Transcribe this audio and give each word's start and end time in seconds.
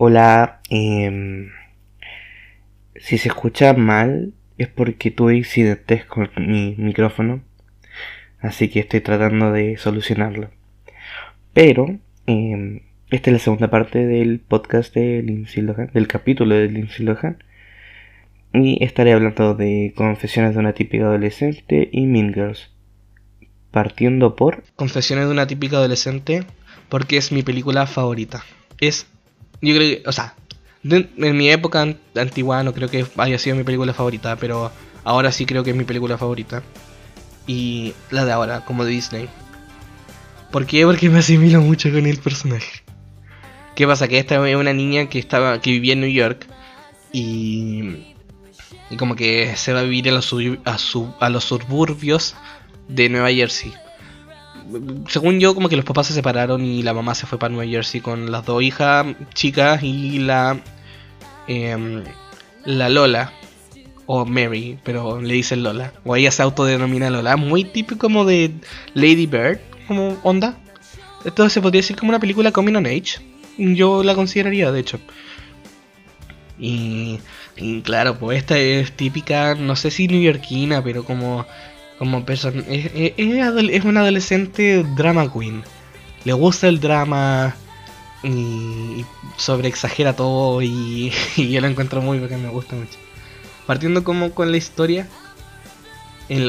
Hola, 0.00 0.60
em, 0.70 1.50
si 2.94 3.18
se 3.18 3.30
escucha 3.30 3.72
mal 3.72 4.32
es 4.56 4.68
porque 4.68 5.10
tuve 5.10 5.36
incidentes 5.36 6.04
con 6.04 6.30
mi 6.36 6.76
micrófono, 6.78 7.42
así 8.38 8.68
que 8.68 8.78
estoy 8.78 9.00
tratando 9.00 9.50
de 9.50 9.76
solucionarlo. 9.76 10.50
Pero, 11.52 11.98
em, 12.26 12.82
esta 13.10 13.30
es 13.30 13.32
la 13.32 13.38
segunda 13.40 13.70
parte 13.70 14.06
del 14.06 14.38
podcast 14.38 14.94
de 14.94 15.20
Lindsay 15.20 15.64
Lohan, 15.64 15.90
del 15.92 16.06
capítulo 16.06 16.54
de 16.54 16.68
Lindsay 16.68 17.04
Lohan, 17.04 17.42
y 18.54 18.84
estaré 18.84 19.14
hablando 19.14 19.56
de 19.56 19.94
Confesiones 19.96 20.54
de 20.54 20.60
una 20.60 20.74
típica 20.74 21.06
adolescente 21.06 21.88
y 21.90 22.06
Mean 22.06 22.32
Girls. 22.32 22.70
Partiendo 23.72 24.36
por 24.36 24.62
Confesiones 24.76 25.26
de 25.26 25.32
una 25.32 25.48
típica 25.48 25.78
adolescente, 25.78 26.44
porque 26.88 27.16
es 27.16 27.32
mi 27.32 27.42
película 27.42 27.88
favorita. 27.88 28.44
Es, 28.80 29.08
yo 29.60 29.74
creo 29.74 30.02
que, 30.02 30.02
o 30.08 30.12
sea, 30.12 30.34
en 30.84 31.36
mi 31.36 31.50
época 31.50 31.82
an- 31.82 31.98
antigua 32.16 32.62
no 32.62 32.72
creo 32.72 32.88
que 32.90 33.04
haya 33.16 33.38
sido 33.38 33.56
mi 33.56 33.64
película 33.64 33.92
favorita, 33.94 34.36
pero 34.36 34.70
ahora 35.04 35.32
sí 35.32 35.46
creo 35.46 35.64
que 35.64 35.70
es 35.70 35.76
mi 35.76 35.84
película 35.84 36.16
favorita. 36.18 36.62
Y 37.46 37.94
la 38.10 38.24
de 38.24 38.32
ahora, 38.32 38.64
como 38.64 38.84
de 38.84 38.90
Disney. 38.92 39.28
¿Por 40.50 40.66
qué? 40.66 40.84
Porque 40.84 41.08
me 41.10 41.18
asimilo 41.20 41.60
mucho 41.60 41.90
con 41.90 42.06
el 42.06 42.18
personaje. 42.18 42.82
¿Qué 43.74 43.86
pasa? 43.86 44.08
Que 44.08 44.18
esta 44.18 44.46
es 44.48 44.56
una 44.56 44.72
niña 44.72 45.08
que 45.08 45.18
estaba 45.18 45.60
que 45.60 45.70
vivía 45.70 45.92
en 45.94 46.00
New 46.00 46.10
York 46.10 46.46
y 47.12 48.14
y 48.90 48.96
como 48.96 49.16
que 49.16 49.54
se 49.56 49.72
va 49.74 49.80
a 49.80 49.82
vivir 49.82 50.08
a 50.08 50.12
los, 50.12 50.34
a, 50.64 50.78
su- 50.78 51.14
a 51.20 51.28
los 51.28 51.44
suburbios 51.44 52.34
de 52.88 53.08
Nueva 53.10 53.30
Jersey. 53.30 53.72
Según 55.08 55.40
yo, 55.40 55.54
como 55.54 55.68
que 55.68 55.76
los 55.76 55.84
papás 55.84 56.08
se 56.08 56.14
separaron 56.14 56.64
y 56.64 56.82
la 56.82 56.94
mamá 56.94 57.14
se 57.14 57.26
fue 57.26 57.38
para 57.38 57.52
Nueva 57.52 57.70
Jersey 57.70 58.00
con 58.00 58.30
las 58.30 58.44
dos 58.44 58.62
hijas 58.62 59.06
chicas 59.34 59.82
y 59.82 60.18
la 60.18 60.60
em, 61.46 62.04
la 62.64 62.88
Lola 62.88 63.32
o 64.06 64.24
Mary, 64.24 64.78
pero 64.84 65.20
le 65.20 65.34
dicen 65.34 65.62
Lola 65.62 65.92
o 66.04 66.16
ella 66.16 66.30
se 66.30 66.42
autodenomina 66.42 67.10
Lola, 67.10 67.36
muy 67.36 67.64
típico 67.64 67.98
como 67.98 68.24
de 68.24 68.52
Lady 68.94 69.26
Bird, 69.26 69.58
como 69.86 70.18
onda. 70.22 70.58
Esto 71.24 71.48
se 71.48 71.60
podría 71.60 71.80
decir 71.80 71.96
como 71.96 72.10
una 72.10 72.20
película 72.20 72.52
coming 72.52 72.74
on 72.74 72.86
age. 72.86 73.20
Yo 73.58 74.04
la 74.04 74.14
consideraría, 74.14 74.70
de 74.70 74.80
hecho. 74.80 75.00
Y, 76.58 77.18
y 77.56 77.80
claro, 77.82 78.18
pues 78.18 78.38
esta 78.38 78.58
es 78.58 78.92
típica, 78.92 79.54
no 79.54 79.76
sé 79.76 79.90
si 79.90 80.08
neoyorquina, 80.08 80.82
pero 80.82 81.04
como 81.04 81.46
como 81.98 82.24
persona 82.24 82.62
es, 82.68 82.90
es- 82.94 83.84
una 83.84 84.00
adolescente 84.00 84.84
drama 84.96 85.32
queen. 85.32 85.62
Le 86.24 86.32
gusta 86.32 86.68
el 86.68 86.80
drama 86.80 87.54
y, 88.22 88.28
y 88.28 89.06
sobre 89.36 89.68
exagera 89.68 90.14
todo 90.14 90.62
y, 90.62 91.12
y 91.36 91.50
yo 91.50 91.60
lo 91.60 91.66
encuentro 91.68 92.00
muy 92.02 92.18
porque 92.18 92.36
me 92.36 92.48
gusta 92.48 92.76
mucho. 92.76 92.98
Partiendo 93.66 94.02
como 94.04 94.30
con 94.32 94.50
la 94.50 94.56
historia, 94.56 95.06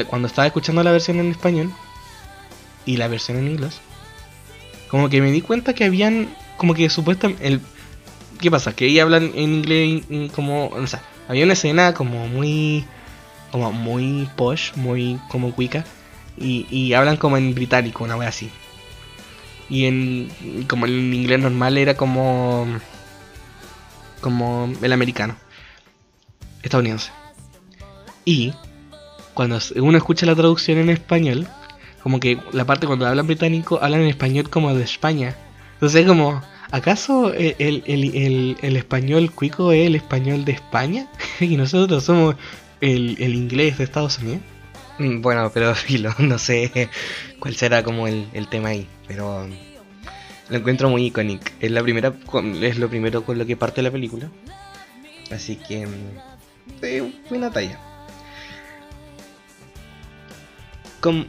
cuando 0.08 0.28
estaba 0.28 0.46
escuchando 0.46 0.82
la 0.82 0.92
versión 0.92 1.18
en 1.20 1.30
español 1.30 1.70
y 2.86 2.96
la 2.96 3.08
versión 3.08 3.38
en 3.38 3.48
inglés, 3.48 3.80
como 4.88 5.08
que 5.08 5.20
me 5.20 5.30
di 5.30 5.40
cuenta 5.40 5.74
que 5.74 5.84
habían 5.84 6.28
como 6.56 6.74
que 6.74 6.90
supuestamente 6.90 7.46
el 7.46 7.60
¿Qué 8.40 8.50
pasa? 8.50 8.74
Que 8.74 8.86
ella 8.86 9.02
hablan 9.02 9.32
en 9.34 9.54
inglés 9.56 10.02
como, 10.34 10.68
o 10.68 10.86
sea, 10.86 11.02
había 11.28 11.44
una 11.44 11.52
escena 11.52 11.92
como 11.92 12.26
muy 12.26 12.86
como 13.50 13.72
muy 13.72 14.28
posh, 14.36 14.72
muy 14.76 15.18
como 15.28 15.52
cuica. 15.54 15.84
Y, 16.36 16.66
y 16.70 16.94
hablan 16.94 17.16
como 17.16 17.36
en 17.36 17.54
británico, 17.54 18.04
una 18.04 18.16
wea 18.16 18.28
así. 18.28 18.50
Y 19.68 19.84
en. 19.86 20.64
como 20.68 20.86
en 20.86 21.12
inglés 21.14 21.40
normal 21.40 21.76
era 21.78 21.94
como. 21.96 22.66
como 24.20 24.72
el 24.82 24.92
americano. 24.92 25.36
Estadounidense. 26.62 27.10
Y 28.24 28.52
cuando 29.34 29.58
uno 29.76 29.96
escucha 29.96 30.26
la 30.26 30.34
traducción 30.34 30.78
en 30.78 30.90
español, 30.90 31.46
como 32.02 32.20
que 32.20 32.38
la 32.52 32.64
parte 32.66 32.86
cuando 32.86 33.06
hablan 33.06 33.26
británico, 33.26 33.78
hablan 33.82 34.02
en 34.02 34.08
español 34.08 34.50
como 34.50 34.74
de 34.74 34.84
España. 34.84 35.36
Entonces 35.74 36.06
como. 36.06 36.42
¿Acaso 36.72 37.32
el, 37.34 37.56
el- 37.58 37.82
el- 38.14 38.56
el 38.62 38.76
español 38.76 39.32
cuico 39.32 39.72
es 39.72 39.88
el 39.88 39.96
español 39.96 40.44
de 40.44 40.52
España? 40.52 41.08
y 41.40 41.56
nosotros 41.56 42.04
somos 42.04 42.36
el, 42.80 43.16
el 43.20 43.34
inglés 43.34 43.78
de 43.78 43.84
Estados 43.84 44.18
Unidos. 44.18 44.40
Mm, 44.98 45.20
Bueno, 45.22 45.50
pero 45.52 45.74
filo, 45.86 46.14
no 46.18 46.38
sé 46.38 46.88
cuál 47.38 47.54
será 47.56 47.82
como 47.82 48.06
el, 48.08 48.26
el 48.32 48.48
tema 48.48 48.70
ahí, 48.70 48.86
pero 49.06 49.46
lo 50.48 50.56
encuentro 50.56 50.88
muy 50.90 51.06
icónico. 51.06 51.44
Es 51.60 51.70
la 51.70 51.82
primera, 51.82 52.12
con- 52.12 52.62
es 52.62 52.78
lo 52.78 52.88
primero 52.88 53.24
con 53.24 53.38
lo 53.38 53.46
que 53.46 53.56
parte 53.56 53.82
la 53.82 53.90
película, 53.90 54.30
así 55.30 55.56
que 55.56 55.86
eh, 56.82 57.12
buena 57.28 57.50
talla. 57.50 57.78
Com- 61.00 61.26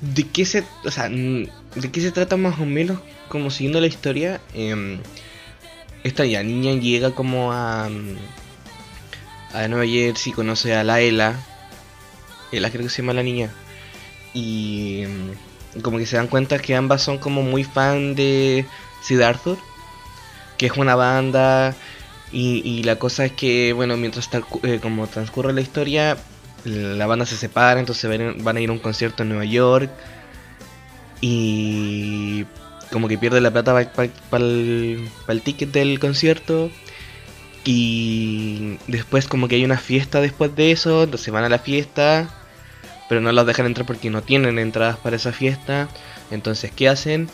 ¿De 0.00 0.24
qué 0.24 0.44
se, 0.44 0.64
o 0.84 0.90
sea, 0.90 1.08
mm, 1.08 1.44
de 1.76 1.90
qué 1.90 2.00
se 2.00 2.12
trata 2.12 2.36
más 2.36 2.58
o 2.60 2.66
menos? 2.66 3.00
Como 3.28 3.50
siguiendo 3.50 3.80
la 3.80 3.86
historia, 3.86 4.40
em, 4.54 4.98
esta 6.04 6.24
ya 6.26 6.42
niña 6.42 6.72
llega 6.74 7.10
como 7.12 7.52
a 7.52 7.88
a 9.52 9.68
Nueva 9.68 9.86
Jersey, 9.86 10.32
conoce 10.32 10.74
a 10.74 10.84
Laela. 10.84 11.34
Ela 12.52 12.70
creo 12.70 12.84
que 12.84 12.88
se 12.88 13.02
llama 13.02 13.14
la 13.14 13.22
niña. 13.22 13.50
Y 14.34 15.04
mm, 15.06 15.80
como 15.82 15.98
que 15.98 16.06
se 16.06 16.16
dan 16.16 16.28
cuenta 16.28 16.58
que 16.58 16.74
ambas 16.74 17.02
son 17.02 17.18
como 17.18 17.42
muy 17.42 17.64
fan 17.64 18.14
de 18.14 18.66
Sid 19.02 19.20
Arthur. 19.20 19.58
Que 20.56 20.66
es 20.66 20.72
una 20.76 20.94
banda. 20.94 21.74
Y, 22.32 22.62
y 22.64 22.82
la 22.82 22.96
cosa 22.96 23.24
es 23.24 23.32
que, 23.32 23.72
bueno, 23.72 23.96
mientras 23.96 24.28
eh, 24.62 24.80
como 24.82 25.06
transcurre 25.06 25.52
la 25.52 25.60
historia, 25.60 26.18
la 26.64 27.06
banda 27.06 27.24
se 27.24 27.36
separa, 27.36 27.80
entonces 27.80 28.10
van 28.42 28.56
a 28.56 28.60
ir 28.60 28.68
a 28.68 28.72
un 28.72 28.78
concierto 28.78 29.22
en 29.22 29.30
Nueva 29.30 29.44
York. 29.44 29.90
Y 31.20 32.44
como 32.90 33.08
que 33.08 33.18
pierde 33.18 33.40
la 33.40 33.50
plata 33.50 33.90
para 34.30 34.44
el 34.44 35.42
ticket 35.42 35.70
del 35.70 35.98
concierto. 35.98 36.70
Y 37.64 38.78
después 38.86 39.26
como 39.26 39.48
que 39.48 39.56
hay 39.56 39.64
una 39.64 39.78
fiesta 39.78 40.20
después 40.20 40.54
de 40.56 40.70
eso, 40.70 41.04
entonces 41.04 41.32
van 41.32 41.44
a 41.44 41.48
la 41.48 41.58
fiesta, 41.58 42.28
pero 43.08 43.20
no 43.20 43.32
los 43.32 43.46
dejan 43.46 43.66
entrar 43.66 43.86
porque 43.86 44.10
no 44.10 44.22
tienen 44.22 44.58
entradas 44.58 44.96
para 44.96 45.16
esa 45.16 45.32
fiesta. 45.32 45.88
Entonces, 46.30 46.70
¿qué 46.74 46.88
hacen? 46.88 47.28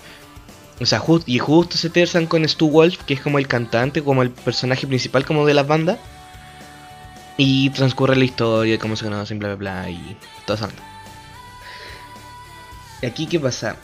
O 0.81 0.87
sea, 0.87 1.03
y 1.27 1.39
justo 1.39 1.77
se 1.77 1.91
tersan 1.91 2.27
con 2.27 2.49
Stu 2.49 2.69
Wolf, 2.69 3.05
que 3.05 3.15
es 3.15 3.21
como 3.21 3.39
el 3.39 3.47
cantante, 3.47 4.03
como 4.03 4.23
el 4.23 4.31
personaje 4.31 4.87
principal 4.87 5.25
como 5.25 5.47
de 5.47 5.55
la 5.55 5.63
banda. 5.63 5.99
Y 7.37 7.71
transcurre 7.71 8.17
la 8.17 8.25
historia, 8.25 8.79
cómo 8.79 8.97
se 8.97 9.05
conocen, 9.05 9.39
bla 9.39 9.55
bla 9.55 9.83
bla, 9.83 9.91
y 9.91 10.17
todo 10.47 10.57
eso. 10.57 10.69
¿Y 13.03 13.07
aquí 13.07 13.27
qué 13.27 13.41
pasa? 13.41 13.77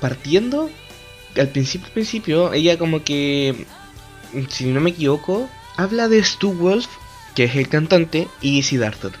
Partiendo, 0.00 0.70
al 1.36 1.48
principio, 1.48 1.86
al 1.86 1.92
principio, 1.92 2.52
ella 2.52 2.76
como 2.78 3.02
que 3.02 3.66
si 4.48 4.66
no 4.66 4.80
me 4.80 4.90
equivoco, 4.90 5.48
habla 5.76 6.08
de 6.08 6.22
Stu 6.22 6.52
Wolf, 6.52 6.86
que 7.34 7.44
es 7.44 7.56
el 7.56 7.68
cantante, 7.68 8.28
y 8.40 8.62
Arthur. 8.82 9.12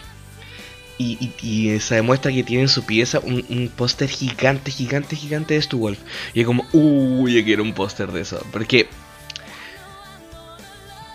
Y, 0.96 1.30
y- 1.42 1.80
se 1.80 1.96
demuestra 1.96 2.32
que 2.32 2.44
tiene 2.44 2.62
en 2.62 2.68
su 2.68 2.84
pieza 2.84 3.18
un, 3.18 3.44
un 3.48 3.68
póster 3.68 4.08
gigante, 4.08 4.70
gigante, 4.70 5.16
gigante 5.16 5.54
de 5.54 5.62
Stu 5.62 5.78
Wolf. 5.78 5.98
Y 6.34 6.40
es 6.40 6.46
como, 6.46 6.64
uy, 6.72 7.34
yo 7.34 7.44
quiero 7.44 7.62
un 7.62 7.74
póster 7.74 8.12
de 8.12 8.20
eso. 8.20 8.44
Porque. 8.52 8.86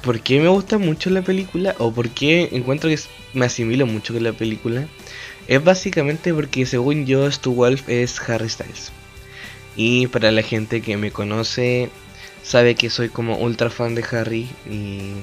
¿Por 0.04 0.22
qué 0.22 0.40
me 0.40 0.48
gusta 0.48 0.78
mucho 0.78 1.10
la 1.10 1.22
película? 1.22 1.76
O 1.78 1.92
por 1.92 2.10
qué 2.10 2.50
encuentro 2.54 2.90
que 2.90 3.00
me 3.34 3.46
asimilo 3.46 3.86
mucho 3.86 4.14
con 4.14 4.24
la 4.24 4.32
película? 4.34 4.88
Es 5.48 5.64
básicamente 5.64 6.34
porque, 6.34 6.66
según 6.66 7.06
yo, 7.06 7.30
Stu 7.32 7.54
Wolf 7.54 7.88
es 7.90 8.20
Harry 8.30 8.50
Styles. 8.50 8.92
Y 9.76 10.08
para 10.08 10.32
la 10.32 10.42
gente 10.42 10.82
que 10.82 10.96
me 10.98 11.12
conoce, 11.12 11.90
sabe 12.44 12.76
que 12.76 12.90
soy 12.90 13.10
como 13.10 13.38
ultra 13.38 13.70
fan 13.70 13.96
de 13.96 14.04
Harry 14.12 14.50
y, 14.70 15.14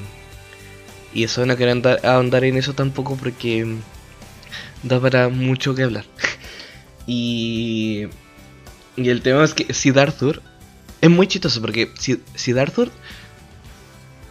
y 1.13 1.25
eso 1.25 1.45
no 1.47 1.57
quiero 1.57 1.73
andar, 1.73 2.05
ahondar 2.05 2.45
en 2.45 2.57
eso 2.57 2.75
tampoco 2.75 3.17
porque 3.17 3.77
da 4.83 5.01
para 5.01 5.29
mucho 5.29 5.75
que 5.75 5.83
hablar. 5.83 6.05
y, 7.07 8.07
y 8.97 9.09
el 9.09 9.23
tema 9.23 9.45
es 9.45 9.55
que 9.55 9.73
Sid 9.73 9.97
Arthur 9.99 10.43
es 11.01 11.11
muy 11.11 11.27
chistoso 11.27 11.61
porque 11.61 11.91
Sid, 11.99 12.59
Arthur 12.59 12.91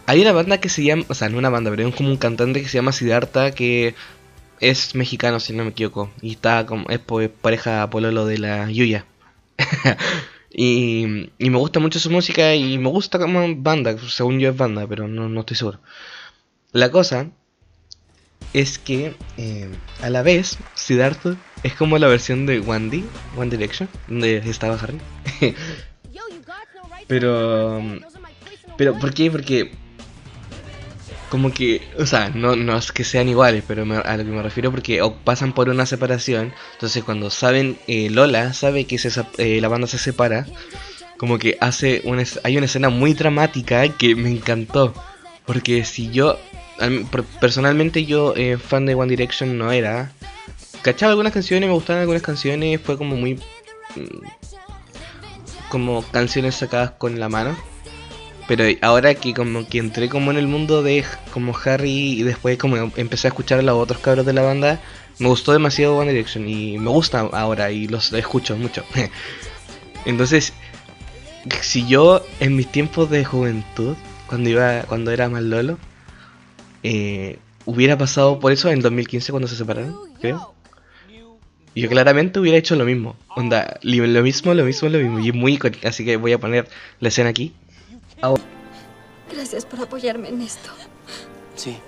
hay 0.06 0.20
una 0.22 0.32
banda 0.32 0.58
que 0.58 0.68
se 0.68 0.84
llama, 0.84 1.04
o 1.08 1.14
sea, 1.14 1.28
no 1.28 1.38
una 1.38 1.50
banda, 1.50 1.70
pero 1.70 1.88
es 1.88 1.94
como 1.94 2.10
un 2.10 2.16
cantante 2.16 2.62
que 2.62 2.68
se 2.68 2.78
llama 2.78 2.92
Siddhartha 2.92 3.50
que 3.52 3.94
es 4.60 4.94
mexicano 4.94 5.40
si 5.40 5.52
no 5.52 5.64
me 5.64 5.70
equivoco 5.70 6.10
y 6.22 6.32
está 6.32 6.64
como 6.64 6.88
es 6.88 7.00
pareja 7.40 7.88
pololo 7.90 8.26
de 8.26 8.38
la 8.38 8.70
Yuya. 8.70 9.04
Y, 10.58 11.30
y 11.38 11.50
me 11.50 11.58
gusta 11.58 11.80
mucho 11.80 11.98
su 11.98 12.10
música 12.10 12.54
y 12.54 12.78
me 12.78 12.88
gusta 12.88 13.18
como 13.18 13.54
banda, 13.56 13.94
según 14.08 14.40
yo 14.40 14.48
es 14.48 14.56
banda, 14.56 14.86
pero 14.86 15.06
no, 15.06 15.28
no 15.28 15.40
estoy 15.40 15.54
seguro. 15.54 15.80
La 16.72 16.90
cosa 16.90 17.30
es 18.54 18.78
que 18.78 19.14
eh, 19.36 19.68
a 20.00 20.08
la 20.08 20.22
vez 20.22 20.56
Siddhartha 20.74 21.36
es 21.62 21.74
como 21.74 21.98
la 21.98 22.06
versión 22.06 22.46
de 22.46 22.60
One, 22.60 22.88
D, 22.88 23.04
One 23.36 23.50
Direction, 23.50 23.86
donde 24.08 24.38
estaba 24.38 24.76
Harry. 24.76 24.98
Pero 27.06 27.82
Pero, 28.78 28.98
¿por 28.98 29.12
qué? 29.12 29.30
Porque 29.30 29.72
como 31.36 31.52
que, 31.52 31.82
o 31.98 32.06
sea, 32.06 32.30
no, 32.30 32.56
no 32.56 32.78
es 32.78 32.92
que 32.92 33.04
sean 33.04 33.28
iguales, 33.28 33.62
pero 33.68 33.82
a 33.82 34.16
lo 34.16 34.24
que 34.24 34.30
me 34.30 34.42
refiero 34.42 34.70
porque 34.70 35.02
pasan 35.22 35.52
por 35.52 35.68
una 35.68 35.84
separación, 35.84 36.54
entonces 36.72 37.04
cuando 37.04 37.28
saben, 37.28 37.76
eh, 37.88 38.08
Lola 38.08 38.54
sabe 38.54 38.86
que 38.86 38.96
se, 38.96 39.10
eh, 39.36 39.60
la 39.60 39.68
banda 39.68 39.86
se 39.86 39.98
separa, 39.98 40.46
como 41.18 41.38
que 41.38 41.58
hace 41.60 42.00
una, 42.04 42.24
hay 42.42 42.56
una 42.56 42.64
escena 42.64 42.88
muy 42.88 43.12
dramática 43.12 43.86
que 43.86 44.14
me 44.16 44.30
encantó, 44.30 44.94
porque 45.44 45.84
si 45.84 46.10
yo, 46.10 46.38
personalmente 47.38 48.06
yo 48.06 48.32
eh, 48.34 48.56
fan 48.56 48.86
de 48.86 48.94
One 48.94 49.10
Direction 49.10 49.58
no 49.58 49.72
era, 49.72 50.12
cachaba 50.80 51.10
algunas 51.10 51.34
canciones, 51.34 51.68
me 51.68 51.74
gustaban 51.74 52.00
algunas 52.00 52.22
canciones, 52.22 52.80
fue 52.80 52.96
como 52.96 53.14
muy... 53.14 53.34
Mm, 53.94 54.24
como 55.68 56.02
canciones 56.12 56.54
sacadas 56.54 56.92
con 56.92 57.20
la 57.20 57.28
mano 57.28 57.54
pero 58.48 58.64
ahora 58.82 59.14
que 59.14 59.34
como 59.34 59.66
que 59.66 59.78
entré 59.78 60.08
como 60.08 60.30
en 60.30 60.36
el 60.36 60.46
mundo 60.46 60.82
de 60.82 61.04
como 61.32 61.54
Harry 61.64 62.20
y 62.20 62.22
después 62.22 62.58
como 62.58 62.76
empecé 62.96 63.26
a 63.26 63.30
escuchar 63.30 63.58
a 63.58 63.62
los 63.62 63.76
otros 63.76 64.00
cabros 64.00 64.24
de 64.26 64.32
la 64.32 64.42
banda, 64.42 64.80
me 65.18 65.28
gustó 65.28 65.52
demasiado 65.52 65.96
One 65.96 66.12
Direction 66.12 66.48
y 66.48 66.78
me 66.78 66.90
gusta 66.90 67.20
ahora 67.20 67.70
y 67.70 67.88
los 67.88 68.12
escucho 68.12 68.56
mucho. 68.56 68.84
Entonces, 70.04 70.52
si 71.60 71.86
yo 71.86 72.24
en 72.40 72.56
mis 72.56 72.70
tiempos 72.70 73.10
de 73.10 73.24
juventud, 73.24 73.96
cuando 74.28 74.50
iba 74.50 74.82
cuando 74.82 75.10
era 75.10 75.28
más 75.28 75.42
lolo, 75.42 75.78
eh, 76.82 77.38
hubiera 77.64 77.98
pasado 77.98 78.38
por 78.38 78.52
eso 78.52 78.70
en 78.70 78.80
2015 78.80 79.32
cuando 79.32 79.48
se 79.48 79.56
separaron, 79.56 79.96
creo. 80.20 80.54
Yo 81.74 81.90
claramente 81.90 82.40
hubiera 82.40 82.56
hecho 82.56 82.74
lo 82.74 82.86
mismo. 82.86 83.16
Onda, 83.34 83.78
lo 83.82 84.22
mismo, 84.22 84.54
lo 84.54 84.64
mismo, 84.64 84.88
lo 84.88 84.98
mismo. 84.98 85.20
Y 85.20 85.32
muy 85.32 85.58
así 85.84 86.06
que 86.06 86.16
voy 86.16 86.32
a 86.32 86.38
poner 86.38 86.68
la 87.00 87.08
escena 87.08 87.28
aquí. 87.28 87.52
Gracias 89.36 89.66
por 89.66 89.78
apoyarme 89.80 90.30
en 90.30 90.40
esto. 90.40 90.70
Sí. 91.56 91.78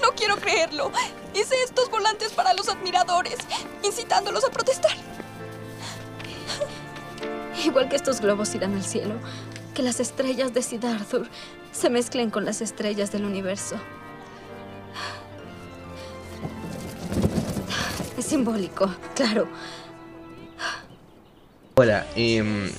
No 0.00 0.12
quiero 0.16 0.36
creerlo. 0.36 0.92
Hice 1.34 1.56
estos 1.64 1.90
volantes 1.90 2.30
para 2.30 2.54
los 2.54 2.68
admiradores, 2.68 3.38
incitándolos 3.82 4.44
a 4.44 4.50
protestar. 4.50 4.92
Igual 7.64 7.88
que 7.88 7.96
estos 7.96 8.20
globos 8.20 8.54
irán 8.54 8.74
al 8.74 8.84
cielo, 8.84 9.16
que 9.74 9.82
las 9.82 9.98
estrellas 9.98 10.54
de 10.54 10.62
Sid 10.62 10.84
Arthur 10.84 11.28
se 11.72 11.90
mezclen 11.90 12.30
con 12.30 12.44
las 12.44 12.60
estrellas 12.60 13.10
del 13.10 13.24
universo. 13.24 13.74
Es 18.16 18.26
simbólico, 18.26 18.94
claro. 19.16 19.48
Ahora, 21.76 22.06
em, 22.14 22.70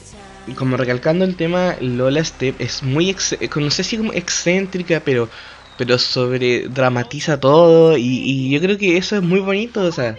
como 0.55 0.77
recalcando 0.77 1.25
el 1.25 1.35
tema, 1.35 1.75
Lola 1.81 2.23
Step 2.23 2.55
es 2.59 2.81
muy, 2.83 3.15
no 3.55 3.71
sé 3.71 3.83
si 3.83 3.97
como 3.97 4.13
excéntrica, 4.13 5.01
pero 5.03 5.29
pero 5.77 5.97
sobre 5.97 6.69
dramatiza 6.69 7.39
todo 7.39 7.97
y, 7.97 8.49
yo 8.49 8.61
creo 8.61 8.77
que 8.77 8.97
eso 8.97 9.17
es 9.17 9.21
muy 9.21 9.39
bonito, 9.39 9.81
o 9.81 9.91
sea, 9.91 10.17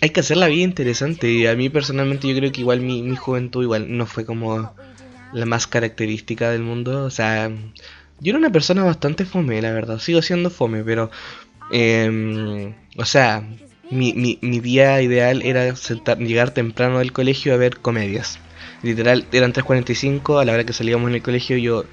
hay 0.00 0.10
que 0.10 0.20
hacer 0.20 0.36
la 0.36 0.48
vida 0.48 0.64
interesante. 0.64 1.30
Y 1.30 1.46
a 1.46 1.54
mí 1.54 1.68
personalmente 1.68 2.28
yo 2.28 2.36
creo 2.36 2.52
que 2.52 2.60
igual 2.60 2.80
mi, 2.80 3.02
mi 3.02 3.16
juventud 3.16 3.62
igual 3.62 3.96
no 3.96 4.06
fue 4.06 4.24
como 4.24 4.74
la 5.32 5.46
más 5.46 5.66
característica 5.66 6.50
del 6.50 6.62
mundo, 6.62 7.04
o 7.04 7.10
sea, 7.10 7.50
yo 8.20 8.30
era 8.30 8.38
una 8.38 8.50
persona 8.50 8.84
bastante 8.84 9.24
fome, 9.24 9.60
la 9.62 9.72
verdad, 9.72 9.98
sigo 9.98 10.22
siendo 10.22 10.50
fome, 10.50 10.84
pero, 10.84 11.10
eh, 11.72 12.74
o 12.96 13.04
sea, 13.04 13.44
mi, 13.94 14.12
mi, 14.12 14.38
mi 14.42 14.60
día 14.60 15.00
ideal 15.00 15.42
era 15.42 15.74
sentar, 15.76 16.18
llegar 16.18 16.50
temprano 16.50 16.98
del 16.98 17.12
colegio 17.12 17.54
a 17.54 17.56
ver 17.56 17.78
comedias. 17.78 18.38
Literal, 18.82 19.26
eran 19.32 19.52
3.45, 19.52 20.40
a 20.40 20.44
la 20.44 20.52
hora 20.52 20.64
que 20.64 20.72
salíamos 20.72 21.08
en 21.08 21.14
el 21.14 21.22
colegio 21.22 21.56
yo 21.56 21.84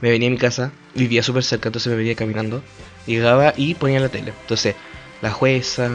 me 0.00 0.10
venía 0.10 0.28
a 0.28 0.32
mi 0.32 0.38
casa, 0.38 0.72
vivía 0.94 1.22
súper 1.22 1.44
cerca, 1.44 1.68
entonces 1.68 1.90
me 1.90 1.96
venía 1.96 2.14
caminando, 2.14 2.62
llegaba 3.06 3.52
y 3.56 3.74
ponía 3.74 4.00
la 4.00 4.08
tele. 4.08 4.32
Entonces, 4.40 4.74
la 5.22 5.30
jueza, 5.30 5.90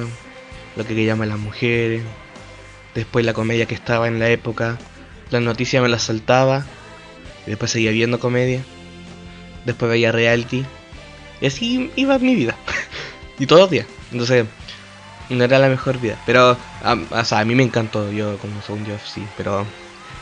lo 0.75 0.85
que 0.85 1.05
llaman 1.05 1.29
las 1.29 1.39
mujeres, 1.39 2.03
después 2.95 3.25
la 3.25 3.33
comedia 3.33 3.65
que 3.65 3.75
estaba 3.75 4.07
en 4.07 4.19
la 4.19 4.29
época, 4.29 4.77
las 5.31 5.41
noticias 5.41 5.81
me 5.81 5.89
las 5.89 6.03
saltaba, 6.03 6.65
después 7.45 7.71
seguía 7.71 7.91
viendo 7.91 8.19
comedia, 8.19 8.61
después 9.65 9.89
veía 9.89 10.11
reality, 10.11 10.63
y 11.41 11.45
así 11.45 11.91
iba 11.95 12.19
mi 12.19 12.35
vida, 12.35 12.55
y 13.39 13.45
todos 13.45 13.63
los 13.63 13.71
días. 13.71 13.87
Entonces, 14.11 14.45
no 15.35 15.43
era 15.43 15.59
la 15.59 15.69
mejor 15.69 15.99
vida. 15.99 16.17
Pero, 16.25 16.57
o 17.11 17.25
sea, 17.25 17.39
a 17.39 17.45
mí 17.45 17.55
me 17.55 17.63
encantó, 17.63 18.11
yo 18.11 18.37
como 18.37 18.61
según 18.61 18.85
yo 18.85 18.95
sí, 19.05 19.25
pero 19.37 19.65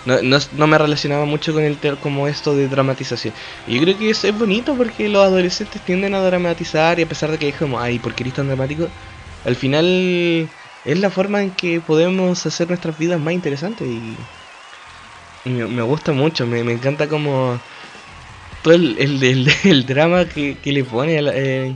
no, 0.05 0.21
no, 0.21 0.67
me 0.67 0.77
relacionaba 0.77 1.25
mucho 1.25 1.53
con 1.53 1.63
el 1.63 1.77
como 2.01 2.27
esto 2.27 2.55
de 2.55 2.67
dramatización. 2.67 3.33
Y 3.67 3.75
yo 3.75 3.81
creo 3.81 3.97
que 3.97 4.09
eso 4.09 4.27
es 4.27 4.37
bonito 4.37 4.75
porque 4.75 5.09
los 5.09 5.23
adolescentes 5.23 5.81
tienden 5.81 6.15
a 6.15 6.21
dramatizar 6.21 6.99
y 6.99 7.03
a 7.03 7.09
pesar 7.09 7.31
de 7.31 7.37
que 7.37 7.49
es 7.49 7.55
como, 7.55 7.79
ay, 7.79 7.99
¿por 7.99 8.15
qué 8.15 8.23
eres 8.23 8.35
tan 8.35 8.47
dramático? 8.47 8.87
Al 9.45 9.55
final 9.55 10.49
es 10.85 10.99
la 10.99 11.09
forma 11.09 11.41
en 11.43 11.51
que 11.51 11.81
podemos 11.81 12.45
hacer 12.45 12.69
nuestras 12.69 12.97
vidas 12.97 13.19
más 13.19 13.33
interesantes 13.33 13.87
y, 13.87 14.15
me, 15.49 15.81
gusta 15.81 16.11
mucho, 16.11 16.45
me, 16.47 16.63
me, 16.63 16.73
encanta 16.73 17.07
como 17.07 17.59
todo 18.63 18.73
el, 18.73 18.97
el, 18.99 19.49
el, 19.63 19.85
drama 19.85 20.25
que, 20.25 20.57
que, 20.57 20.71
le 20.73 20.83
pone 20.83 21.17
a, 21.17 21.21
eh, 21.33 21.75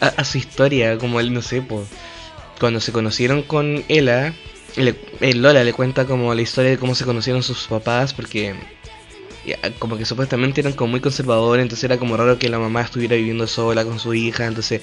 a, 0.00 0.24
su 0.24 0.38
historia, 0.38 0.98
como 0.98 1.20
él, 1.20 1.32
no 1.32 1.42
sé, 1.42 1.62
cuando 2.58 2.80
se 2.80 2.92
conocieron 2.92 3.42
con 3.42 3.84
Ella, 3.88 4.34
el 4.76 5.42
Lola 5.42 5.64
le 5.64 5.72
cuenta 5.72 6.06
como 6.06 6.34
la 6.34 6.42
historia 6.42 6.70
de 6.70 6.78
cómo 6.78 6.94
se 6.94 7.04
conocieron 7.04 7.42
sus 7.42 7.66
papás, 7.66 8.12
porque 8.12 8.54
como 9.78 9.96
que 9.96 10.04
supuestamente 10.04 10.60
eran 10.60 10.72
como 10.72 10.92
muy 10.92 11.00
conservadores, 11.00 11.62
entonces 11.62 11.84
era 11.84 11.98
como 11.98 12.16
raro 12.16 12.38
que 12.38 12.48
la 12.48 12.58
mamá 12.58 12.82
estuviera 12.82 13.16
viviendo 13.16 13.46
sola 13.46 13.84
con 13.84 13.98
su 13.98 14.14
hija, 14.14 14.46
entonces 14.46 14.82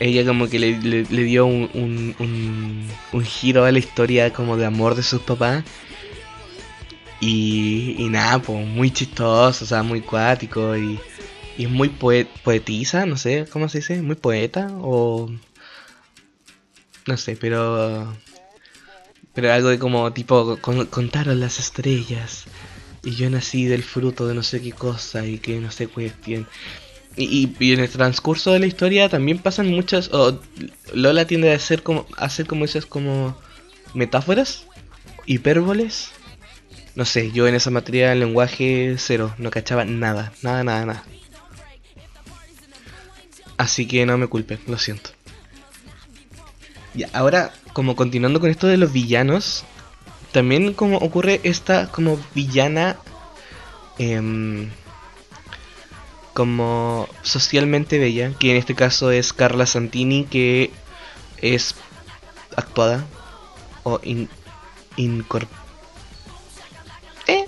ella 0.00 0.24
como 0.24 0.48
que 0.48 0.58
le, 0.58 1.04
dio 1.04 1.46
un, 1.46 2.14
un, 3.12 3.24
giro 3.24 3.64
a 3.64 3.72
la 3.72 3.78
historia 3.78 4.32
como 4.32 4.56
de 4.56 4.66
amor 4.66 4.94
de 4.94 5.02
sus 5.02 5.20
papás. 5.22 5.64
Y, 7.20 7.94
y 7.98 8.08
nada, 8.08 8.40
pues 8.40 8.66
muy 8.66 8.90
chistoso, 8.90 9.64
o 9.64 9.68
sea, 9.68 9.84
muy 9.84 10.00
cuático 10.00 10.76
y, 10.76 10.98
y 11.56 11.68
muy 11.68 11.88
poetiza, 11.88 13.06
no 13.06 13.16
sé, 13.16 13.46
¿cómo 13.52 13.68
se 13.68 13.78
dice? 13.78 14.02
Muy 14.02 14.16
poeta 14.16 14.68
o 14.80 15.30
no 17.06 17.16
sé, 17.16 17.36
pero. 17.36 18.16
Pero 19.34 19.52
algo 19.52 19.68
de 19.68 19.78
como, 19.78 20.12
tipo, 20.12 20.58
contaron 20.60 21.40
las 21.40 21.58
estrellas. 21.58 22.44
Y 23.02 23.12
yo 23.12 23.30
nací 23.30 23.64
del 23.64 23.82
fruto 23.82 24.28
de 24.28 24.34
no 24.34 24.42
sé 24.42 24.60
qué 24.60 24.72
cosa 24.72 25.26
y 25.26 25.38
que 25.38 25.58
no 25.58 25.70
sé 25.70 25.88
cuestión. 25.88 26.46
Y, 27.16 27.50
y, 27.58 27.72
en 27.72 27.80
el 27.80 27.88
transcurso 27.88 28.52
de 28.52 28.58
la 28.58 28.66
historia 28.66 29.08
también 29.08 29.38
pasan 29.38 29.68
muchas. 29.68 30.10
O 30.12 30.40
Lola 30.92 31.26
tiende 31.26 31.52
a 31.52 31.56
hacer 31.56 31.82
como, 31.82 32.06
hacer 32.16 32.46
como 32.46 32.64
esas 32.64 32.86
como 32.86 33.36
metáforas, 33.94 34.66
hipérboles. 35.26 36.10
No 36.94 37.06
sé, 37.06 37.32
yo 37.32 37.48
en 37.48 37.54
esa 37.54 37.70
materia 37.70 38.10
del 38.10 38.20
lenguaje 38.20 38.96
cero, 38.98 39.34
no 39.38 39.50
cachaba 39.50 39.84
nada, 39.86 40.32
nada, 40.42 40.62
nada, 40.62 40.84
nada. 40.84 41.04
Así 43.56 43.86
que 43.86 44.04
no 44.04 44.18
me 44.18 44.26
culpen, 44.26 44.58
lo 44.66 44.78
siento. 44.78 45.10
Y 46.94 47.04
ahora, 47.12 47.52
como 47.72 47.96
continuando 47.96 48.40
con 48.40 48.50
esto 48.50 48.66
de 48.66 48.76
los 48.76 48.92
villanos, 48.92 49.64
también 50.32 50.74
como 50.74 50.98
ocurre 50.98 51.40
esta 51.42 51.88
como 51.88 52.18
villana 52.34 52.96
em, 53.98 54.70
como 56.34 57.08
socialmente 57.22 57.98
bella, 57.98 58.32
que 58.38 58.50
en 58.50 58.56
este 58.56 58.74
caso 58.74 59.10
es 59.10 59.32
Carla 59.32 59.66
Santini, 59.66 60.24
que 60.24 60.70
es 61.38 61.74
actuada 62.56 63.04
o 63.82 64.00
in, 64.04 64.28
eh, 67.26 67.44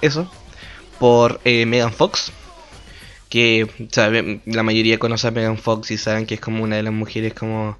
eso 0.00 0.30
por 0.98 1.40
eh, 1.44 1.66
Megan 1.66 1.92
Fox 1.92 2.32
que 3.28 3.88
sabe, 3.90 4.40
la 4.46 4.62
mayoría 4.62 4.98
conoce 4.98 5.28
a 5.28 5.30
Megan 5.30 5.58
Fox 5.58 5.90
y 5.90 5.98
saben 5.98 6.26
que 6.26 6.34
es 6.34 6.40
como 6.40 6.64
una 6.64 6.76
de 6.76 6.82
las 6.82 6.92
mujeres 6.92 7.34
como 7.34 7.76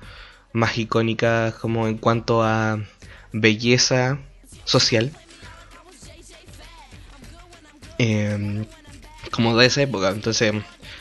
más 0.52 0.76
icónicas 0.78 1.54
como 1.54 1.88
en 1.88 1.98
cuanto 1.98 2.42
a 2.42 2.80
belleza 3.32 4.18
social. 4.64 5.12
Em, 7.98 8.64
como 9.30 9.56
de 9.56 9.66
esa 9.66 9.82
época. 9.82 10.10
Entonces, 10.10 10.52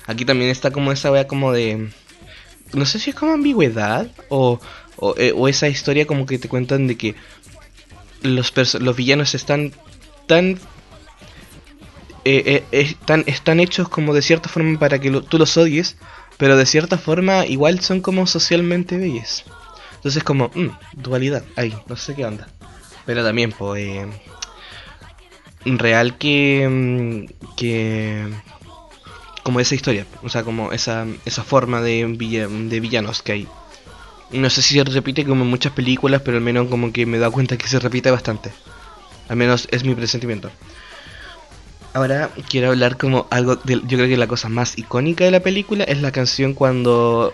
aquí 0.06 0.26
también 0.26 0.50
está 0.50 0.72
como 0.72 0.92
esa 0.92 1.12
wea 1.12 1.28
como 1.28 1.52
de... 1.52 1.90
No 2.74 2.86
sé 2.86 3.00
si 3.00 3.12
es 3.12 3.16
como 3.16 3.34
ambigüedad 3.34 4.12
o, 4.30 4.60
o, 4.98 5.16
eh, 5.18 5.34
esa 5.48 5.70
historia 5.70 6.06
como 6.06 6.26
que 6.26 6.38
te 6.38 6.50
cuentan 6.50 6.88
de 6.88 6.98
que 6.98 7.16
los, 8.24 8.54
los 8.82 8.96
villanos 8.96 9.36
están 9.36 9.72
tan 10.28 10.60
eh, 12.30 12.44
eh, 12.46 12.64
están, 12.72 13.24
están 13.26 13.62
hechos 13.62 13.88
como 13.88 14.14
de 14.14 14.22
cierta 14.22 14.50
forma 14.50 14.78
para 14.78 15.00
que 15.00 15.10
tú 15.10 15.38
los 15.38 15.56
odies, 15.56 15.96
pero 16.38 16.58
de 16.58 16.66
cierta 16.66 16.98
forma 16.98 17.46
igual 17.46 17.80
son 17.82 18.02
como 18.02 18.28
socialmente 18.28 18.98
bellas. 18.98 19.44
Entonces 19.96 20.24
como, 20.24 20.52
mmm, 20.54 20.70
dualidad, 20.94 21.44
ahí, 21.56 21.76
no 21.88 21.96
sé 21.96 22.16
qué 22.16 22.26
onda. 22.26 22.48
Pero 23.06 23.24
también, 23.24 23.52
pues, 23.52 23.84
eh, 23.84 24.08
real 25.66 26.18
que, 26.18 26.68
mm, 26.70 27.56
que, 27.56 28.28
como 29.44 29.60
esa 29.60 29.76
historia, 29.76 30.06
o 30.24 30.30
sea, 30.30 30.44
como 30.44 30.72
esa, 30.72 31.06
esa 31.26 31.44
forma 31.44 31.82
de, 31.82 32.06
de 32.06 32.80
villanos 32.80 33.22
que 33.22 33.32
hay. 33.32 33.48
No 34.32 34.50
sé 34.50 34.62
si 34.62 34.76
se 34.76 34.84
repite 34.84 35.26
como 35.26 35.44
en 35.46 35.50
muchas 35.50 35.72
películas, 35.72 36.22
pero 36.24 36.38
al 36.38 36.44
menos 36.44 36.68
como 36.68 36.92
que 36.92 37.06
me 37.06 37.18
da 37.18 37.32
cuenta 37.32 37.58
que 37.58 37.68
se 37.68 37.80
repite 37.80 38.12
bastante. 38.12 38.52
Al 39.30 39.38
menos 39.38 39.68
es 39.72 39.84
mi 39.84 39.96
presentimiento. 39.96 40.52
Ahora 41.94 42.32
quiero 42.50 42.70
hablar 42.70 42.98
como 42.98 43.28
algo 43.32 43.56
de, 43.56 43.82
yo 43.88 43.98
creo 43.98 44.08
que 44.08 44.18
la 44.18 44.28
cosa 44.28 44.50
más 44.50 44.78
icónica 44.78 45.24
de 45.24 45.32
la 45.32 45.40
película 45.40 45.84
es 45.84 46.02
la 46.02 46.12
canción 46.12 46.54
cuando 46.54 47.34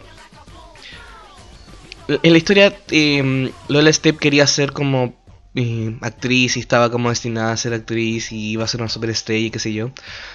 en 2.08 2.32
la 2.32 2.38
historia 2.38 2.78
eh, 2.92 3.52
Lola 3.68 3.92
Step 3.92 4.20
quería 4.20 4.46
ser 4.48 4.72
como 4.72 5.14
eh, 5.56 5.98
actriz 6.02 6.58
y 6.58 6.60
estaba 6.60 6.90
como 6.90 7.10
destinada 7.10 7.52
a 7.52 7.58
ser 7.58 7.74
actriz 7.74 8.32
y 8.32 8.52
iba 8.52 8.64
a 8.64 8.68
ser 8.68 8.82
una 8.82 8.90
superestrella 8.90 9.48
y 9.48 9.52
qué 9.52 9.60
sé 9.60 9.74
yo. 9.74 9.92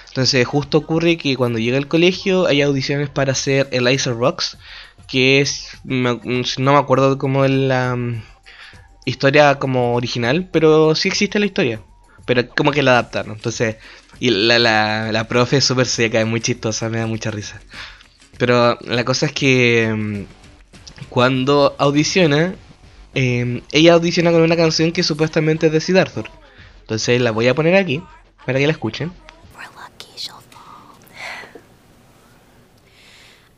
Entonces 0.07 0.47
justo 0.47 0.77
ocurre 0.77 1.17
que 1.17 1.35
cuando 1.35 1.59
llega 1.59 1.77
al 1.77 1.87
colegio 1.87 2.47
hay 2.47 2.61
audiciones 2.61 3.09
para 3.09 3.33
hacer 3.33 3.67
Eliza 3.71 4.11
Rocks, 4.11 4.57
que 5.07 5.41
es, 5.41 5.77
no 5.83 6.19
me 6.23 6.77
acuerdo 6.77 7.17
cómo 7.17 7.45
es 7.45 7.51
la 7.51 7.95
mm, 7.95 8.23
historia 9.05 9.59
como 9.59 9.95
original, 9.95 10.49
pero 10.51 10.95
sí 10.95 11.09
existe 11.09 11.39
la 11.39 11.47
historia, 11.47 11.81
pero 12.25 12.47
como 12.49 12.71
que 12.71 12.83
la 12.83 12.91
adaptaron. 12.91 13.33
Entonces 13.33 13.77
y 14.19 14.29
la, 14.31 14.59
la, 14.59 15.11
la 15.11 15.27
profe 15.27 15.57
es 15.57 15.65
súper 15.65 15.85
seca, 15.85 16.19
es 16.19 16.27
muy 16.27 16.41
chistosa, 16.41 16.89
me 16.89 16.99
da 16.99 17.07
mucha 17.07 17.31
risa. 17.31 17.59
Pero 18.37 18.77
la 18.81 19.03
cosa 19.05 19.27
es 19.27 19.31
que 19.31 19.93
mm, 19.95 20.23
cuando 21.09 21.75
audiciona, 21.77 22.55
eh, 23.15 23.61
ella 23.71 23.93
audiciona 23.93 24.31
con 24.31 24.41
una 24.41 24.55
canción 24.55 24.91
que 24.91 25.03
supuestamente 25.03 25.67
es 25.67 25.73
de 25.73 25.81
Sid 25.81 25.97
Arthur. 25.97 26.29
Entonces 26.81 27.21
la 27.21 27.31
voy 27.31 27.47
a 27.47 27.55
poner 27.55 27.75
aquí 27.75 28.01
para 28.45 28.59
que 28.59 28.67
la 28.67 28.73
escuchen. 28.73 29.11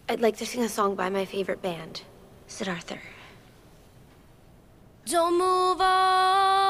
I'd 0.10 0.20
like 0.20 0.38
to 0.40 0.46
sing 0.46 0.62
a 0.62 0.68
song 0.68 0.98
by 0.98 1.10
my 1.10 1.26
favorite 1.26 1.62
band, 1.62 2.02
Sid 2.46 2.68
Arthur. 2.68 3.00
Don't 5.06 5.38
move 5.38 5.80
on. 5.80 6.61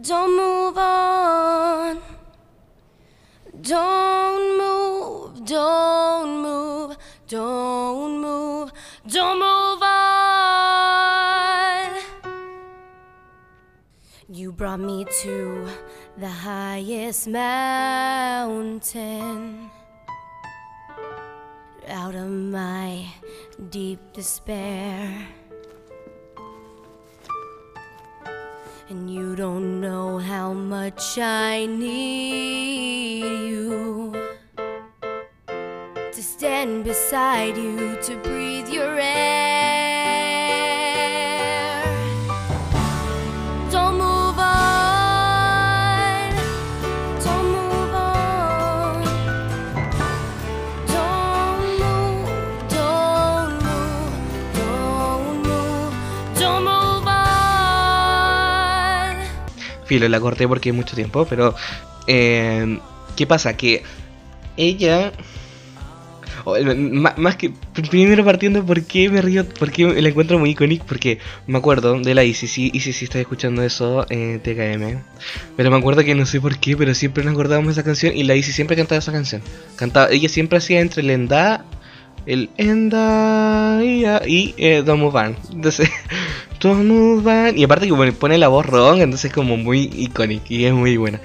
Don't 0.00 0.36
move 0.36 0.78
on. 0.78 2.00
Don't 3.60 4.56
move, 4.56 5.44
don't 5.44 6.40
move, 6.40 6.96
don't 7.26 8.20
move, 8.20 8.70
don't 9.08 9.38
move 9.40 9.82
on. 9.82 10.28
You 14.28 14.52
brought 14.52 14.78
me 14.78 15.04
to 15.22 15.66
the 16.16 16.28
highest 16.28 17.26
mountain. 17.26 18.38
Out 21.88 22.14
of 22.14 22.28
my 22.28 23.04
deep 23.70 24.12
despair. 24.12 25.26
And 28.90 29.10
you 29.10 29.36
don't 29.36 29.82
know 29.82 30.16
how 30.16 30.54
much 30.54 31.18
I 31.18 31.66
need 31.66 33.22
you 33.22 34.12
to 34.56 36.22
stand 36.22 36.84
beside 36.84 37.58
you, 37.58 37.98
to 38.00 38.16
breathe 38.22 38.70
your 38.70 38.98
air. 38.98 39.87
Filo, 59.88 60.08
la 60.08 60.20
corté 60.20 60.46
porque 60.46 60.68
hay 60.68 60.76
mucho 60.76 60.94
tiempo, 60.94 61.26
pero 61.28 61.54
eh, 62.06 62.78
¿qué 63.16 63.26
pasa? 63.26 63.56
Que 63.56 63.82
ella, 64.58 65.12
eh, 66.56 66.74
más 66.74 67.36
que 67.36 67.52
primero 67.90 68.24
partiendo, 68.24 68.64
¿por 68.64 68.82
qué 68.82 69.08
me 69.08 69.22
río? 69.22 69.48
¿Por 69.48 69.70
qué 69.72 69.86
la 69.86 70.08
encuentro 70.10 70.38
muy 70.38 70.50
icónica? 70.50 70.84
Porque 70.86 71.18
me 71.46 71.56
acuerdo 71.56 71.98
de 71.98 72.14
la 72.14 72.22
ICC, 72.22 72.74
y 72.74 72.80
si 72.80 72.92
si 72.92 73.04
estás 73.06 73.22
escuchando 73.22 73.62
eso, 73.62 74.04
eh, 74.10 74.38
TKM, 74.42 75.00
pero 75.56 75.70
me 75.70 75.78
acuerdo 75.78 76.04
que 76.04 76.14
no 76.14 76.26
sé 76.26 76.40
por 76.40 76.58
qué, 76.58 76.76
pero 76.76 76.94
siempre 76.94 77.24
nos 77.24 77.32
acordábamos 77.32 77.68
de 77.68 77.80
esa 77.80 77.84
canción 77.84 78.14
y 78.14 78.24
la 78.24 78.36
ICC 78.36 78.52
siempre 78.52 78.76
cantaba 78.76 78.98
esa 78.98 79.12
canción. 79.12 79.40
Cantaba, 79.76 80.10
ella 80.10 80.28
siempre 80.28 80.58
hacía 80.58 80.80
entre 80.80 81.02
el 81.02 81.10
Enda, 81.10 81.64
el 82.26 82.50
Enda 82.58 83.80
y, 83.82 84.04
y 84.26 84.54
eh, 84.58 84.82
Don't 84.84 85.00
Move 85.00 85.18
On. 85.18 85.36
Entonces, 85.52 85.90
Move 86.64 87.26
On. 87.48 87.58
Y 87.58 87.64
aparte 87.64 87.86
que 87.88 88.12
pone- 88.12 88.38
la 88.38 88.48
voz 88.48 88.66
ronca, 88.66 89.02
entonces 89.02 89.26
es 89.30 89.34
como 89.34 89.56
muy 89.56 89.90
icónica 89.96 90.46
y 90.48 90.64
es 90.64 90.72
muy 90.72 90.96
buena. 90.96 91.20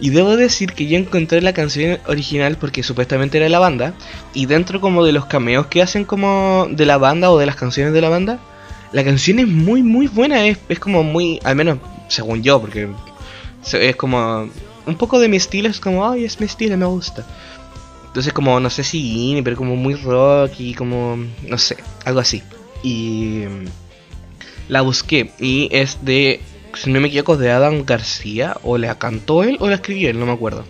Y 0.00 0.10
debo 0.10 0.36
decir 0.36 0.72
que 0.72 0.86
yo 0.86 0.96
encontré 0.98 1.40
la 1.40 1.52
canción 1.52 1.98
original 2.06 2.56
porque 2.58 2.82
supuestamente 2.82 3.36
era 3.38 3.44
de 3.44 3.50
la 3.50 3.58
banda. 3.58 3.94
Y 4.34 4.46
dentro 4.46 4.80
como 4.80 5.04
de 5.04 5.12
los 5.12 5.26
cameos 5.26 5.66
que 5.66 5.82
hacen 5.82 6.04
como 6.04 6.66
de 6.70 6.86
la 6.86 6.98
banda 6.98 7.30
o 7.30 7.38
de 7.38 7.46
las 7.46 7.56
canciones 7.56 7.92
de 7.92 8.00
la 8.00 8.08
banda, 8.08 8.38
la 8.92 9.04
canción 9.04 9.38
es 9.38 9.48
muy 9.48 9.82
muy 9.82 10.06
buena. 10.06 10.46
Es, 10.46 10.58
como 10.78 11.02
muy, 11.02 11.40
al 11.44 11.56
menos 11.56 11.78
según 12.08 12.42
yo, 12.42 12.60
porque 12.60 12.88
es 13.72 13.96
como 13.96 14.48
un 14.86 14.94
poco 14.96 15.18
de 15.18 15.28
mi 15.28 15.36
estilo. 15.36 15.68
Es 15.68 15.80
como, 15.80 16.08
ay, 16.08 16.24
es 16.24 16.40
mi 16.40 16.46
estilo, 16.46 16.76
me 16.76 16.86
gusta. 16.86 17.26
Entonces 18.06 18.32
como, 18.32 18.58
no 18.58 18.70
sé 18.70 18.82
si 18.84 19.40
pero 19.44 19.56
como 19.56 19.76
muy 19.76 19.94
rock 19.94 20.52
y 20.58 20.74
como, 20.74 21.18
no 21.46 21.58
sé, 21.58 21.76
algo 22.04 22.20
así. 22.20 22.42
Y 22.82 23.42
la 24.68 24.82
busqué 24.82 25.30
y 25.38 25.68
es 25.72 26.04
de, 26.04 26.40
si 26.74 26.90
no 26.90 27.00
me 27.00 27.08
equivoco, 27.08 27.36
de 27.36 27.50
Adam 27.50 27.84
García. 27.84 28.56
O 28.62 28.78
la 28.78 28.98
cantó 28.98 29.42
él 29.42 29.56
o 29.60 29.68
la 29.68 29.76
escribió 29.76 30.10
él, 30.10 30.18
no 30.18 30.26
me 30.26 30.32
acuerdo. 30.32 30.64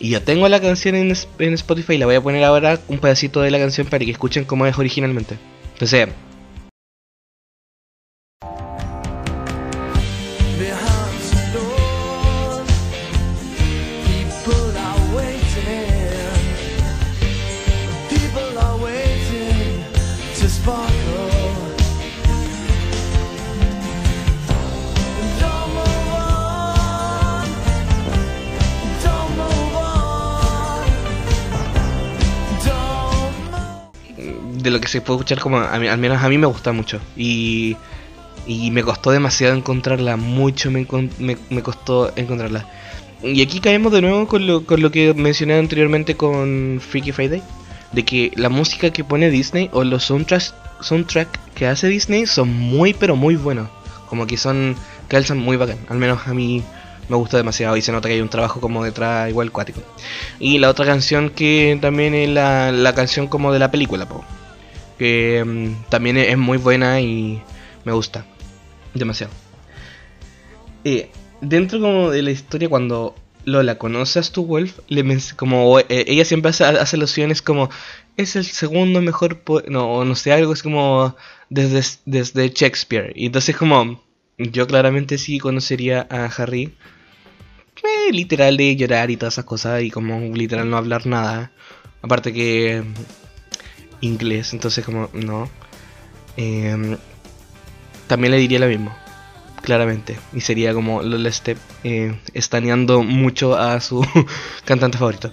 Y 0.00 0.10
ya 0.10 0.20
tengo 0.20 0.48
la 0.48 0.60
canción 0.60 0.94
en, 0.94 1.12
en 1.38 1.54
Spotify. 1.54 1.98
La 1.98 2.06
voy 2.06 2.14
a 2.14 2.20
poner 2.20 2.44
ahora 2.44 2.78
un 2.88 2.98
pedacito 2.98 3.40
de 3.40 3.50
la 3.50 3.58
canción 3.58 3.86
para 3.86 4.04
que 4.04 4.10
escuchen 4.10 4.44
cómo 4.44 4.66
es 4.66 4.78
originalmente. 4.78 5.36
Entonces, 5.72 6.08
lo 34.78 34.82
que 34.82 34.88
se 34.88 35.00
puede 35.00 35.18
escuchar 35.18 35.40
como 35.40 35.58
a 35.58 35.78
mí- 35.78 35.88
al 35.88 35.98
menos 35.98 36.22
a 36.22 36.28
mí 36.28 36.38
me 36.38 36.46
gusta 36.46 36.72
mucho. 36.72 37.00
Y, 37.16 37.76
y 38.46 38.70
me 38.70 38.82
costó 38.82 39.10
demasiado 39.10 39.54
encontrarla 39.54 40.16
mucho 40.16 40.70
me, 40.70 40.86
me, 41.18 41.36
me 41.50 41.62
costó 41.62 42.12
encontrarla. 42.16 42.66
Y 43.22 43.42
aquí 43.42 43.60
caemos 43.60 43.92
de 43.92 44.00
nuevo 44.00 44.26
con 44.28 44.46
lo, 44.46 44.64
con 44.64 44.80
lo 44.80 44.90
que 44.90 45.12
mencioné 45.14 45.58
anteriormente 45.58 46.14
con 46.16 46.80
Freaky 46.80 47.12
Friday 47.12 47.42
de 47.92 48.04
que 48.04 48.30
la 48.36 48.48
música 48.48 48.90
que 48.90 49.02
pone 49.02 49.30
Disney 49.30 49.70
o 49.72 49.82
los 49.82 50.04
soundtracks 50.04 50.54
soundtrack 50.80 51.28
que 51.54 51.66
hace 51.66 51.88
Disney 51.88 52.26
son 52.26 52.54
muy 52.56 52.94
pero 52.94 53.16
muy 53.16 53.34
buenos. 53.36 53.68
Como 54.08 54.26
que 54.26 54.36
son 54.36 54.76
calzan 55.08 55.38
muy 55.38 55.56
bacán. 55.56 55.78
Al 55.88 55.98
menos 55.98 56.20
a 56.26 56.32
mí 56.34 56.62
me 57.08 57.16
gusta 57.16 57.36
demasiado 57.38 57.76
y 57.76 57.82
se 57.82 57.90
nota 57.90 58.06
que 58.08 58.14
hay 58.14 58.20
un 58.20 58.28
trabajo 58.28 58.60
como 58.60 58.84
detrás 58.84 59.28
igual 59.30 59.50
cuático. 59.50 59.80
Y 60.38 60.58
la 60.58 60.68
otra 60.70 60.86
canción 60.86 61.30
que 61.30 61.76
también 61.80 62.14
es 62.14 62.28
la, 62.28 62.70
la 62.70 62.94
canción 62.94 63.26
como 63.26 63.52
de 63.52 63.58
la 63.58 63.70
película, 63.70 64.06
po. 64.06 64.24
Que 64.98 65.44
mm, 65.44 65.90
también 65.90 66.16
es 66.16 66.36
muy 66.36 66.58
buena 66.58 67.00
y 67.00 67.42
me 67.84 67.92
gusta. 67.92 68.26
Demasiado. 68.94 69.32
Eh, 70.84 71.10
dentro 71.40 71.80
como 71.80 72.10
de 72.10 72.22
la 72.22 72.30
historia 72.30 72.68
cuando 72.68 73.14
Lola 73.44 73.78
conoce 73.78 74.18
a 74.18 74.22
Stu 74.22 74.44
Wolf, 74.44 74.78
le 74.88 75.04
como 75.36 75.78
eh, 75.78 75.86
ella 75.88 76.24
siempre 76.24 76.50
hace, 76.50 76.64
hace 76.64 76.96
alusiones 76.96 77.42
como 77.42 77.70
es 78.16 78.36
el 78.36 78.44
segundo 78.44 79.00
mejor 79.00 79.40
po-", 79.40 79.62
no 79.68 79.90
o 79.92 80.04
no 80.04 80.14
sé 80.14 80.32
algo 80.32 80.52
es 80.52 80.62
como 80.62 81.16
desde 81.48 81.82
desde 82.04 82.50
Shakespeare 82.50 83.12
y 83.14 83.26
entonces 83.26 83.56
como 83.56 84.02
yo 84.38 84.66
claramente 84.66 85.18
sí 85.18 85.38
conocería 85.38 86.06
a 86.10 86.26
Harry 86.26 86.74
literal 88.12 88.56
de 88.56 88.76
llorar 88.76 89.10
y 89.10 89.16
todas 89.16 89.34
esas 89.34 89.44
cosas 89.44 89.82
y 89.82 89.90
como 89.90 90.18
literal 90.34 90.68
no 90.68 90.76
hablar 90.76 91.06
nada. 91.06 91.52
Aparte 92.02 92.32
que 92.32 92.82
inglés, 94.00 94.52
entonces 94.52 94.84
como 94.84 95.08
no. 95.12 95.48
eh, 96.36 96.96
también 98.06 98.32
le 98.32 98.38
diría 98.38 98.58
lo 98.58 98.66
mismo, 98.68 98.94
claramente. 99.62 100.18
Y 100.32 100.40
sería 100.40 100.72
como 100.74 101.02
Lola 101.02 101.30
Step 101.32 101.58
eh, 101.84 102.18
estaneando 102.34 103.02
mucho 103.02 103.56
a 103.56 103.80
su 103.80 104.04
cantante 104.64 104.98
favorito. 104.98 105.32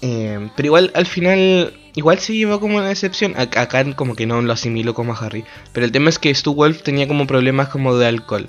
Eh, 0.00 0.48
pero 0.56 0.66
igual 0.66 0.92
al 0.94 1.06
final, 1.06 1.72
igual 1.94 2.18
se 2.18 2.34
llevó 2.34 2.60
como 2.60 2.76
una 2.78 2.88
decepción. 2.88 3.34
A- 3.36 3.42
Acá 3.60 3.94
como 3.94 4.14
que 4.14 4.26
no 4.26 4.40
lo 4.42 4.52
asimilo 4.52 4.94
como 4.94 5.12
a 5.12 5.18
Harry. 5.18 5.44
Pero 5.72 5.86
el 5.86 5.92
tema 5.92 6.10
es 6.10 6.18
que 6.18 6.34
Stu 6.34 6.54
Wolf 6.54 6.82
tenía 6.82 7.08
como 7.08 7.26
problemas 7.26 7.68
como 7.68 7.96
de 7.96 8.06
alcohol. 8.06 8.48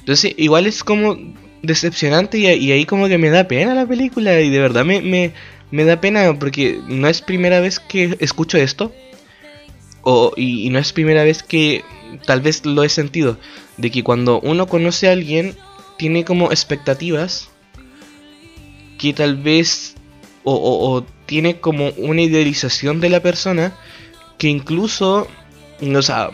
Entonces 0.00 0.34
igual 0.36 0.66
es 0.66 0.84
como 0.84 1.16
decepcionante 1.62 2.38
y, 2.38 2.46
ahí 2.72 2.86
como 2.86 3.08
que 3.08 3.18
me 3.18 3.30
da 3.30 3.44
pena 3.48 3.74
la 3.74 3.86
película. 3.86 4.40
Y 4.40 4.50
de 4.50 4.58
verdad 4.60 4.84
me, 4.84 5.32
me 5.70 5.84
da 5.84 6.00
pena 6.00 6.38
porque 6.38 6.80
no 6.88 7.08
es 7.08 7.20
primera 7.22 7.60
vez 7.60 7.78
que 7.80 8.16
escucho 8.20 8.58
esto. 8.58 8.92
O, 10.02 10.32
y, 10.36 10.70
no 10.70 10.78
es 10.78 10.92
primera 10.92 11.24
vez 11.24 11.42
que 11.42 11.84
tal 12.24 12.40
vez 12.40 12.64
lo 12.64 12.82
he 12.84 12.88
sentido. 12.88 13.36
De 13.76 13.90
que 13.90 14.02
cuando 14.02 14.40
uno 14.40 14.66
conoce 14.66 15.08
a 15.08 15.12
alguien, 15.12 15.56
tiene 15.98 16.24
como 16.24 16.50
expectativas 16.50 17.50
que 18.98 19.12
tal 19.12 19.36
vez 19.36 19.94
o, 20.44 20.54
o- 20.54 20.92
o 20.96 21.04
tiene 21.26 21.60
como 21.60 21.90
una 21.96 22.22
idealización 22.22 23.00
de 23.00 23.10
la 23.10 23.20
persona 23.20 23.74
que 24.38 24.48
incluso, 24.48 25.28
o 25.82 26.02
sea, 26.02 26.30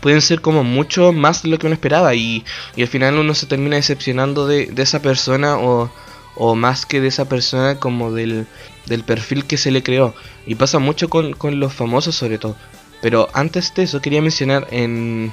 pueden 0.00 0.20
ser 0.20 0.40
como 0.40 0.64
mucho 0.64 1.12
más 1.12 1.42
de 1.42 1.48
lo 1.50 1.58
que 1.58 1.66
uno 1.66 1.74
esperaba 1.74 2.14
y, 2.14 2.44
y 2.76 2.82
al 2.82 2.88
final 2.88 3.18
uno 3.18 3.34
se 3.34 3.46
termina 3.46 3.76
decepcionando 3.76 4.46
de, 4.46 4.66
de 4.66 4.82
esa 4.82 5.00
persona 5.00 5.58
o, 5.58 5.90
o 6.38 6.54
más 6.54 6.86
que 6.86 7.00
de 7.00 7.08
esa 7.08 7.28
persona 7.28 7.78
como 7.80 8.12
del, 8.12 8.46
del 8.86 9.04
perfil 9.04 9.44
que 9.44 9.56
se 9.58 9.70
le 9.70 9.82
creó. 9.82 10.14
Y 10.46 10.54
pasa 10.54 10.78
mucho 10.78 11.08
con, 11.10 11.32
con 11.34 11.60
los 11.60 11.72
famosos 11.74 12.14
sobre 12.14 12.38
todo. 12.38 12.56
Pero 13.02 13.28
antes 13.34 13.74
de 13.74 13.82
eso 13.84 14.00
quería 14.00 14.22
mencionar 14.22 14.66
en 14.70 15.32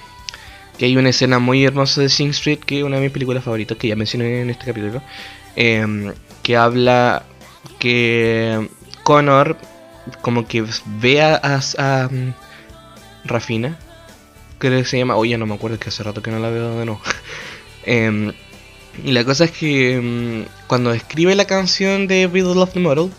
que 0.78 0.86
hay 0.86 0.98
una 0.98 1.10
escena 1.10 1.40
muy 1.40 1.64
hermosa 1.64 2.02
de 2.02 2.10
Sing 2.10 2.30
Street, 2.32 2.60
que 2.60 2.80
es 2.80 2.84
una 2.84 2.98
de 2.98 3.04
mis 3.04 3.12
películas 3.12 3.44
favoritas, 3.44 3.78
que 3.78 3.88
ya 3.88 3.96
mencioné 3.96 4.42
en 4.42 4.50
este 4.50 4.66
capítulo, 4.66 5.02
em, 5.56 6.14
que 6.44 6.58
habla 6.58 7.24
que 7.80 8.68
Connor 9.04 9.58
como 10.22 10.48
que 10.48 10.66
ve 11.00 11.22
a, 11.22 11.36
a- 11.42 12.04
a, 12.04 12.10
mm, 12.10 12.34
Rafina, 13.26 13.78
creo 14.60 14.80
que 14.80 14.86
se 14.86 14.98
llama, 15.00 15.16
oye 15.16 15.38
no 15.38 15.46
me 15.48 15.56
acuerdo 15.56 15.80
que 15.80 15.90
hace 15.90 16.04
rato 16.04 16.22
que 16.22 16.30
no 16.32 16.40
la 16.40 16.50
veo 16.50 16.78
de 16.78 16.86
nuevo. 16.86 17.02
Em, 17.88 18.34
y 19.04 19.12
la 19.12 19.24
cosa 19.24 19.46
es 19.46 19.52
que 19.52 20.00
mm, 20.02 20.68
cuando 20.68 20.94
escribe 20.94 21.36
la 21.36 21.46
canción 21.46 22.08
de 22.08 22.28
Riddle 22.32 22.62
of 22.62 22.74
the 22.74 22.80
Model, 22.80 23.12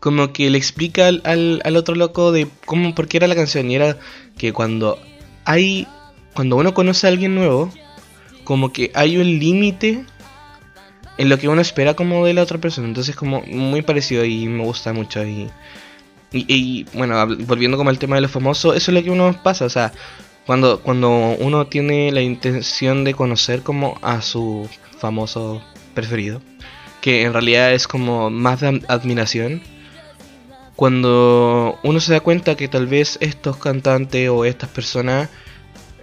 como 0.00 0.32
que 0.32 0.50
le 0.50 0.58
explica 0.58 1.08
al, 1.08 1.22
al, 1.24 1.60
al 1.64 1.76
otro 1.76 1.94
loco 1.94 2.32
de 2.32 2.48
cómo, 2.64 2.94
por 2.94 3.08
qué 3.08 3.18
era 3.18 3.26
la 3.26 3.34
canción. 3.34 3.70
Y 3.70 3.76
era 3.76 3.98
que 4.38 4.52
cuando 4.52 4.98
hay, 5.44 5.86
cuando 6.34 6.56
uno 6.56 6.74
conoce 6.74 7.06
a 7.06 7.10
alguien 7.10 7.34
nuevo, 7.34 7.70
como 8.44 8.72
que 8.72 8.90
hay 8.94 9.16
un 9.16 9.38
límite 9.38 10.04
en 11.18 11.28
lo 11.28 11.38
que 11.38 11.48
uno 11.48 11.60
espera 11.60 11.94
como 11.94 12.24
de 12.26 12.34
la 12.34 12.42
otra 12.42 12.58
persona. 12.58 12.88
Entonces 12.88 13.16
como 13.16 13.42
muy 13.42 13.82
parecido 13.82 14.24
y 14.24 14.46
me 14.46 14.64
gusta 14.64 14.92
mucho. 14.92 15.24
Y, 15.24 15.50
y, 16.32 16.84
bueno, 16.92 17.26
volviendo 17.40 17.76
como 17.76 17.90
al 17.90 17.98
tema 17.98 18.16
de 18.16 18.22
los 18.22 18.30
famosos, 18.30 18.76
eso 18.76 18.90
es 18.90 18.94
lo 18.94 19.02
que 19.02 19.10
uno 19.10 19.40
pasa. 19.42 19.64
O 19.64 19.70
sea, 19.70 19.92
cuando, 20.46 20.80
cuando 20.82 21.10
uno 21.38 21.66
tiene 21.66 22.12
la 22.12 22.20
intención 22.20 23.04
de 23.04 23.14
conocer 23.14 23.62
como 23.62 23.98
a 24.02 24.20
su 24.20 24.68
famoso 24.98 25.62
preferido, 25.94 26.40
que 27.00 27.22
en 27.22 27.32
realidad 27.32 27.72
es 27.72 27.86
como 27.88 28.30
más 28.30 28.60
de 28.60 28.82
admiración, 28.88 29.62
cuando 30.76 31.78
uno 31.82 32.00
se 32.00 32.12
da 32.12 32.20
cuenta 32.20 32.54
que 32.54 32.68
tal 32.68 32.86
vez 32.86 33.16
estos 33.20 33.56
cantantes 33.56 34.28
o 34.28 34.44
estas 34.44 34.68
personas, 34.70 35.30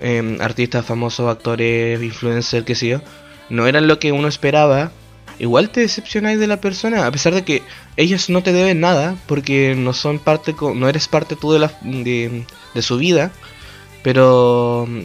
em, 0.02 0.42
artistas 0.42 0.86
famosos, 0.86 1.30
actores, 1.30 2.02
influencers, 2.02 2.66
qué 2.66 2.76
sé 2.76 3.00
no 3.50 3.68
eran 3.68 3.88
lo 3.88 4.00
que 4.00 4.12
uno 4.12 4.28
esperaba, 4.28 4.92
igual 5.38 5.70
te 5.70 5.82
decepcionáis 5.82 6.40
de 6.40 6.48
la 6.48 6.58
persona, 6.58 7.06
a 7.06 7.12
pesar 7.12 7.34
de 7.34 7.44
que 7.44 7.62
ellos 7.98 8.30
no 8.30 8.42
te 8.42 8.54
deben 8.54 8.80
nada, 8.80 9.16
porque 9.28 9.76
no 9.76 9.94
son 9.94 10.20
parte, 10.20 10.56
no 10.60 10.90
eres 10.90 11.08
parte 11.08 11.36
tú 11.36 11.52
de, 11.52 11.60
la, 11.60 11.72
de, 11.82 12.46
de 12.74 12.82
su 12.82 12.98
vida, 12.98 13.32
pero 14.02 14.88
mm, 14.88 15.02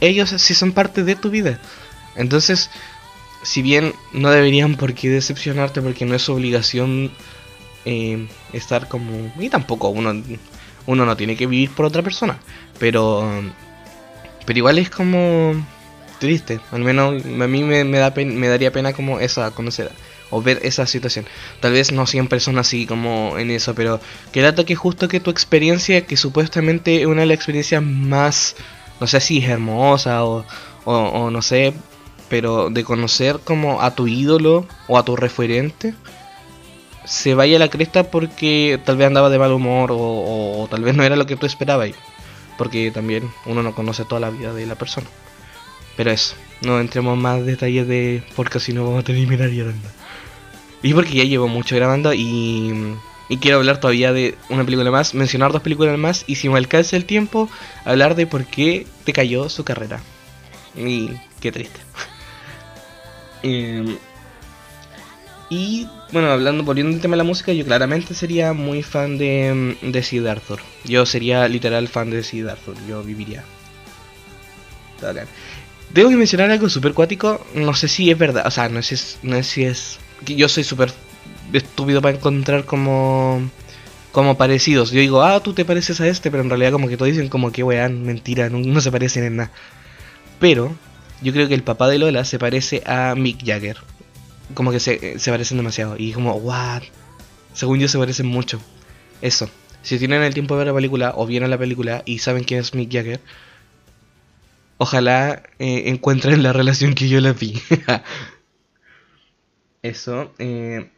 ellos 0.00 0.30
sí 0.30 0.54
son 0.54 0.72
parte 0.72 1.02
de 1.02 1.16
tu 1.16 1.30
vida. 1.30 1.60
Entonces, 2.14 2.70
si 3.46 3.62
bien 3.62 3.94
no 4.12 4.30
deberían 4.30 4.74
por 4.74 4.92
qué 4.92 5.08
decepcionarte, 5.08 5.80
porque 5.80 6.04
no 6.04 6.16
es 6.16 6.28
obligación 6.28 7.12
eh, 7.84 8.26
estar 8.52 8.88
como... 8.88 9.32
Y 9.38 9.48
tampoco 9.48 9.88
uno, 9.88 10.20
uno 10.86 11.06
no 11.06 11.16
tiene 11.16 11.36
que 11.36 11.46
vivir 11.46 11.70
por 11.70 11.86
otra 11.86 12.02
persona, 12.02 12.38
pero... 12.80 13.42
Pero 14.44 14.58
igual 14.58 14.78
es 14.78 14.90
como 14.90 15.54
triste, 16.18 16.60
al 16.72 16.82
menos 16.82 17.22
a 17.24 17.46
mí 17.46 17.62
me, 17.62 17.84
me 17.84 17.98
da 17.98 18.12
me 18.16 18.48
daría 18.48 18.72
pena 18.72 18.92
como 18.92 19.20
esa 19.20 19.50
conocer 19.50 19.90
o 20.30 20.40
ver 20.40 20.60
esa 20.62 20.86
situación. 20.86 21.26
Tal 21.60 21.72
vez 21.72 21.92
no 21.92 22.06
siempre 22.06 22.40
son 22.40 22.58
así 22.58 22.86
como 22.86 23.38
en 23.38 23.50
eso, 23.50 23.74
pero 23.74 24.00
que 24.32 24.42
lata 24.42 24.64
que 24.64 24.74
justo 24.74 25.08
que 25.08 25.20
tu 25.20 25.30
experiencia, 25.30 26.06
que 26.06 26.16
supuestamente 26.16 27.02
es 27.02 27.06
una 27.06 27.22
de 27.22 27.26
las 27.26 27.36
experiencias 27.36 27.82
más, 27.82 28.56
no 29.00 29.06
sé 29.06 29.20
si 29.20 29.38
es 29.38 29.48
hermosa 29.48 30.24
o, 30.24 30.44
o, 30.84 30.94
o 30.94 31.30
no 31.30 31.42
sé, 31.42 31.74
pero 32.28 32.70
de 32.70 32.84
conocer 32.84 33.40
como 33.44 33.82
a 33.82 33.94
tu 33.94 34.06
ídolo 34.08 34.66
o 34.88 34.98
a 34.98 35.04
tu 35.04 35.16
referente, 35.16 35.94
se 37.04 37.34
vaya 37.34 37.56
a 37.56 37.60
la 37.60 37.68
cresta 37.68 38.10
porque 38.10 38.80
tal 38.84 38.96
vez 38.96 39.06
andaba 39.06 39.30
de 39.30 39.38
mal 39.38 39.52
humor 39.52 39.90
o, 39.92 40.66
tal 40.70 40.82
vez 40.82 40.94
no 40.94 41.04
era 41.04 41.16
lo 41.16 41.26
que 41.26 41.36
tú 41.36 41.46
esperabas. 41.46 41.90
Porque 42.58 42.90
también 42.90 43.30
uno 43.44 43.62
no 43.62 43.74
conoce 43.74 44.04
toda 44.04 44.20
la 44.20 44.30
vida 44.30 44.52
de 44.52 44.66
la 44.66 44.74
persona. 44.76 45.06
Pero 45.96 46.10
eso, 46.10 46.34
no 46.62 46.80
entremos 46.80 47.16
más 47.16 47.44
detalles 47.44 47.86
de. 47.86 48.22
Porque 48.34 48.60
si 48.60 48.72
no 48.72 48.84
vamos 48.84 49.00
a 49.00 49.04
terminar 49.04 49.50
llorando. 49.50 49.88
Y 50.82 50.94
porque 50.94 51.14
ya 51.14 51.24
llevo 51.24 51.48
mucho 51.48 51.76
grabando 51.76 52.12
y. 52.14 52.96
Y 53.28 53.38
quiero 53.38 53.58
hablar 53.58 53.80
todavía 53.80 54.12
de 54.12 54.38
una 54.50 54.64
película 54.64 54.90
más, 54.92 55.12
mencionar 55.12 55.50
dos 55.50 55.60
películas 55.60 55.98
más 55.98 56.22
y 56.28 56.36
si 56.36 56.48
me 56.48 56.58
alcanza 56.58 56.96
el 56.96 57.06
tiempo, 57.06 57.50
hablar 57.84 58.14
de 58.14 58.24
por 58.24 58.44
qué 58.44 58.86
te 59.04 59.12
cayó 59.12 59.48
su 59.48 59.64
carrera. 59.64 60.00
Y 60.76 61.10
qué 61.40 61.50
triste. 61.50 61.80
Em, 63.42 63.98
y 65.48 65.88
bueno, 66.12 66.30
hablando, 66.30 66.64
volviendo 66.64 66.94
al 66.94 67.00
tema 67.00 67.12
de 67.14 67.18
la 67.18 67.24
música, 67.24 67.52
yo 67.52 67.64
claramente 67.64 68.14
sería 68.14 68.52
muy 68.52 68.82
fan 68.82 69.16
de, 69.18 69.76
de 69.80 70.02
Sid 70.02 70.26
Arthur. 70.26 70.60
Yo 70.84 71.06
sería 71.06 71.46
literal 71.48 71.86
fan 71.88 72.10
de 72.10 72.22
Sid 72.24 72.48
Arthur, 72.48 72.74
yo 72.88 73.02
viviría. 73.02 73.44
Tengo 75.92 76.10
que 76.10 76.16
mencionar 76.16 76.50
algo 76.50 76.68
súper 76.68 76.94
cuático, 76.94 77.44
no 77.54 77.74
sé 77.74 77.88
si 77.88 78.10
es 78.10 78.18
verdad, 78.18 78.46
o 78.46 78.50
sea, 78.50 78.68
no 78.68 78.82
sé, 78.82 78.96
si- 78.96 79.16
no 79.22 79.36
sé 79.36 79.42
si 79.44 79.64
es... 79.64 79.98
Yo 80.26 80.48
soy 80.48 80.64
súper 80.64 80.92
estúpido 81.52 82.02
para 82.02 82.16
encontrar 82.16 82.64
como... 82.64 83.48
Como 84.12 84.38
parecidos. 84.38 84.92
Yo 84.92 85.00
digo, 85.00 85.22
ah, 85.22 85.40
tú 85.42 85.52
te 85.52 85.66
pareces 85.66 86.00
a 86.00 86.08
este, 86.08 86.30
pero 86.30 86.42
en 86.42 86.48
realidad 86.48 86.72
como 86.72 86.88
que 86.88 86.96
todos 86.96 87.12
dicen 87.12 87.28
como 87.28 87.52
que 87.52 87.62
weón, 87.62 88.02
mentira, 88.04 88.48
no, 88.48 88.58
no 88.58 88.80
se 88.80 88.90
parecen 88.90 89.24
en 89.24 89.36
nada. 89.36 89.50
Pero 90.40 90.74
yo 91.22 91.32
creo 91.32 91.48
que 91.48 91.54
el 91.54 91.62
papá 91.62 91.88
de 91.88 91.98
Lola 91.98 92.24
se 92.24 92.38
parece 92.38 92.82
a 92.86 93.14
Mick 93.14 93.44
Jagger. 93.44 93.78
Como 94.54 94.70
que 94.70 94.80
se, 94.80 95.18
se 95.18 95.30
parecen 95.30 95.56
demasiado. 95.56 95.96
Y 95.98 96.12
como, 96.12 96.34
what? 96.34 96.82
Según 97.52 97.78
yo 97.78 97.88
se 97.88 97.98
parecen 97.98 98.26
mucho. 98.26 98.60
Eso. 99.22 99.48
Si 99.82 99.98
tienen 99.98 100.22
el 100.22 100.34
tiempo 100.34 100.54
de 100.54 100.58
ver 100.58 100.66
la 100.68 100.74
película 100.74 101.12
o 101.16 101.26
vieron 101.26 101.50
la 101.50 101.58
película 101.58 102.02
y 102.04 102.18
saben 102.18 102.44
quién 102.44 102.60
es 102.60 102.74
Mick 102.74 102.92
Jagger, 102.92 103.20
ojalá 104.78 105.42
eh, 105.58 105.84
encuentren 105.86 106.42
la 106.42 106.52
relación 106.52 106.94
que 106.94 107.08
yo 107.08 107.20
les 107.20 107.38
vi. 107.38 107.60
Eso. 109.82 110.32
eh, 110.38 110.90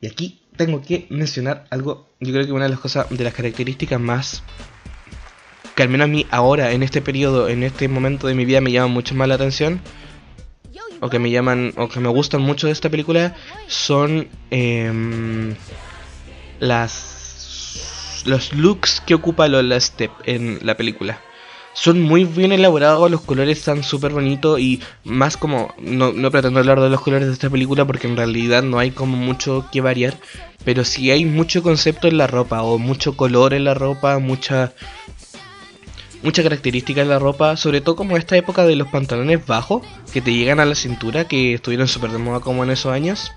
y 0.00 0.06
aquí 0.06 0.42
tengo 0.56 0.82
que 0.82 1.06
mencionar 1.10 1.66
algo. 1.70 2.08
Yo 2.20 2.32
creo 2.32 2.44
que 2.44 2.52
una 2.52 2.64
de 2.64 2.70
las 2.70 2.80
cosas, 2.80 3.08
de 3.10 3.24
las 3.24 3.34
características 3.34 4.00
más 4.00 4.42
que 5.78 5.84
al 5.84 5.90
menos 5.90 6.06
a 6.06 6.08
mí 6.08 6.26
ahora, 6.32 6.72
en 6.72 6.82
este 6.82 7.00
periodo, 7.00 7.48
en 7.48 7.62
este 7.62 7.86
momento 7.86 8.26
de 8.26 8.34
mi 8.34 8.44
vida, 8.44 8.60
me 8.60 8.72
llaman 8.72 8.90
mucho 8.90 9.14
más 9.14 9.28
la 9.28 9.36
atención, 9.36 9.80
o 10.98 11.08
que 11.08 11.20
me 11.20 11.30
llaman, 11.30 11.72
o 11.76 11.88
que 11.88 12.00
me 12.00 12.08
gustan 12.08 12.40
mucho 12.40 12.66
de 12.66 12.72
esta 12.72 12.90
película, 12.90 13.36
son 13.68 14.26
em, 14.50 15.54
las 16.58 18.24
los 18.26 18.52
looks 18.54 19.00
que 19.06 19.14
ocupa 19.14 19.46
Lola 19.46 19.78
Step 19.78 20.10
en 20.24 20.58
la 20.62 20.76
película. 20.76 21.20
Son 21.74 22.02
muy 22.02 22.24
bien 22.24 22.50
elaborados, 22.50 23.08
los 23.08 23.20
colores 23.20 23.58
están 23.58 23.84
súper 23.84 24.10
bonitos 24.10 24.58
y 24.58 24.80
más 25.04 25.36
como, 25.36 25.72
no, 25.78 26.12
no 26.12 26.32
pretendo 26.32 26.58
hablar 26.58 26.80
de 26.80 26.90
los 26.90 27.02
colores 27.02 27.28
de 27.28 27.34
esta 27.34 27.50
película 27.50 27.84
porque 27.84 28.08
en 28.08 28.16
realidad 28.16 28.64
no 28.64 28.80
hay 28.80 28.90
como 28.90 29.16
mucho 29.16 29.68
que 29.70 29.80
variar, 29.80 30.14
pero 30.64 30.82
sí 30.82 31.12
hay 31.12 31.24
mucho 31.24 31.62
concepto 31.62 32.08
en 32.08 32.18
la 32.18 32.26
ropa 32.26 32.62
o 32.62 32.78
mucho 32.78 33.16
color 33.16 33.54
en 33.54 33.62
la 33.62 33.74
ropa, 33.74 34.18
mucha 34.18 34.72
mucha 36.22 36.42
característica 36.42 37.00
en 37.02 37.08
la 37.08 37.18
ropa, 37.18 37.56
sobre 37.56 37.80
todo 37.80 37.96
como 37.96 38.16
esta 38.16 38.36
época 38.36 38.64
de 38.64 38.76
los 38.76 38.88
pantalones 38.88 39.46
bajos 39.46 39.82
que 40.12 40.20
te 40.20 40.32
llegan 40.32 40.60
a 40.60 40.64
la 40.64 40.74
cintura, 40.74 41.24
que 41.26 41.54
estuvieron 41.54 41.88
súper 41.88 42.10
de 42.10 42.18
moda 42.18 42.40
como 42.40 42.64
en 42.64 42.70
esos 42.70 42.92
años, 42.92 43.32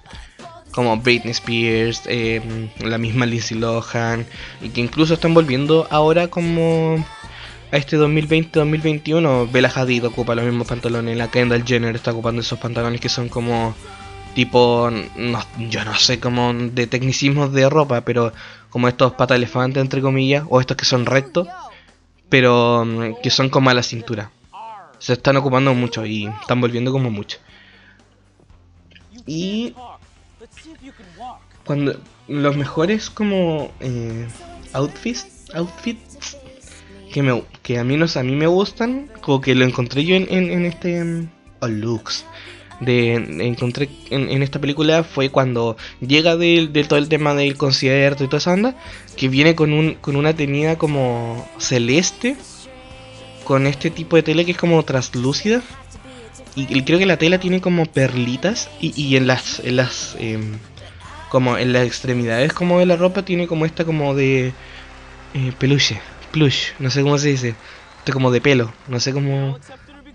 como 0.71 0.97
Britney 0.97 1.31
Spears, 1.31 2.03
eh, 2.05 2.41
la 2.79 2.97
misma 2.97 3.25
Lindsay 3.25 3.57
Lohan, 3.57 4.25
y 4.61 4.69
que 4.69 4.81
incluso 4.81 5.13
están 5.13 5.33
volviendo 5.33 5.87
ahora 5.91 6.27
como 6.29 7.05
a 7.71 7.77
este 7.77 7.97
2020-2021, 7.97 9.49
Bella 9.51 9.71
Hadid 9.73 10.05
ocupa 10.05 10.35
los 10.35 10.45
mismos 10.45 10.67
pantalones, 10.67 11.17
la 11.17 11.29
Kendall 11.29 11.63
Jenner 11.65 11.95
está 11.95 12.11
ocupando 12.11 12.41
esos 12.41 12.59
pantalones 12.59 12.99
que 13.01 13.09
son 13.09 13.29
como 13.29 13.75
tipo, 14.33 14.89
no- 15.17 15.45
yo 15.69 15.83
no 15.85 15.95
sé, 15.95 16.19
como 16.19 16.53
de 16.53 16.87
tecnicismos 16.87 17.51
de 17.53 17.69
ropa, 17.69 18.01
pero 18.01 18.31
como 18.69 18.87
estos 18.87 19.13
pata 19.13 19.35
elefante 19.35 19.79
entre 19.81 20.01
comillas, 20.01 20.45
o 20.49 20.59
estos 20.61 20.77
que 20.77 20.85
son 20.85 21.05
rectos, 21.05 21.47
pero 22.31 22.85
mm, 22.85 23.21
que 23.21 23.29
son 23.29 23.49
como 23.49 23.69
a 23.69 23.75
la 23.75 23.83
cintura. 23.83 24.31
Se 24.97 25.13
están 25.13 25.37
ocupando 25.37 25.73
mucho 25.75 26.05
y 26.05 26.27
están 26.41 26.61
volviendo 26.61 26.91
como 26.91 27.11
mucho. 27.11 27.37
Y 29.27 29.75
cuando 31.65 31.99
los 32.27 32.55
mejores 32.55 33.09
como 33.09 33.71
eh, 33.81 34.27
outfits, 34.73 35.51
outfits 35.53 36.37
que 37.11 37.21
me 37.21 37.43
que 37.61 37.77
a 37.77 37.83
mí 37.83 37.95
a 37.95 38.23
mí 38.23 38.35
me 38.35 38.47
gustan, 38.47 39.11
como 39.21 39.41
que 39.41 39.53
lo 39.53 39.65
encontré 39.65 40.05
yo 40.05 40.15
en, 40.15 40.27
en, 40.29 40.65
este 40.65 41.27
o 41.59 41.67
looks 41.67 42.25
de 42.81 43.13
encontré 43.47 43.89
en, 44.09 44.29
en 44.29 44.43
esta 44.43 44.59
película 44.59 45.03
fue 45.03 45.29
cuando 45.29 45.77
llega 46.01 46.35
del 46.35 46.73
de 46.73 46.83
todo 46.83 46.97
el 46.97 47.09
tema 47.09 47.35
del 47.35 47.55
concierto 47.55 48.23
y 48.23 48.27
toda 48.27 48.39
esa 48.39 48.53
onda 48.53 48.75
que 49.15 49.29
viene 49.29 49.55
con 49.55 49.71
un 49.71 49.93
con 49.93 50.15
una 50.15 50.35
tenida 50.35 50.77
como 50.77 51.47
celeste 51.59 52.35
con 53.43 53.67
este 53.67 53.91
tipo 53.91 54.15
de 54.15 54.23
tela 54.23 54.43
que 54.43 54.51
es 54.51 54.57
como 54.57 54.83
translúcida 54.83 55.61
y, 56.53 56.81
creo 56.83 56.99
que 56.99 57.05
la 57.05 57.15
tela 57.15 57.39
tiene 57.39 57.61
como 57.61 57.85
perlitas 57.85 58.69
y, 58.81 58.99
y 59.01 59.15
en 59.15 59.27
las 59.27 59.59
en 59.59 59.77
las 59.77 60.17
em, 60.19 60.57
como 61.29 61.57
en 61.57 61.71
las 61.71 61.85
extremidades 61.85 62.51
como 62.51 62.79
de 62.79 62.87
la 62.87 62.97
ropa 62.97 63.23
tiene 63.23 63.47
como 63.47 63.65
esta 63.65 63.85
como 63.85 64.15
de 64.15 64.53
eh, 65.33 65.53
peluche 65.59 66.01
plush 66.31 66.71
no 66.79 66.89
sé 66.89 67.03
cómo 67.03 67.17
se 67.19 67.29
dice 67.29 67.55
como 68.11 68.31
de 68.31 68.41
pelo 68.41 68.73
no 68.87 68.99
sé 68.99 69.13
cómo 69.13 69.59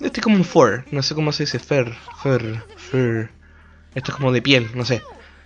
este 0.00 0.20
es 0.20 0.24
como 0.24 0.36
un 0.36 0.44
fur 0.44 0.84
no 0.90 1.02
sé 1.02 1.14
cómo 1.14 1.32
se 1.32 1.44
dice 1.44 1.58
fur 1.58 1.94
fur 2.22 2.64
fur 2.76 3.30
esto 3.94 4.12
es 4.12 4.16
como 4.16 4.32
de 4.32 4.42
piel 4.42 4.68
no 4.74 4.84
sé 4.84 5.02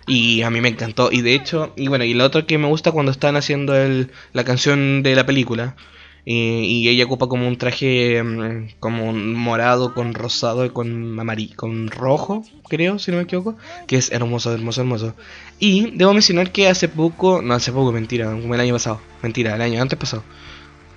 y 0.06 0.42
a 0.42 0.50
mí 0.50 0.60
me 0.60 0.68
encantó 0.68 1.10
y 1.12 1.22
de 1.22 1.34
hecho 1.34 1.72
y 1.76 1.88
bueno 1.88 2.04
y 2.04 2.14
lo 2.14 2.24
otro 2.24 2.46
que 2.46 2.58
me 2.58 2.68
gusta 2.68 2.92
cuando 2.92 3.12
están 3.12 3.36
haciendo 3.36 3.76
el, 3.76 4.10
la 4.32 4.44
canción 4.44 5.02
de 5.02 5.14
la 5.14 5.26
película 5.26 5.76
y, 6.24 6.62
y 6.64 6.88
ella 6.88 7.04
ocupa 7.04 7.28
como 7.28 7.48
un 7.48 7.56
traje 7.56 8.22
mm, 8.22 8.78
como 8.78 9.08
un 9.08 9.34
morado 9.34 9.94
con 9.94 10.14
rosado 10.14 10.64
y 10.64 10.70
con 10.70 11.18
amarillo, 11.18 11.56
con 11.56 11.88
rojo, 11.88 12.44
creo, 12.68 12.98
si 12.98 13.10
no 13.10 13.18
me 13.18 13.24
equivoco, 13.24 13.56
que 13.86 13.96
es 13.96 14.12
hermoso, 14.12 14.52
hermoso, 14.52 14.82
hermoso. 14.82 15.14
Y 15.58 15.90
debo 15.92 16.12
mencionar 16.12 16.52
que 16.52 16.68
hace 16.68 16.88
poco, 16.88 17.42
no 17.42 17.54
hace 17.54 17.72
poco, 17.72 17.92
mentira, 17.92 18.26
como 18.30 18.54
el 18.54 18.60
año 18.60 18.74
pasado, 18.74 19.00
mentira, 19.22 19.54
el 19.54 19.62
año 19.62 19.80
antes 19.80 19.98
pasado. 19.98 20.22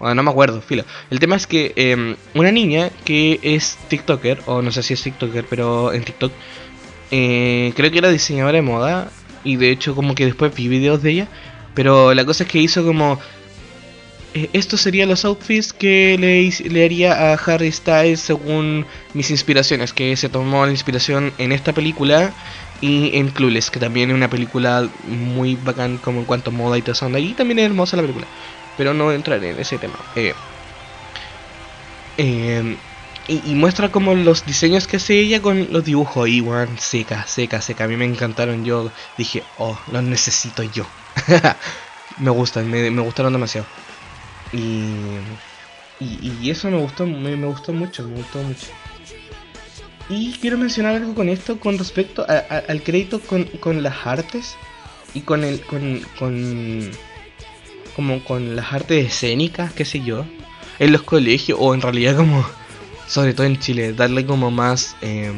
Bueno, 0.04 0.16
no 0.16 0.24
me 0.24 0.32
acuerdo, 0.32 0.62
filo. 0.62 0.84
El 1.12 1.22
tema 1.22 1.38
es 1.38 1.48
que 1.48 1.72
eh, 1.78 2.18
una 2.34 2.52
niña 2.52 2.90
que 3.06 3.40
es 3.42 3.78
TikToker, 3.88 4.42
o 4.48 4.62
no 4.62 4.70
sé 4.70 4.84
si 4.84 4.94
es 4.96 5.02
TikToker, 5.02 5.46
pero 5.50 5.94
en 5.94 6.04
TikTok, 6.04 6.34
eh, 7.10 7.72
creo 7.74 7.90
que 7.90 8.00
era 8.00 8.10
diseñadora 8.10 8.58
de 8.58 8.64
moda, 8.64 9.10
y 9.46 9.56
de 9.56 9.72
hecho 9.72 9.96
como 9.96 10.14
que 10.14 10.26
después 10.26 10.54
vi 10.54 10.68
videos 10.68 11.02
de 11.04 11.12
ella, 11.12 11.28
pero 11.74 12.14
la 12.14 12.26
cosa 12.26 12.44
es 12.44 12.50
que 12.50 12.60
hizo 12.60 12.84
como 12.84 13.18
eh, 14.34 14.50
estos 14.52 14.82
serían 14.82 15.08
los 15.08 15.24
outfits 15.24 15.72
que 15.72 16.18
le, 16.20 16.70
le 16.70 16.84
haría 16.84 17.32
a 17.32 17.36
Harry 17.36 17.72
Styles 17.72 18.20
según 18.20 18.86
mis 19.14 19.32
inspiraciones, 19.32 19.94
que 19.94 20.18
se 20.18 20.28
tomó 20.28 20.66
la 20.66 20.72
inspiración 20.72 21.34
en 21.38 21.54
esta 21.54 21.72
película 21.72 22.34
y 22.82 23.18
en 23.18 23.30
Clueless, 23.30 23.72
que 23.72 23.80
también 23.80 24.10
es 24.10 24.16
una 24.18 24.30
película 24.30 24.90
muy 25.04 25.56
bacán 25.56 25.98
como 25.98 26.20
en 26.20 26.26
cuanto 26.26 26.50
a 26.50 26.54
moda 26.54 26.78
y 26.78 26.82
toda 26.82 26.92
esa 26.92 27.06
onda, 27.06 27.22
y 27.22 27.36
también 27.36 27.60
es 27.60 27.66
hermosa 27.68 27.96
la 27.96 28.02
película, 28.02 28.28
pero 28.78 28.94
no 28.94 29.12
entraré 29.12 29.52
en 29.52 29.60
ese 29.60 29.78
tema. 29.78 29.96
Eh, 30.16 30.34
eh, 32.18 32.78
y, 33.28 33.56
muestra 33.56 33.90
como 33.90 34.14
los 34.16 34.46
diseños 34.46 34.86
que 34.86 34.98
hace 34.98 35.20
ella 35.20 35.42
con 35.42 35.72
los 35.72 35.86
dibujos, 35.86 36.28
y 36.28 36.42
weón, 36.42 36.78
seca, 36.78 37.26
seca, 37.26 37.62
seca, 37.62 37.86
a 37.86 37.88
mí 37.88 37.96
me 37.96 38.06
encantaron, 38.06 38.66
yo 38.66 38.92
dije, 39.18 39.44
oh, 39.58 39.80
los 39.92 40.04
necesito 40.04 40.64
yo. 40.64 40.86
me 42.18 42.32
gustan, 42.32 42.70
me, 42.70 42.92
me 42.92 43.02
gustaron 43.02 43.32
demasiado. 43.32 43.66
Y, 44.52 44.84
y, 46.00 46.50
eso 46.50 46.70
me 46.70 46.78
gustó, 46.78 47.06
me, 47.06 47.36
me 47.36 47.48
gustó 47.48 47.72
mucho, 47.72 48.04
me 48.04 48.18
gustó 48.18 48.40
mucho. 48.44 48.68
Y 50.10 50.34
quiero 50.34 50.58
mencionar 50.58 50.96
algo 50.96 51.16
con 51.16 51.30
esto 51.30 51.60
con 51.60 51.78
respecto 51.78 52.26
al 52.28 52.84
crédito 52.84 53.22
con, 53.22 53.46
con 53.46 53.82
las 53.82 54.06
artes 54.06 54.58
y 55.14 55.22
con 55.22 55.46
el 55.46 55.62
con, 55.62 56.02
con 56.20 56.92
como 57.96 58.24
con 58.24 58.56
las 58.56 58.74
artes 58.74 59.08
escénicas, 59.08 59.74
qué 59.74 59.86
sé 59.86 60.02
yo, 60.02 60.26
en 60.80 60.92
los 60.92 61.04
colegios 61.04 61.58
o 61.62 61.74
en 61.74 61.82
realidad 61.82 62.18
como 62.18 62.46
sobre 63.08 63.34
todo 63.34 63.46
en 63.46 63.60
Chile, 63.60 63.94
darle 63.94 64.26
como 64.26 64.52
más 64.52 64.96
eh, 65.02 65.32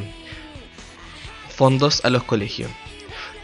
fondos 1.50 2.04
a 2.06 2.10
los 2.10 2.24
colegios. 2.24 2.70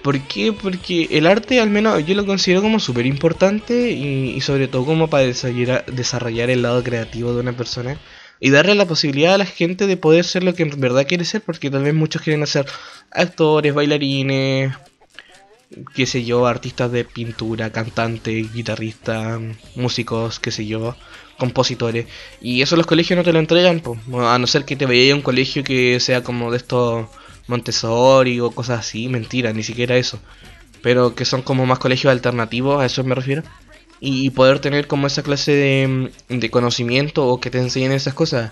¿Por 0.01 0.19
qué? 0.21 0.51
Porque 0.51 1.07
el 1.11 1.27
arte 1.27 1.59
al 1.59 1.69
menos 1.69 2.05
yo 2.05 2.15
lo 2.15 2.25
considero 2.25 2.61
como 2.61 2.79
súper 2.79 3.05
importante 3.05 3.91
y, 3.91 4.31
y 4.35 4.41
sobre 4.41 4.67
todo 4.67 4.85
como 4.85 5.09
para 5.09 5.25
desarrollar, 5.25 6.49
el 6.49 6.61
lado 6.63 6.83
creativo 6.83 7.33
de 7.33 7.41
una 7.41 7.53
persona 7.53 7.97
y 8.39 8.49
darle 8.49 8.73
la 8.73 8.87
posibilidad 8.87 9.35
a 9.35 9.37
la 9.37 9.45
gente 9.45 9.85
de 9.85 9.97
poder 9.97 10.25
ser 10.25 10.43
lo 10.43 10.55
que 10.55 10.63
en 10.63 10.79
verdad 10.79 11.05
quiere 11.05 11.25
ser 11.25 11.41
porque 11.41 11.69
tal 11.69 11.83
vez 11.83 11.93
muchos 11.93 12.23
quieren 12.23 12.45
ser 12.47 12.65
actores, 13.11 13.73
bailarines, 13.75 14.73
qué 15.95 16.05
sé 16.05 16.23
yo, 16.23 16.47
artistas 16.47 16.91
de 16.91 17.05
pintura, 17.05 17.71
cantantes, 17.71 18.53
guitarristas, 18.53 19.39
músicos, 19.75 20.39
qué 20.39 20.51
sé 20.51 20.65
yo, 20.65 20.95
compositores 21.37 22.05
y 22.41 22.61
eso 22.61 22.75
los 22.75 22.85
colegios 22.85 23.17
no 23.17 23.23
te 23.23 23.33
lo 23.33 23.39
entregan, 23.39 23.79
po, 23.79 23.97
a 24.19 24.37
no 24.37 24.47
ser 24.47 24.65
que 24.65 24.75
te 24.75 24.85
vayas 24.85 25.13
a 25.13 25.15
un 25.15 25.21
colegio 25.21 25.63
que 25.63 25.99
sea 25.99 26.23
como 26.23 26.51
de 26.51 26.57
estos 26.57 27.07
Montessori 27.47 28.39
o 28.39 28.51
cosas 28.51 28.79
así, 28.79 29.07
mentira, 29.09 29.53
ni 29.53 29.63
siquiera 29.63 29.97
eso. 29.97 30.19
Pero 30.81 31.15
que 31.15 31.25
son 31.25 31.41
como 31.43 31.65
más 31.65 31.79
colegios 31.79 32.11
alternativos, 32.11 32.81
a 32.81 32.85
eso 32.85 33.03
me 33.03 33.15
refiero. 33.15 33.43
Y 33.99 34.31
poder 34.31 34.59
tener 34.59 34.87
como 34.87 35.07
esa 35.07 35.21
clase 35.21 35.51
de, 35.51 36.11
de 36.29 36.49
conocimiento 36.49 37.27
o 37.27 37.39
que 37.39 37.51
te 37.51 37.59
enseñen 37.59 37.91
esas 37.91 38.15
cosas. 38.15 38.51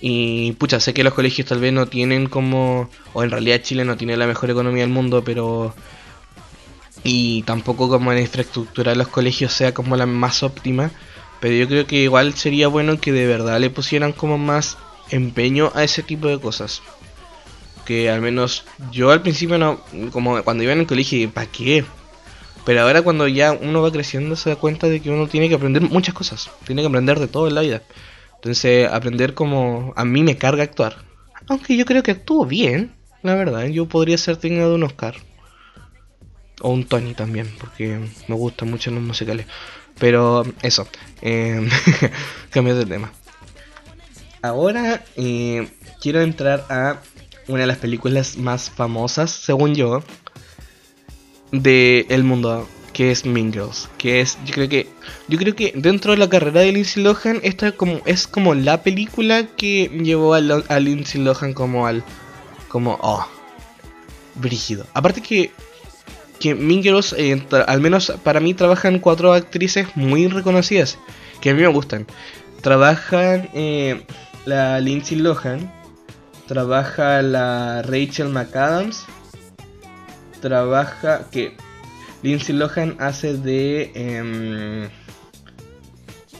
Y 0.00 0.52
pucha, 0.52 0.78
sé 0.80 0.94
que 0.94 1.02
los 1.04 1.14
colegios 1.14 1.48
tal 1.48 1.60
vez 1.60 1.72
no 1.72 1.86
tienen 1.86 2.26
como, 2.28 2.90
o 3.12 3.24
en 3.24 3.30
realidad 3.30 3.62
Chile 3.62 3.84
no 3.84 3.96
tiene 3.96 4.16
la 4.16 4.26
mejor 4.26 4.50
economía 4.50 4.82
del 4.82 4.92
mundo, 4.92 5.24
pero... 5.24 5.74
Y 7.04 7.42
tampoco 7.42 7.88
como 7.88 8.12
la 8.12 8.20
infraestructura 8.20 8.92
de 8.92 8.96
los 8.96 9.08
colegios 9.08 9.52
sea 9.52 9.72
como 9.72 9.96
la 9.96 10.06
más 10.06 10.42
óptima. 10.42 10.90
Pero 11.40 11.54
yo 11.54 11.68
creo 11.68 11.86
que 11.86 11.96
igual 11.96 12.34
sería 12.34 12.68
bueno 12.68 12.98
que 12.98 13.12
de 13.12 13.26
verdad 13.26 13.60
le 13.60 13.70
pusieran 13.70 14.12
como 14.12 14.38
más 14.38 14.78
empeño 15.10 15.70
a 15.74 15.84
ese 15.84 16.02
tipo 16.02 16.26
de 16.26 16.40
cosas 16.40 16.82
que 17.84 18.10
al 18.10 18.20
menos 18.20 18.64
yo 18.90 19.10
al 19.10 19.22
principio 19.22 19.58
no, 19.58 19.80
como 20.10 20.42
cuando 20.42 20.62
iba 20.62 20.72
en 20.72 20.80
el 20.80 20.86
colegio, 20.86 21.30
¿para 21.30 21.46
qué? 21.46 21.84
Pero 22.64 22.82
ahora 22.82 23.02
cuando 23.02 23.28
ya 23.28 23.52
uno 23.52 23.82
va 23.82 23.92
creciendo 23.92 24.36
se 24.36 24.50
da 24.50 24.56
cuenta 24.56 24.88
de 24.88 25.00
que 25.00 25.10
uno 25.10 25.28
tiene 25.28 25.48
que 25.48 25.54
aprender 25.54 25.82
muchas 25.82 26.14
cosas, 26.14 26.50
tiene 26.64 26.82
que 26.82 26.88
aprender 26.88 27.20
de 27.20 27.28
todo 27.28 27.46
en 27.48 27.54
la 27.54 27.60
vida. 27.60 27.82
Entonces 28.36 28.90
aprender 28.90 29.34
como 29.34 29.92
a 29.96 30.04
mí 30.04 30.22
me 30.22 30.36
carga 30.36 30.62
actuar. 30.62 30.96
Aunque 31.48 31.76
yo 31.76 31.84
creo 31.84 32.02
que 32.02 32.12
actúo 32.12 32.46
bien, 32.46 32.92
la 33.22 33.34
verdad, 33.34 33.66
yo 33.66 33.86
podría 33.86 34.16
ser 34.16 34.38
digno 34.40 34.68
de 34.68 34.74
un 34.74 34.84
Oscar. 34.84 35.14
O 36.60 36.70
un 36.70 36.84
Tony 36.84 37.14
también, 37.14 37.52
porque 37.58 38.00
me 38.28 38.34
gustan 38.34 38.70
mucho 38.70 38.90
los 38.90 39.02
musicales. 39.02 39.46
Pero 39.98 40.44
eso, 40.62 40.86
eh, 41.22 41.68
cambio 42.50 42.76
de 42.76 42.86
tema. 42.86 43.12
Ahora 44.42 45.02
eh, 45.16 45.68
quiero 46.00 46.20
entrar 46.20 46.66
a 46.68 47.00
una 47.48 47.60
de 47.60 47.66
las 47.66 47.78
películas 47.78 48.36
más 48.36 48.70
famosas, 48.70 49.30
según 49.30 49.74
yo, 49.74 50.02
de 51.50 52.06
el 52.08 52.24
mundo, 52.24 52.68
que 52.92 53.10
es 53.10 53.24
Mean 53.24 53.52
Girls, 53.52 53.88
que 53.98 54.20
es 54.20 54.38
yo 54.44 54.54
creo 54.54 54.68
que 54.68 54.86
yo 55.28 55.38
creo 55.38 55.54
que 55.54 55.72
dentro 55.74 56.12
de 56.12 56.18
la 56.18 56.28
carrera 56.28 56.60
de 56.60 56.72
Lindsay 56.72 57.02
Lohan 57.02 57.40
esta 57.42 57.72
como 57.72 58.00
es 58.06 58.26
como 58.26 58.54
la 58.54 58.82
película 58.82 59.46
que 59.56 59.88
llevó 60.02 60.34
a, 60.34 60.38
a 60.38 60.80
Lindsay 60.80 61.22
Lohan 61.22 61.54
como 61.54 61.86
al 61.86 62.04
como 62.68 62.98
oh 63.02 63.26
brígido. 64.36 64.86
Aparte 64.94 65.20
que 65.20 65.50
que 66.38 66.54
Mean 66.54 66.82
Girls, 66.82 67.14
eh, 67.16 67.42
al 67.66 67.80
menos 67.80 68.12
para 68.22 68.40
mí 68.40 68.54
trabajan 68.54 68.98
cuatro 68.98 69.32
actrices 69.32 69.88
muy 69.94 70.28
reconocidas 70.28 70.98
que 71.40 71.50
a 71.50 71.54
mí 71.54 71.60
me 71.60 71.68
gustan. 71.68 72.06
Trabajan 72.60 73.48
eh, 73.54 74.04
la 74.46 74.80
Lindsay 74.80 75.18
Lohan, 75.18 75.70
trabaja 76.46 77.22
la 77.22 77.82
Rachel 77.82 78.28
McAdams, 78.28 79.04
trabaja 80.40 81.30
que 81.30 81.54
Lindsay 82.22 82.54
Lohan 82.54 82.96
hace 82.98 83.34
de 83.34 83.92
em, 83.94 84.88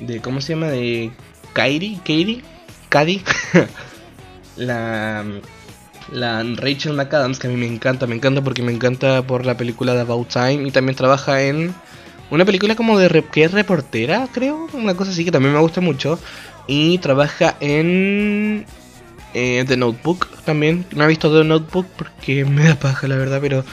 de 0.00 0.20
cómo 0.20 0.40
se 0.40 0.54
llama 0.54 0.68
de 0.68 1.10
Kairi, 1.52 2.00
Kairi, 2.04 2.42
Cady, 2.88 3.22
la 4.56 5.24
la 6.14 6.42
Rachel 6.56 6.94
McAdams 6.94 7.38
que 7.38 7.48
a 7.48 7.50
mí 7.50 7.56
me 7.56 7.66
encanta, 7.66 8.06
me 8.06 8.14
encanta 8.14 8.42
porque 8.42 8.62
me 8.62 8.72
encanta 8.72 9.26
por 9.26 9.44
la 9.44 9.56
película 9.56 9.94
de 9.94 10.00
About 10.00 10.28
Time 10.28 10.68
y 10.68 10.70
también 10.70 10.96
trabaja 10.96 11.42
en 11.42 11.74
una 12.30 12.44
película 12.44 12.76
como 12.76 12.98
de 12.98 13.24
que 13.30 13.44
es 13.44 13.52
reportera, 13.52 14.28
creo, 14.32 14.68
una 14.72 14.94
cosa 14.94 15.10
así 15.10 15.24
que 15.24 15.32
también 15.32 15.54
me 15.54 15.60
gusta 15.60 15.80
mucho. 15.80 16.18
Y 16.66 16.96
trabaja 16.98 17.56
en 17.60 18.64
eh, 19.34 19.64
The 19.66 19.76
Notebook 19.76 20.28
también. 20.44 20.86
No 20.92 21.04
he 21.04 21.08
visto 21.08 21.30
The 21.36 21.46
Notebook 21.46 21.86
porque 21.96 22.44
me 22.46 22.64
da 22.64 22.76
paja, 22.76 23.06
la 23.08 23.16
verdad, 23.16 23.40
pero 23.42 23.64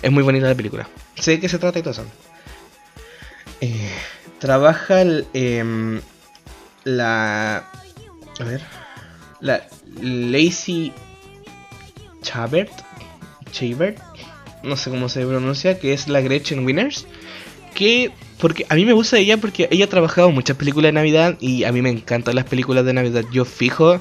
es 0.00 0.10
muy 0.10 0.22
bonita 0.22 0.46
la 0.46 0.54
película. 0.54 0.88
Sé 1.14 1.32
de 1.32 1.40
qué 1.40 1.48
se 1.48 1.58
trata 1.58 1.78
y 1.78 1.82
todo 1.82 1.92
eso. 1.92 2.04
Eh, 3.60 3.90
trabaja 4.38 5.02
em, 5.32 6.00
la. 6.84 7.68
A 8.40 8.44
ver. 8.44 8.62
La 9.40 9.62
Lacey 10.00 10.92
Chabert. 12.22 12.72
Chabert. 13.50 13.98
No 14.62 14.76
sé 14.76 14.90
cómo 14.90 15.08
se 15.08 15.26
pronuncia. 15.26 15.78
Que 15.78 15.92
es 15.92 16.08
la 16.08 16.20
Gretchen 16.20 16.64
Winners. 16.64 17.06
Que. 17.74 18.10
Porque 18.38 18.66
a 18.68 18.74
mí 18.74 18.84
me 18.84 18.92
gusta 18.92 19.18
ella 19.18 19.36
porque 19.36 19.68
ella 19.70 19.84
ha 19.84 19.88
trabajado 19.88 20.30
muchas 20.30 20.56
películas 20.56 20.88
de 20.88 20.92
Navidad. 20.94 21.36
Y 21.40 21.64
a 21.64 21.72
mí 21.72 21.82
me 21.82 21.90
encantan 21.90 22.34
las 22.34 22.44
películas 22.46 22.84
de 22.84 22.92
Navidad. 22.92 23.24
Yo 23.32 23.44
fijo. 23.44 24.00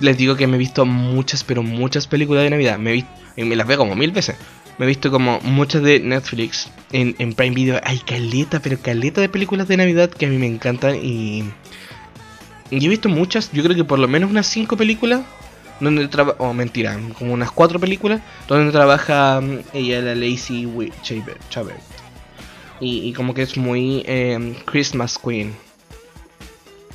Les 0.00 0.16
digo 0.18 0.36
que 0.36 0.46
me 0.46 0.56
he 0.56 0.58
visto 0.58 0.84
muchas, 0.84 1.42
pero 1.42 1.62
muchas 1.62 2.06
películas 2.06 2.44
de 2.44 2.50
Navidad. 2.50 2.78
Me, 2.78 2.92
vis- 2.92 3.04
y 3.36 3.44
me 3.44 3.56
las 3.56 3.66
veo 3.66 3.78
como 3.78 3.94
mil 3.94 4.12
veces. 4.12 4.36
Me 4.78 4.84
he 4.84 4.88
visto 4.88 5.10
como 5.10 5.40
muchas 5.40 5.82
de 5.82 6.00
Netflix. 6.00 6.68
En, 6.92 7.14
en 7.18 7.32
Prime 7.32 7.54
Video 7.54 7.80
hay 7.82 7.98
caleta, 8.00 8.60
pero 8.60 8.78
caleta 8.78 9.22
de 9.22 9.30
películas 9.30 9.68
de 9.68 9.78
Navidad 9.78 10.10
que 10.10 10.26
a 10.26 10.28
mí 10.28 10.36
me 10.36 10.46
encantan. 10.46 10.96
Y, 11.02 11.44
y 12.70 12.84
he 12.84 12.88
visto 12.88 13.08
muchas, 13.08 13.50
yo 13.52 13.62
creo 13.62 13.74
que 13.74 13.84
por 13.84 13.98
lo 13.98 14.06
menos 14.08 14.30
unas 14.30 14.46
5 14.46 14.76
películas. 14.76 15.22
Donde 15.80 16.08
trabaja, 16.08 16.38
oh 16.40 16.54
mentira, 16.54 16.98
como 17.18 17.34
unas 17.34 17.50
4 17.50 17.78
películas. 17.78 18.22
Donde 18.48 18.72
trabaja 18.72 19.40
mm, 19.40 19.60
ella, 19.74 20.00
la 20.00 20.14
Lacey 20.14 20.66
Chabert. 21.02 21.82
Y, 22.80 23.08
y 23.08 23.12
como 23.12 23.34
que 23.34 23.42
es 23.42 23.56
muy 23.56 24.02
em, 24.06 24.54
Christmas 24.64 25.18
Queen. 25.18 25.54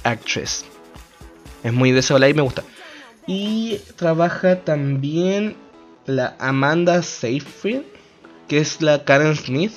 Actress. 0.04 0.66
Es 1.64 1.74
muy 1.74 1.92
de 1.92 2.02
y 2.02 2.34
me 2.34 2.42
gusta. 2.42 2.64
Y 3.28 3.80
trabaja 3.96 4.62
también 4.62 5.56
la 6.06 6.36
Amanda 6.40 7.04
Seyfried, 7.04 7.82
que 8.48 8.58
es 8.58 8.82
la 8.82 9.04
Karen 9.04 9.36
Smith. 9.36 9.74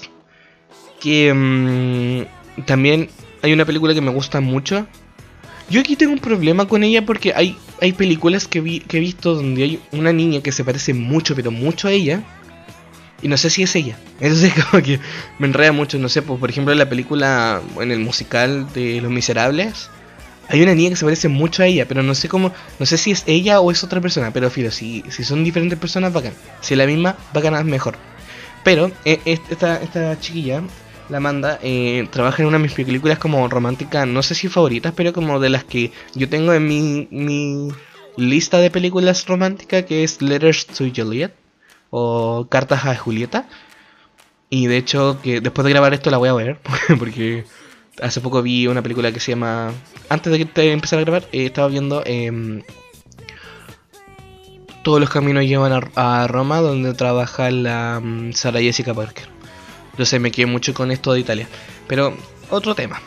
Que 1.01 1.33
mm, 1.35 2.62
también 2.64 3.11
hay 3.43 3.53
una 3.53 3.67
película 3.67 3.93
que 3.93 4.01
me 4.01 4.11
gusta 4.11 4.40
mucho. 4.40 4.87
Yo 5.70 5.81
aquí 5.81 5.96
tengo 5.96 6.12
un 6.12 6.18
problema 6.18 6.66
con 6.68 6.83
ella 6.85 7.05
porque 7.07 7.33
hay, 7.35 7.57
hay 7.81 7.92
películas 7.92 8.46
que, 8.46 8.61
vi, 8.61 8.81
que 8.81 8.98
he 8.98 9.00
visto 9.00 9.35
donde 9.35 9.62
hay 9.62 9.81
una 9.92 10.12
niña 10.12 10.40
que 10.42 10.53
se 10.53 10.64
parece 10.64 10.92
mucho, 10.94 11.35
pero 11.35 11.50
mucho 11.50 11.88
a 11.88 11.92
ella. 11.92 12.22
Y 13.22 13.29
no 13.29 13.37
sé 13.38 13.48
si 13.48 13.62
es 13.62 13.74
ella. 13.74 13.96
Entonces 14.20 14.53
como 14.70 14.83
que 14.83 15.00
me 15.38 15.46
enreda 15.46 15.72
mucho. 15.72 15.98
No 15.98 16.09
sé, 16.09 16.22
pues, 16.22 16.38
por 16.38 16.50
ejemplo 16.50 16.72
en 16.72 16.79
la 16.79 16.88
película, 16.88 17.62
en 17.81 17.90
el 17.90 17.98
musical 18.00 18.66
de 18.74 19.00
Los 19.00 19.11
Miserables. 19.11 19.88
Hay 20.48 20.61
una 20.62 20.74
niña 20.74 20.90
que 20.90 20.96
se 20.96 21.07
parece 21.07 21.29
mucho 21.29 21.62
a 21.62 21.66
ella, 21.66 21.87
pero 21.88 22.03
no 22.03 22.14
sé 22.14 22.29
cómo, 22.29 22.53
no 22.79 22.85
sé 22.85 22.98
si 22.98 23.11
es 23.12 23.22
ella 23.27 23.61
o 23.61 23.70
es 23.70 23.83
otra 23.83 24.03
persona, 24.03 24.31
pero 24.31 24.50
filo, 24.50 24.70
si, 24.70 25.03
si 25.09 25.24
son 25.24 25.42
diferentes 25.42 25.79
personas, 25.79 26.12
bacán. 26.12 26.35
Si 26.61 26.74
es 26.74 26.79
la 26.79 26.87
misma, 26.87 27.16
bacán 27.33 27.55
es 27.55 27.64
mejor. 27.64 27.96
Pero 28.62 28.90
eh, 29.07 29.20
est- 29.24 29.50
esta, 29.50 29.83
esta 29.83 30.20
chiquilla, 30.20 30.62
la 31.09 31.19
Amanda, 31.19 31.59
eh, 31.62 32.09
trabaja 32.11 32.43
en 32.43 32.49
una 32.49 32.59
de 32.59 32.64
mis 32.64 32.73
películas 32.73 33.19
como 33.19 33.47
romántica, 33.49 34.07
no 34.07 34.23
sé 34.23 34.35
si 34.35 34.49
favoritas, 34.49 34.93
pero 34.97 35.12
como 35.12 35.40
de 35.40 35.51
las 35.51 35.64
que 35.64 35.93
yo 36.14 36.29
tengo 36.29 36.53
en 36.53 36.67
mi, 36.67 37.09
mi 37.11 37.69
lista 38.17 38.59
de 38.59 38.71
películas 38.71 39.27
románticas, 39.27 39.85
que 39.85 40.05
es 40.05 40.23
Letters 40.23 40.67
to 40.67 40.85
Juliet, 40.95 41.33
o 41.90 42.47
Cartas 42.49 42.85
a 42.87 42.97
Julieta. 42.97 43.47
Y 44.51 44.67
de 44.67 44.77
hecho, 44.77 45.19
que 45.23 45.40
después 45.40 45.64
de 45.64 45.71
grabar 45.71 45.95
esto 45.95 46.11
la 46.11 46.19
voy 46.19 46.29
a 46.29 46.35
ver, 46.35 46.59
porque 46.99 47.45
hace 48.01 48.21
poco 48.21 48.43
vi 48.43 48.67
una 48.67 48.83
película 48.83 49.12
que 49.12 49.21
se 49.21 49.33
llama. 49.33 49.73
Antes 50.09 50.33
de 50.33 50.38
que 50.38 50.45
te 50.47 50.73
empezara 50.73 51.03
a 51.03 51.05
grabar, 51.05 51.29
eh, 51.33 51.47
estaba 51.47 51.69
viendo. 51.69 52.03
em, 52.05 52.62
todos 54.83 55.01
los 55.01 55.09
caminos 55.09 55.45
llevan 55.45 55.73
a, 55.95 56.27
Roma, 56.27 56.61
donde 56.61 56.93
trabaja 56.93 57.51
la 57.51 58.01
mm, 58.03 58.33
Sara 58.33 58.61
Jessica 58.61 58.93
Parker. 58.93 59.34
Entonces 59.94 60.20
me 60.20 60.33
quedé 60.33 60.46
mucho 60.46 60.74
con 60.74 60.90
esto 60.90 61.12
de 61.12 61.20
Italia. 61.20 61.48
Pero, 61.87 62.16
otro 62.50 62.74
tema. 62.74 63.00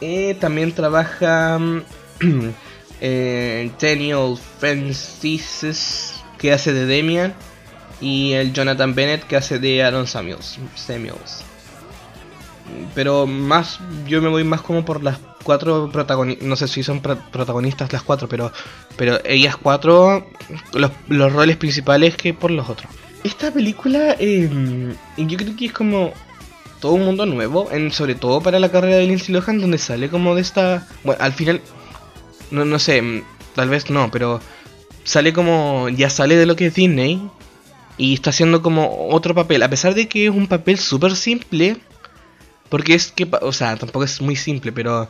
Eh, 0.00 0.36
también 0.40 0.72
trabaja. 0.72 1.58
mm, 1.58 1.82
eh, 3.00 3.70
Daniel 3.80 4.36
Francis, 4.58 6.14
que 6.38 6.52
hace 6.52 6.72
de 6.72 6.86
Demian. 6.86 7.34
Y 8.00 8.32
el 8.32 8.52
Jonathan 8.52 8.94
Bennett, 8.94 9.24
que 9.26 9.36
hace 9.36 9.58
de 9.58 9.82
Aaron 9.82 10.06
Samuels. 10.06 10.58
Samuels 10.74 11.42
pero 12.96 13.26
más 13.28 13.78
yo 14.08 14.20
me 14.20 14.28
voy 14.28 14.42
más 14.42 14.60
como 14.60 14.84
por 14.84 15.00
las 15.02 15.18
cuatro 15.44 15.88
protagonistas 15.92 16.46
no 16.48 16.56
sé 16.56 16.66
si 16.66 16.82
son 16.82 17.00
pro- 17.00 17.16
protagonistas 17.30 17.92
las 17.92 18.02
cuatro 18.02 18.28
pero 18.28 18.50
pero 18.96 19.20
ellas 19.24 19.56
cuatro 19.56 20.26
los 20.72 21.32
roles 21.32 21.56
principales 21.58 22.16
que 22.16 22.34
por 22.34 22.50
los 22.50 22.68
otros 22.68 22.90
esta 23.24 23.50
película 23.50 24.16
eh, 24.18 24.48
yo 25.16 25.36
creo 25.36 25.56
que 25.56 25.66
es 25.66 25.72
como 25.72 26.12
todo 26.80 26.92
un 26.92 27.04
mundo 27.04 27.26
nuevo 27.26 27.70
en 27.72 27.90
sobre 27.90 28.14
todo 28.14 28.40
para 28.40 28.58
la 28.58 28.70
carrera 28.70 28.96
de 28.96 29.06
Lindsay 29.06 29.34
Lohan 29.34 29.60
donde 29.60 29.78
sale 29.78 30.08
como 30.08 30.34
de 30.34 30.42
esta 30.42 30.86
bueno 31.04 31.22
al 31.22 31.32
final 31.32 31.60
no, 32.50 32.64
no 32.64 32.78
sé 32.78 33.02
mm, 33.02 33.22
tal 33.54 33.68
vez 33.68 33.90
no 33.90 34.10
pero 34.10 34.40
sale 35.04 35.32
como 35.32 35.88
ya 35.88 36.10
sale 36.10 36.36
de 36.36 36.46
lo 36.46 36.56
que 36.56 36.66
es 36.66 36.74
Disney 36.74 37.20
y 37.98 38.14
está 38.14 38.30
haciendo 38.30 38.62
como 38.62 39.08
otro 39.08 39.34
papel 39.34 39.62
a 39.62 39.70
pesar 39.70 39.94
de 39.94 40.08
que 40.08 40.26
es 40.26 40.30
un 40.30 40.46
papel 40.46 40.78
súper 40.78 41.16
simple 41.16 41.78
porque 42.68 42.94
es 42.94 43.12
que, 43.12 43.28
o 43.40 43.52
sea, 43.52 43.76
tampoco 43.76 44.04
es 44.04 44.20
muy 44.20 44.36
simple, 44.36 44.72
pero 44.72 45.08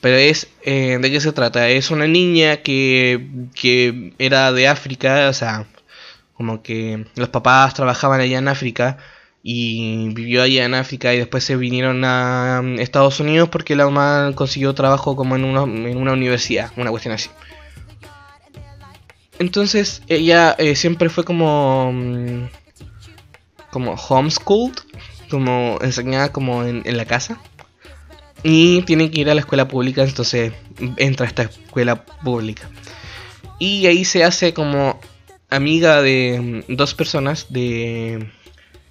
pero 0.00 0.16
es 0.16 0.48
eh, 0.62 0.98
de 1.00 1.10
qué 1.10 1.20
se 1.20 1.32
trata. 1.32 1.68
Es 1.68 1.90
una 1.90 2.06
niña 2.06 2.58
que 2.58 3.26
que 3.54 4.14
era 4.18 4.52
de 4.52 4.68
África, 4.68 5.28
o 5.28 5.32
sea, 5.32 5.66
como 6.40 6.62
que 6.62 7.04
los 7.16 7.28
papás 7.28 7.74
trabajaban 7.74 8.18
allá 8.18 8.38
en 8.38 8.48
África 8.48 8.96
y 9.42 10.08
vivió 10.14 10.40
allá 10.42 10.64
en 10.64 10.72
África 10.72 11.12
y 11.12 11.18
después 11.18 11.44
se 11.44 11.54
vinieron 11.54 12.02
a 12.06 12.62
mm, 12.64 12.80
Estados 12.80 13.20
Unidos 13.20 13.50
porque 13.50 13.76
la 13.76 13.84
mamá 13.84 14.32
consiguió 14.34 14.74
trabajo 14.74 15.16
como 15.16 15.36
en 15.36 15.44
una, 15.44 15.64
en 15.64 15.98
una 15.98 16.14
universidad, 16.14 16.72
una 16.78 16.88
cuestión 16.88 17.12
así. 17.12 17.28
Entonces 19.38 20.00
ella 20.08 20.56
eh, 20.56 20.76
siempre 20.76 21.10
fue 21.10 21.24
como 21.24 21.92
mm, 21.92 22.48
como 23.70 23.92
homeschooled, 23.96 24.78
como 25.28 25.76
enseñada 25.82 26.32
como 26.32 26.64
en, 26.64 26.80
en 26.86 26.96
la 26.96 27.04
casa. 27.04 27.38
Y 28.42 28.80
tiene 28.84 29.10
que 29.10 29.20
ir 29.20 29.28
a 29.28 29.34
la 29.34 29.40
escuela 29.40 29.68
pública, 29.68 30.04
entonces 30.04 30.54
entra 30.96 31.26
a 31.26 31.28
esta 31.28 31.42
escuela 31.42 32.02
pública. 32.02 32.70
Y 33.58 33.84
ahí 33.88 34.06
se 34.06 34.24
hace 34.24 34.54
como 34.54 34.98
amiga 35.50 36.02
de 36.02 36.64
mm, 36.68 36.74
dos 36.74 36.94
personas, 36.94 37.46
de 37.50 38.30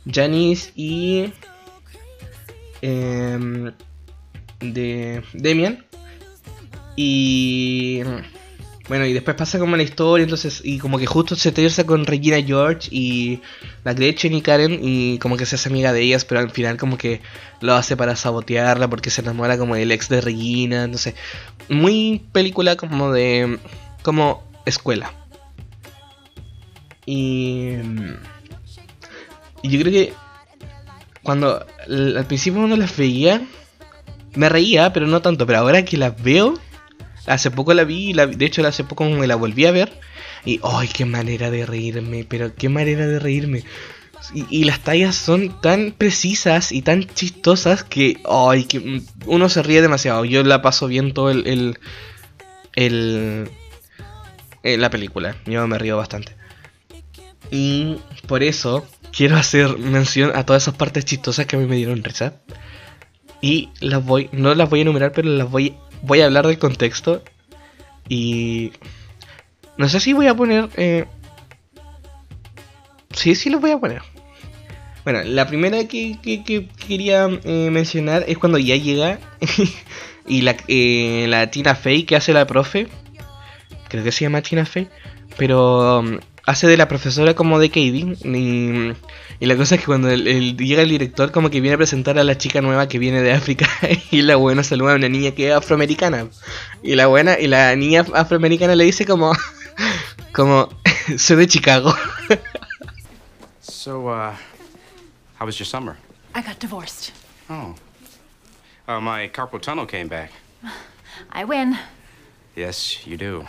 Janice 0.09 0.71
y 0.75 1.33
em, 2.81 3.71
de 4.59 5.23
Demian. 5.33 5.85
Y 6.95 8.01
bueno, 8.89 9.05
y 9.05 9.13
después 9.13 9.37
pasa 9.37 9.59
como 9.59 9.77
la 9.77 9.83
historia, 9.83 10.23
entonces, 10.23 10.61
y 10.63 10.79
como 10.79 10.97
que 10.97 11.05
justo 11.05 11.35
se 11.35 11.51
terza 11.51 11.85
con 11.85 12.07
Regina 12.07 12.41
George 12.41 12.89
y 12.91 13.39
la 13.83 13.93
Gretchen 13.93 14.33
y 14.33 14.41
Karen, 14.41 14.79
y 14.81 15.19
como 15.19 15.37
que 15.37 15.45
se 15.45 15.55
hace 15.55 15.69
amiga 15.69 15.93
de 15.93 16.01
ellas, 16.01 16.25
pero 16.25 16.41
al 16.41 16.49
final 16.49 16.77
como 16.77 16.97
que 16.97 17.21
lo 17.61 17.75
hace 17.75 17.95
para 17.95 18.15
sabotearla 18.15 18.89
porque 18.89 19.11
se 19.11 19.21
enamora 19.21 19.59
como 19.59 19.75
del 19.75 19.91
ex 19.91 20.09
de 20.09 20.21
Regina, 20.21 20.85
entonces, 20.85 21.13
muy 21.69 22.25
película 22.31 22.75
como 22.77 23.11
de, 23.11 23.59
como 24.01 24.43
escuela. 24.65 25.13
Y, 27.11 27.71
yo 29.63 29.79
creo 29.79 29.91
que 29.91 30.13
cuando 31.23 31.65
al 31.87 32.25
principio 32.27 32.61
uno 32.61 32.75
las 32.75 32.95
veía, 32.95 33.41
me 34.35 34.47
reía, 34.47 34.93
pero 34.93 35.07
no 35.07 35.19
tanto, 35.19 35.47
pero 35.47 35.57
ahora 35.57 35.83
que 35.83 35.97
las 35.97 36.21
veo, 36.21 36.53
hace 37.25 37.49
poco 37.49 37.73
la 37.73 37.83
vi, 37.83 38.13
la, 38.13 38.27
de 38.27 38.45
hecho 38.45 38.65
hace 38.67 38.83
poco 38.83 39.05
me 39.05 39.25
la 39.25 39.35
volví 39.35 39.65
a 39.65 39.71
ver, 39.71 39.91
y 40.45 40.59
¡ay, 40.63 40.87
qué 40.87 41.05
manera 41.05 41.49
de 41.49 41.65
reírme! 41.65 42.25
Pero 42.29 42.53
qué 42.53 42.69
manera 42.69 43.07
de 43.07 43.17
reírme. 43.17 43.63
Y, 44.51 44.65
las 44.65 44.81
tallas 44.81 45.15
son 45.15 45.59
tan 45.61 45.91
precisas 45.97 46.71
y 46.71 46.83
tan 46.83 47.07
chistosas 47.07 47.83
que, 47.83 48.21
¡ay, 48.29 48.65
que 48.65 49.01
uno 49.25 49.49
se 49.49 49.63
ríe 49.63 49.81
demasiado! 49.81 50.25
Yo 50.25 50.43
la 50.43 50.61
paso 50.61 50.85
bien 50.85 51.13
todo 51.15 51.31
el, 51.31 51.47
el, 51.47 51.79
el- 52.75 53.49
eh, 54.61 54.77
la 54.77 54.91
película, 54.91 55.35
yo 55.47 55.65
me 55.67 55.79
río 55.79 55.97
bastante. 55.97 56.35
Y 57.51 57.97
por 58.27 58.43
eso 58.43 58.85
quiero 59.11 59.35
hacer 59.37 59.77
mención 59.77 60.31
a 60.35 60.45
todas 60.45 60.63
esas 60.63 60.75
partes 60.75 61.05
chistosas 61.05 61.45
que 61.45 61.55
a 61.55 61.59
mí 61.59 61.65
me 61.65 61.75
dieron 61.75 62.03
risa. 62.03 62.33
Y 63.41 63.69
las 63.79 64.03
voy, 64.05 64.29
no 64.31 64.53
las 64.53 64.69
voy 64.69 64.79
a 64.79 64.81
enumerar, 64.83 65.11
pero 65.13 65.29
las 65.29 65.49
voy, 65.49 65.75
voy 66.03 66.21
a 66.21 66.25
hablar 66.25 66.45
del 66.47 66.59
contexto. 66.59 67.23
Y 68.07 68.71
no 69.77 69.87
sé 69.89 69.99
si 69.99 70.13
voy 70.13 70.27
a 70.27 70.35
poner. 70.35 70.69
Eh... 70.75 71.05
Sí, 73.13 73.35
sí 73.35 73.49
los 73.49 73.61
voy 73.61 73.71
a 73.71 73.79
poner. 73.79 74.01
Bueno, 75.03 75.23
la 75.23 75.47
primera 75.47 75.87
que, 75.87 76.17
que- 76.21 76.43
que 76.43 76.67
quería 76.87 77.27
eh, 77.43 77.69
mencionar 77.71 78.25
es 78.27 78.37
cuando 78.37 78.57
ya 78.57 78.75
llega 78.75 79.19
y 80.27 80.41
la, 80.41 80.55
eh, 80.67 81.25
la 81.29 81.49
Tina 81.49 81.73
Fey 81.75 82.03
que 82.03 82.15
hace 82.15 82.33
la 82.33 82.45
profe, 82.45 82.87
creo 83.87 84.03
que 84.03 84.11
se 84.11 84.25
llama 84.25 84.41
Tina 84.41 84.65
Fey, 84.65 84.87
pero 85.37 85.99
um, 85.99 86.19
hace 86.49 86.67
de 86.67 86.77
la 86.77 86.87
profesora 86.87 87.33
como 87.35 87.59
de 87.59 87.69
Katie. 87.69 88.15
Y, 88.23 88.93
y 89.39 89.45
la 89.45 89.55
cosa 89.55 89.75
es 89.75 89.81
que 89.81 89.85
cuando 89.87 90.09
el- 90.09 90.27
el- 90.27 90.57
llega 90.57 90.81
el 90.81 90.89
director 90.89 91.31
como 91.31 91.49
que 91.49 91.61
viene 91.61 91.75
a 91.75 91.77
presentar 91.77 92.17
a 92.17 92.23
la 92.23 92.37
chica 92.37 92.61
nueva 92.61 92.87
que 92.87 92.99
viene 92.99 93.21
de 93.21 93.31
África 93.33 93.67
y 94.11 94.21
la 94.23 94.35
buena 94.35 94.63
saluda 94.63 94.93
a 94.93 94.95
una 94.95 95.09
niña 95.09 95.31
que 95.31 95.49
es 95.49 95.53
afroamericana. 95.55 96.27
Y 96.83 96.95
la 96.95 97.07
buena, 97.07 97.39
y 97.39 97.47
la 97.47 97.75
niña 97.75 98.05
afroamericana 98.13 98.75
le 98.75 98.83
dice 98.85 99.05
como, 99.05 99.33
como, 100.33 100.69
soy 101.17 101.37
de 101.37 101.47
Chicago. 101.47 101.93
So, 103.61 104.07
uh, 104.09 104.33
how 105.39 105.45
was 105.45 105.57
your 105.57 105.65
summer? 105.67 105.95
I 106.35 106.41
got 106.41 106.59
divorced. 106.59 107.11
Oh. 107.49 107.75
Uh, 108.87 108.99
my 108.99 109.27
carpal 109.29 109.59
tunnel 109.61 109.85
came 109.85 110.07
back. 110.07 110.31
I 111.31 111.43
win. 111.43 111.77
Yes, 112.55 113.05
you 113.05 113.17
do. 113.17 113.45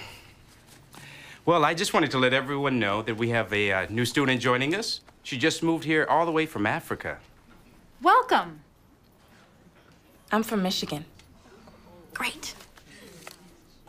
Well, 1.51 1.65
I 1.65 1.75
just 1.75 1.93
wanted 1.93 2.13
to 2.13 2.19
let 2.19 2.33
everyone 2.33 2.79
know 2.79 3.03
that 3.03 3.17
we 3.17 3.31
have 3.31 3.53
a 3.53 3.73
uh, 3.73 3.87
new 3.91 4.05
student 4.05 4.41
joining 4.41 4.73
us. 4.73 5.01
She 5.25 5.37
just 5.37 5.65
moved 5.65 5.83
here 5.83 6.07
all 6.09 6.25
the 6.25 6.31
way 6.31 6.47
from 6.47 6.65
Africa. 6.65 7.19
Welcome. 8.01 8.61
I'm 10.31 10.45
from 10.45 10.63
Michigan. 10.63 11.05
Great. 12.15 12.55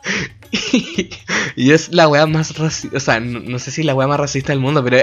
y 1.54 1.70
es 1.70 1.92
la 1.92 2.08
wea 2.08 2.26
más 2.26 2.58
racista, 2.58 2.96
o 2.96 2.98
sea, 2.98 3.20
no, 3.20 3.38
no 3.38 3.60
sé 3.60 3.70
si 3.70 3.84
la 3.84 3.94
wea 3.94 4.08
más 4.08 4.18
racista 4.18 4.50
del 4.50 4.58
mundo, 4.58 4.82
pero 4.82 4.96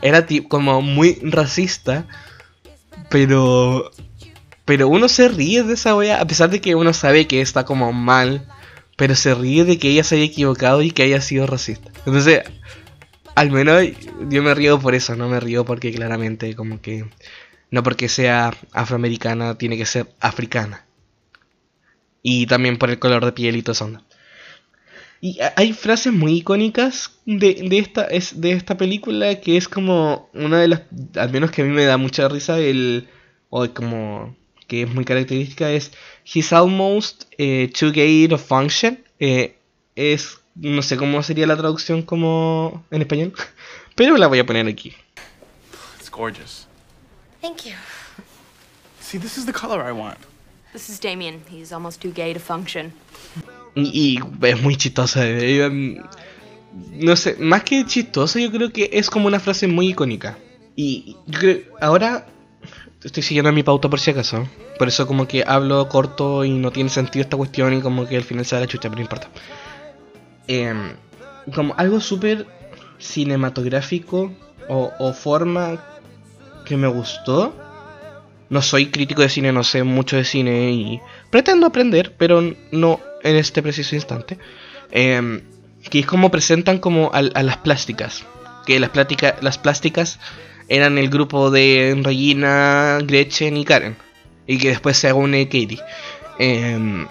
era 0.00 0.26
como 0.48 0.80
muy 0.80 1.18
racista, 1.22 2.06
pero 3.10 3.90
pero 4.64 4.88
uno 4.88 5.10
se 5.10 5.28
ríe 5.28 5.64
de 5.64 5.74
esa 5.74 5.94
wea, 5.94 6.22
a 6.22 6.26
pesar 6.26 6.48
de 6.48 6.62
que 6.62 6.74
uno 6.74 6.94
sabe 6.94 7.26
que 7.26 7.42
está 7.42 7.66
como 7.66 7.92
mal, 7.92 8.48
pero 8.96 9.14
se 9.14 9.34
ríe 9.34 9.64
de 9.64 9.78
que 9.78 9.90
ella 9.90 10.04
se 10.04 10.16
haya 10.16 10.24
equivocado 10.24 10.82
y 10.82 10.90
que 10.90 11.02
haya 11.04 11.20
sido 11.20 11.46
racista. 11.46 11.90
Entonces, 12.06 12.42
al 13.34 13.50
menos 13.52 13.82
yo 14.30 14.42
me 14.42 14.54
río 14.54 14.80
por 14.80 14.94
eso, 14.94 15.16
no 15.16 15.28
me 15.28 15.40
río 15.40 15.64
porque 15.64 15.92
claramente 15.92 16.54
como 16.56 16.80
que 16.80 17.06
no 17.70 17.82
porque 17.84 18.08
sea 18.08 18.54
afroamericana 18.72 19.58
tiene 19.58 19.76
que 19.78 19.86
ser 19.86 20.08
africana. 20.20 20.86
Y 22.22 22.46
también 22.46 22.76
por 22.76 22.90
el 22.90 22.98
color 22.98 23.24
de 23.24 23.32
piel 23.32 23.56
y 23.56 23.62
todo 23.62 23.72
eso. 23.72 24.04
Y 25.20 25.40
ha- 25.40 25.54
hay 25.56 25.72
frases 25.72 26.12
muy 26.12 26.34
icónicas 26.38 27.12
de, 27.24 27.54
de 27.68 27.78
esta 27.78 28.04
es 28.04 28.40
de 28.40 28.52
esta 28.52 28.76
película 28.76 29.40
que 29.40 29.56
es 29.56 29.68
como 29.68 30.28
una 30.34 30.60
de 30.60 30.68
las 30.68 30.82
al 31.16 31.30
menos 31.32 31.50
que 31.50 31.62
a 31.62 31.64
mí 31.64 31.70
me 31.72 31.84
da 31.84 31.96
mucha 31.96 32.28
risa 32.28 32.58
el 32.58 33.08
o 33.48 33.66
como 33.72 34.36
que 34.68 34.82
es 34.82 34.94
muy 34.94 35.04
característica 35.04 35.70
es 35.72 35.92
he's 36.34 36.52
almost 36.52 37.26
eh, 37.38 37.70
too 37.72 37.90
gay 37.92 38.26
to 38.28 38.38
function 38.38 38.98
Eh, 39.18 39.56
es 39.94 40.40
no 40.54 40.82
sé 40.82 40.96
cómo 40.98 41.22
sería 41.22 41.46
la 41.46 41.56
traducción 41.56 42.02
como 42.02 42.84
en 42.90 43.00
español 43.02 43.32
pero 43.94 44.16
la 44.16 44.26
voy 44.26 44.38
a 44.40 44.46
poner 44.46 44.66
aquí 44.66 44.94
It's 45.98 46.10
gorgeous. 46.10 46.66
Thank 47.40 47.64
you. 47.66 47.74
See, 49.00 49.18
this 49.18 49.36
is 49.38 49.46
the 49.46 49.52
color 49.52 49.82
I 49.82 49.92
want. 49.92 50.18
This 50.72 50.88
is 50.90 51.00
Damien. 51.00 51.42
He's 51.50 51.72
almost 51.72 52.00
too 52.00 52.12
gay 52.12 52.32
to 52.34 52.40
function. 52.40 52.92
y, 53.74 54.18
y 54.18 54.46
es 54.46 54.62
muy 54.62 54.76
chistosa 54.76 55.26
eh, 55.26 55.64
em, 55.64 55.98
no 56.92 57.14
sé 57.16 57.36
más 57.38 57.62
que 57.62 57.84
chistosa 57.84 58.40
yo 58.40 58.50
creo 58.50 58.72
que 58.72 58.88
es 58.92 59.10
como 59.10 59.26
una 59.26 59.38
frase 59.38 59.66
muy 59.66 59.88
icónica 59.90 60.38
y 60.74 61.16
yo 61.26 61.38
creo 61.38 61.60
ahora 61.80 62.26
estoy 63.04 63.22
siguiendo 63.22 63.52
mi 63.52 63.62
pauta 63.62 63.88
por 63.88 64.00
si 64.00 64.10
acaso. 64.10 64.46
Por 64.78 64.88
eso 64.88 65.06
como 65.06 65.26
que 65.26 65.42
hablo 65.46 65.88
corto 65.88 66.44
y 66.44 66.50
no 66.50 66.70
tiene 66.70 66.90
sentido 66.90 67.22
esta 67.22 67.36
cuestión 67.36 67.72
y 67.74 67.80
como 67.80 68.06
que 68.06 68.16
al 68.16 68.24
final 68.24 68.44
se 68.44 68.56
da 68.56 68.60
la 68.60 68.66
chucha, 68.66 68.88
pero 68.88 68.96
no 68.96 69.02
importa. 69.02 69.28
Em, 70.48 70.92
como 71.54 71.74
algo 71.76 72.00
súper 72.00 72.46
cinematográfico 72.98 74.32
o, 74.68 75.12
forma 75.12 75.82
que 76.64 76.76
me 76.76 76.88
gustó. 76.88 77.54
No 78.48 78.62
soy 78.62 78.90
crítico 78.90 79.22
de 79.22 79.28
cine, 79.28 79.52
no 79.52 79.64
sé 79.64 79.82
mucho 79.82 80.16
de 80.16 80.24
cine 80.24 80.70
y 80.70 81.00
pretendo 81.30 81.66
aprender, 81.66 82.14
pero 82.16 82.42
no 82.70 83.00
en 83.22 83.36
este 83.36 83.60
preciso 83.62 83.96
instante. 83.96 84.38
Em, 84.92 85.42
que 85.90 86.00
es 86.00 86.06
como 86.06 86.30
presentan 86.30 86.78
como 86.78 87.10
a, 87.12 87.22
las 87.22 87.56
plásticas. 87.58 88.24
Que 88.66 88.78
las, 88.80 88.90
plática- 88.90 89.36
las 89.40 89.58
plásticas 89.58 90.18
eran 90.68 90.98
el 90.98 91.08
grupo 91.08 91.50
de 91.50 92.00
Regina, 92.04 92.98
Gretchen 93.02 93.56
y 93.56 93.64
Karen. 93.64 93.96
Y 94.46 94.58
que 94.58 94.68
después 94.68 94.96
se 94.96 95.12
une 95.12 95.46
Katie. 95.46 95.80
Em, 96.38 97.06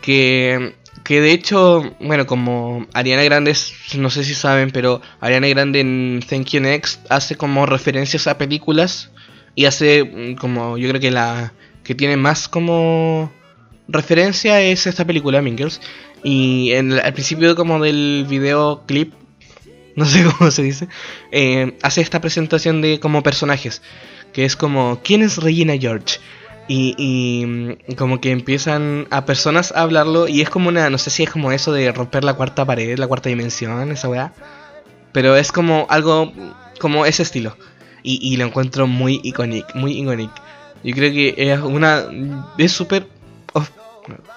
que, 0.00 0.74
que 1.04 1.20
de 1.20 1.32
hecho, 1.32 1.94
bueno, 2.00 2.26
como 2.26 2.86
Ariana 2.92 3.22
Grande, 3.24 3.54
no 3.96 4.10
sé 4.10 4.24
si 4.24 4.34
saben, 4.34 4.70
pero 4.70 5.00
Ariana 5.20 5.48
Grande 5.48 5.80
en 5.80 6.20
Thank 6.28 6.46
You 6.50 6.60
Next 6.60 7.00
hace 7.10 7.36
como 7.36 7.66
referencias 7.66 8.26
a 8.26 8.38
películas. 8.38 9.10
Y 9.54 9.66
hace 9.66 10.04
mm, 10.04 10.36
como, 10.36 10.78
yo 10.78 10.88
creo 10.88 11.00
que 11.00 11.10
la 11.10 11.52
que 11.84 11.94
tiene 11.94 12.16
más 12.16 12.48
como 12.48 13.32
referencia 13.88 14.60
es 14.60 14.86
esta 14.86 15.04
película, 15.04 15.42
Mean 15.42 15.58
Girls. 15.58 15.80
Y 16.22 16.72
en, 16.72 16.92
al 16.92 17.12
principio 17.12 17.56
como 17.56 17.82
del 17.82 18.26
videoclip 18.28 19.12
no 19.96 20.06
sé 20.06 20.24
cómo 20.24 20.50
se 20.50 20.62
dice, 20.62 20.88
eh, 21.30 21.76
hace 21.82 22.00
esta 22.00 22.20
presentación 22.20 22.80
de 22.80 23.00
como 23.00 23.22
personajes, 23.22 23.82
que 24.32 24.44
es 24.44 24.56
como, 24.56 25.00
¿quién 25.02 25.22
es 25.22 25.38
Regina 25.38 25.74
George? 25.78 26.18
Y, 26.68 26.94
y, 26.96 27.46
mm, 27.46 27.94
como 27.96 28.20
que 28.20 28.30
empiezan 28.30 29.06
a 29.10 29.24
personas 29.24 29.72
a 29.72 29.82
hablarlo 29.82 30.28
y 30.28 30.42
es 30.42 30.50
como 30.50 30.68
una, 30.68 30.88
no 30.90 30.98
sé 30.98 31.10
si 31.10 31.24
es 31.24 31.30
como 31.30 31.52
eso 31.52 31.72
de 31.72 31.90
romper 31.92 32.24
la 32.24 32.34
cuarta 32.34 32.64
pared, 32.64 32.98
la 32.98 33.06
cuarta 33.06 33.28
dimensión, 33.28 33.90
esa 33.90 34.08
weá, 34.08 34.32
pero 35.12 35.36
es 35.36 35.52
como 35.52 35.86
algo, 35.90 36.32
como 36.80 37.04
ese 37.06 37.22
estilo. 37.22 37.56
Y, 38.04 38.18
y 38.20 38.36
lo 38.36 38.46
encuentro 38.46 38.86
muy 38.86 39.20
icónico, 39.22 39.68
muy 39.74 39.92
icónico. 39.92 40.34
Yo 40.82 40.94
creo 40.94 41.12
que 41.12 41.34
es 41.36 41.60
una, 41.60 42.04
es 42.58 42.72
súper 42.72 43.06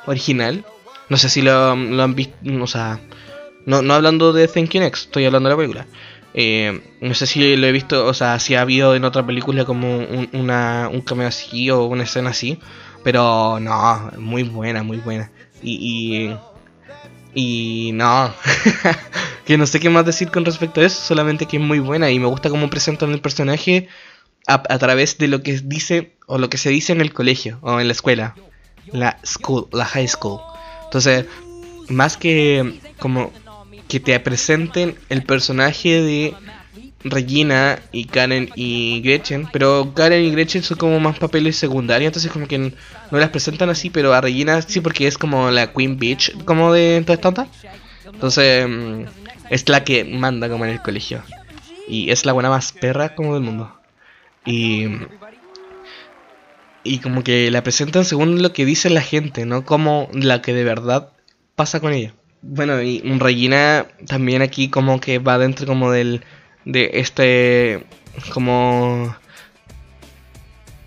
original. 0.05 0.63
No 1.09 1.17
sé 1.17 1.29
si 1.29 1.41
lo, 1.41 1.75
lo 1.75 2.03
han 2.03 2.15
visto, 2.15 2.35
o 2.61 2.67
sea, 2.67 2.99
no, 3.65 3.81
no 3.81 3.93
hablando 3.93 4.33
de 4.33 4.47
Thank 4.47 4.71
You 4.71 4.81
Next, 4.81 5.05
estoy 5.05 5.25
hablando 5.25 5.49
de 5.49 5.55
la 5.55 5.57
película. 5.57 5.87
Eh, 6.37 6.81
no 6.99 7.13
sé 7.13 7.27
si 7.27 7.55
lo 7.55 7.65
he 7.65 7.71
visto, 7.71 8.05
o 8.05 8.13
sea, 8.13 8.39
si 8.39 8.55
ha 8.55 8.61
habido 8.61 8.93
en 8.93 9.05
otra 9.05 9.25
película 9.25 9.63
como 9.63 9.97
un, 9.99 10.29
una, 10.33 10.89
un 10.91 10.99
cameo 10.99 11.29
así 11.29 11.69
o 11.69 11.85
una 11.85 12.03
escena 12.03 12.31
así. 12.31 12.59
Pero 13.05 13.59
no, 13.61 14.11
muy 14.17 14.43
buena, 14.43 14.83
muy 14.83 14.97
buena. 14.97 15.31
Y. 15.63 16.35
Y. 17.33 17.91
no. 17.93 18.33
que 19.45 19.57
no 19.57 19.65
sé 19.65 19.79
qué 19.79 19.89
más 19.89 20.05
decir 20.05 20.29
con 20.29 20.43
respecto 20.43 20.81
a 20.81 20.85
eso, 20.85 21.01
solamente 21.01 21.45
que 21.45 21.57
es 21.57 21.63
muy 21.63 21.79
buena 21.79 22.11
y 22.11 22.19
me 22.19 22.27
gusta 22.27 22.49
cómo 22.49 22.69
presentan 22.69 23.11
el 23.11 23.21
personaje 23.21 23.87
a, 24.47 24.55
a 24.55 24.77
través 24.79 25.17
de 25.17 25.27
lo 25.29 25.41
que 25.41 25.53
dice 25.63 26.17
o 26.27 26.37
lo 26.37 26.49
que 26.49 26.57
se 26.57 26.69
dice 26.69 26.91
en 26.91 26.99
el 26.99 27.13
colegio 27.13 27.59
o 27.61 27.79
en 27.79 27.87
la 27.87 27.93
escuela. 27.93 28.35
La 28.91 29.19
school, 29.23 29.67
la 29.71 29.85
high 29.85 30.07
school. 30.07 30.41
Entonces, 30.83 31.25
más 31.87 32.17
que 32.17 32.79
como 32.99 33.31
que 33.95 34.01
te 34.01 34.19
presenten 34.19 34.97
el 35.07 35.23
personaje 35.23 36.01
de 36.01 36.33
Regina 37.05 37.79
y 37.93 38.03
Karen 38.03 38.49
y 38.53 38.99
Gretchen, 38.99 39.47
pero 39.53 39.93
Karen 39.95 40.21
y 40.21 40.31
Gretchen 40.31 40.63
son 40.63 40.77
como 40.77 40.99
más 40.99 41.17
papeles 41.17 41.55
secundarios, 41.55 42.09
entonces 42.09 42.29
como 42.29 42.45
que 42.45 42.57
no 42.57 42.73
las 43.17 43.29
presentan 43.29 43.69
así, 43.69 43.89
pero 43.89 44.13
a 44.13 44.19
Regina 44.19 44.61
sí 44.61 44.81
porque 44.81 45.07
es 45.07 45.17
como 45.17 45.49
la 45.49 45.71
Queen 45.71 45.97
Bitch, 45.97 46.43
como 46.43 46.73
de 46.73 47.01
toda 47.03 47.13
esta 47.13 47.29
onda. 47.29 47.47
Entonces 48.05 48.67
mm, 48.67 49.03
es 49.49 49.69
la 49.69 49.85
que 49.85 50.03
manda 50.03 50.49
como 50.49 50.65
en 50.65 50.71
el 50.71 50.81
colegio. 50.81 51.23
Y 51.87 52.11
es 52.11 52.25
la 52.25 52.33
buena 52.33 52.49
más 52.49 52.73
perra 52.73 53.15
como 53.15 53.35
del 53.35 53.43
mundo. 53.43 53.79
Y 54.45 54.87
y 56.83 56.99
como 56.99 57.23
que 57.23 57.49
la 57.49 57.63
presentan 57.63 58.03
según 58.03 58.41
lo 58.41 58.51
que 58.51 58.65
dice 58.65 58.89
la 58.89 59.01
gente, 59.01 59.45
no 59.45 59.63
como 59.63 60.09
la 60.11 60.41
que 60.41 60.53
de 60.53 60.65
verdad 60.65 61.13
pasa 61.55 61.79
con 61.79 61.93
ella. 61.93 62.13
Bueno, 62.47 62.79
y 62.79 63.01
Regina 63.17 63.87
también 64.05 64.43
aquí 64.43 64.69
como 64.69 65.01
que 65.01 65.17
va 65.17 65.39
dentro 65.39 65.65
como 65.65 65.91
del 65.91 66.21
de 66.63 66.91
este 66.93 67.83
como 68.31 69.15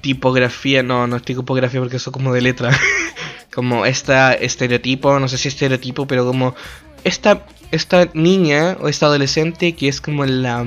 tipografía, 0.00 0.84
no, 0.84 1.09
no 1.09 1.16
es 1.16 1.22
tipografía 1.22 1.80
porque 1.80 1.96
eso 1.96 2.12
como 2.12 2.32
de 2.32 2.42
letra. 2.42 2.70
como 3.52 3.86
esta 3.86 4.34
estereotipo, 4.34 5.18
no 5.18 5.26
sé 5.26 5.36
si 5.36 5.48
estereotipo, 5.48 6.06
pero 6.06 6.24
como 6.24 6.54
esta 7.02 7.44
esta 7.72 8.09
niña 8.14 8.76
o 8.80 8.88
esta 8.88 9.06
adolescente 9.06 9.74
que 9.74 9.88
es 9.88 10.00
como 10.00 10.24
la 10.26 10.64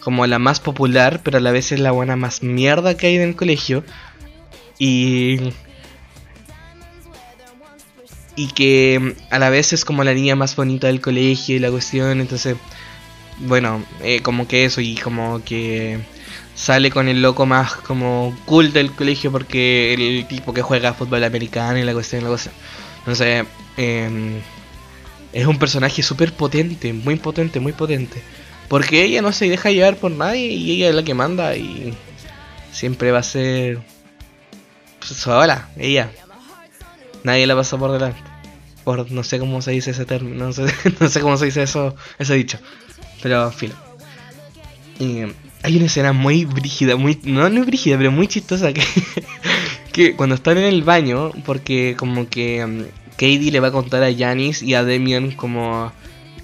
como 0.00 0.26
la 0.26 0.38
más 0.38 0.60
popular, 0.60 1.20
pero 1.22 1.36
a 1.36 1.40
la 1.40 1.52
vez 1.52 1.72
es 1.72 1.80
la 1.80 1.90
buena 1.90 2.16
más 2.16 2.42
mierda 2.42 2.96
que 2.96 3.08
hay 3.08 3.16
en 3.16 3.28
el 3.28 3.36
colegio. 3.36 3.84
Y 4.78 5.52
y 8.40 8.46
que 8.46 9.16
a 9.28 9.38
la 9.38 9.50
vez 9.50 9.74
es 9.74 9.84
como 9.84 10.02
la 10.02 10.14
niña 10.14 10.34
más 10.34 10.56
bonita 10.56 10.86
del 10.86 11.02
colegio 11.02 11.56
y 11.56 11.58
la 11.58 11.70
cuestión, 11.70 12.22
entonces 12.22 12.56
bueno, 13.40 13.84
eh, 14.02 14.20
como 14.22 14.48
que 14.48 14.64
eso 14.64 14.80
y 14.80 14.94
como 14.96 15.44
que 15.44 15.98
sale 16.54 16.90
con 16.90 17.06
el 17.08 17.20
loco 17.20 17.44
más 17.44 17.74
como 17.74 18.34
cool 18.46 18.72
del 18.72 18.92
colegio 18.92 19.30
porque 19.30 19.92
el 19.92 20.26
tipo 20.26 20.54
que 20.54 20.62
juega 20.62 20.94
fútbol 20.94 21.22
americano 21.22 21.78
y 21.78 21.82
la 21.82 21.92
cuestión, 21.92 22.24
la 22.24 22.30
cosa. 22.30 22.50
Entonces, 23.00 23.44
eh, 23.76 24.40
es 25.34 25.46
un 25.46 25.58
personaje 25.58 26.02
súper 26.02 26.32
potente, 26.32 26.94
muy 26.94 27.16
potente, 27.16 27.60
muy 27.60 27.72
potente. 27.72 28.22
Porque 28.68 29.04
ella 29.04 29.20
no 29.20 29.32
se 29.32 29.50
deja 29.50 29.70
llevar 29.70 29.96
por 29.96 30.12
nadie 30.12 30.46
y 30.46 30.72
ella 30.72 30.88
es 30.88 30.94
la 30.94 31.02
que 31.02 31.12
manda 31.12 31.56
y 31.56 31.92
siempre 32.72 33.10
va 33.10 33.18
a 33.18 33.22
ser 33.22 33.80
sola, 35.02 35.68
ella. 35.76 36.10
Nadie 37.22 37.46
la 37.46 37.54
pasa 37.54 37.76
por 37.76 37.92
delante. 37.92 38.29
No 39.10 39.22
sé 39.24 39.38
cómo 39.38 39.62
se 39.62 39.72
dice 39.72 39.90
ese 39.90 40.04
término, 40.04 40.46
no 41.00 41.08
sé, 41.08 41.20
cómo 41.20 41.36
se 41.36 41.46
dice 41.46 41.62
eso, 41.62 41.94
ese 42.18 42.34
dicho. 42.34 42.58
Pero 43.22 43.50
filo. 43.50 43.74
Y 44.98 45.22
hay 45.62 45.76
una 45.76 45.86
escena 45.86 46.12
muy 46.12 46.44
brígida, 46.44 46.96
muy. 46.96 47.18
No, 47.24 47.48
no 47.48 47.64
brígida, 47.64 47.96
pero 47.98 48.10
muy 48.10 48.28
chistosa 48.28 48.72
que. 48.72 48.82
que 49.92 50.16
cuando 50.16 50.34
están 50.34 50.58
en 50.58 50.64
el 50.64 50.82
baño, 50.82 51.32
porque 51.44 51.94
como 51.98 52.28
que 52.28 52.64
um, 52.64 52.84
Katie 53.12 53.50
le 53.50 53.60
va 53.60 53.68
a 53.68 53.72
contar 53.72 54.02
a 54.02 54.14
Janice 54.14 54.64
y 54.64 54.74
a 54.74 54.84
Demian 54.84 55.32
como 55.32 55.92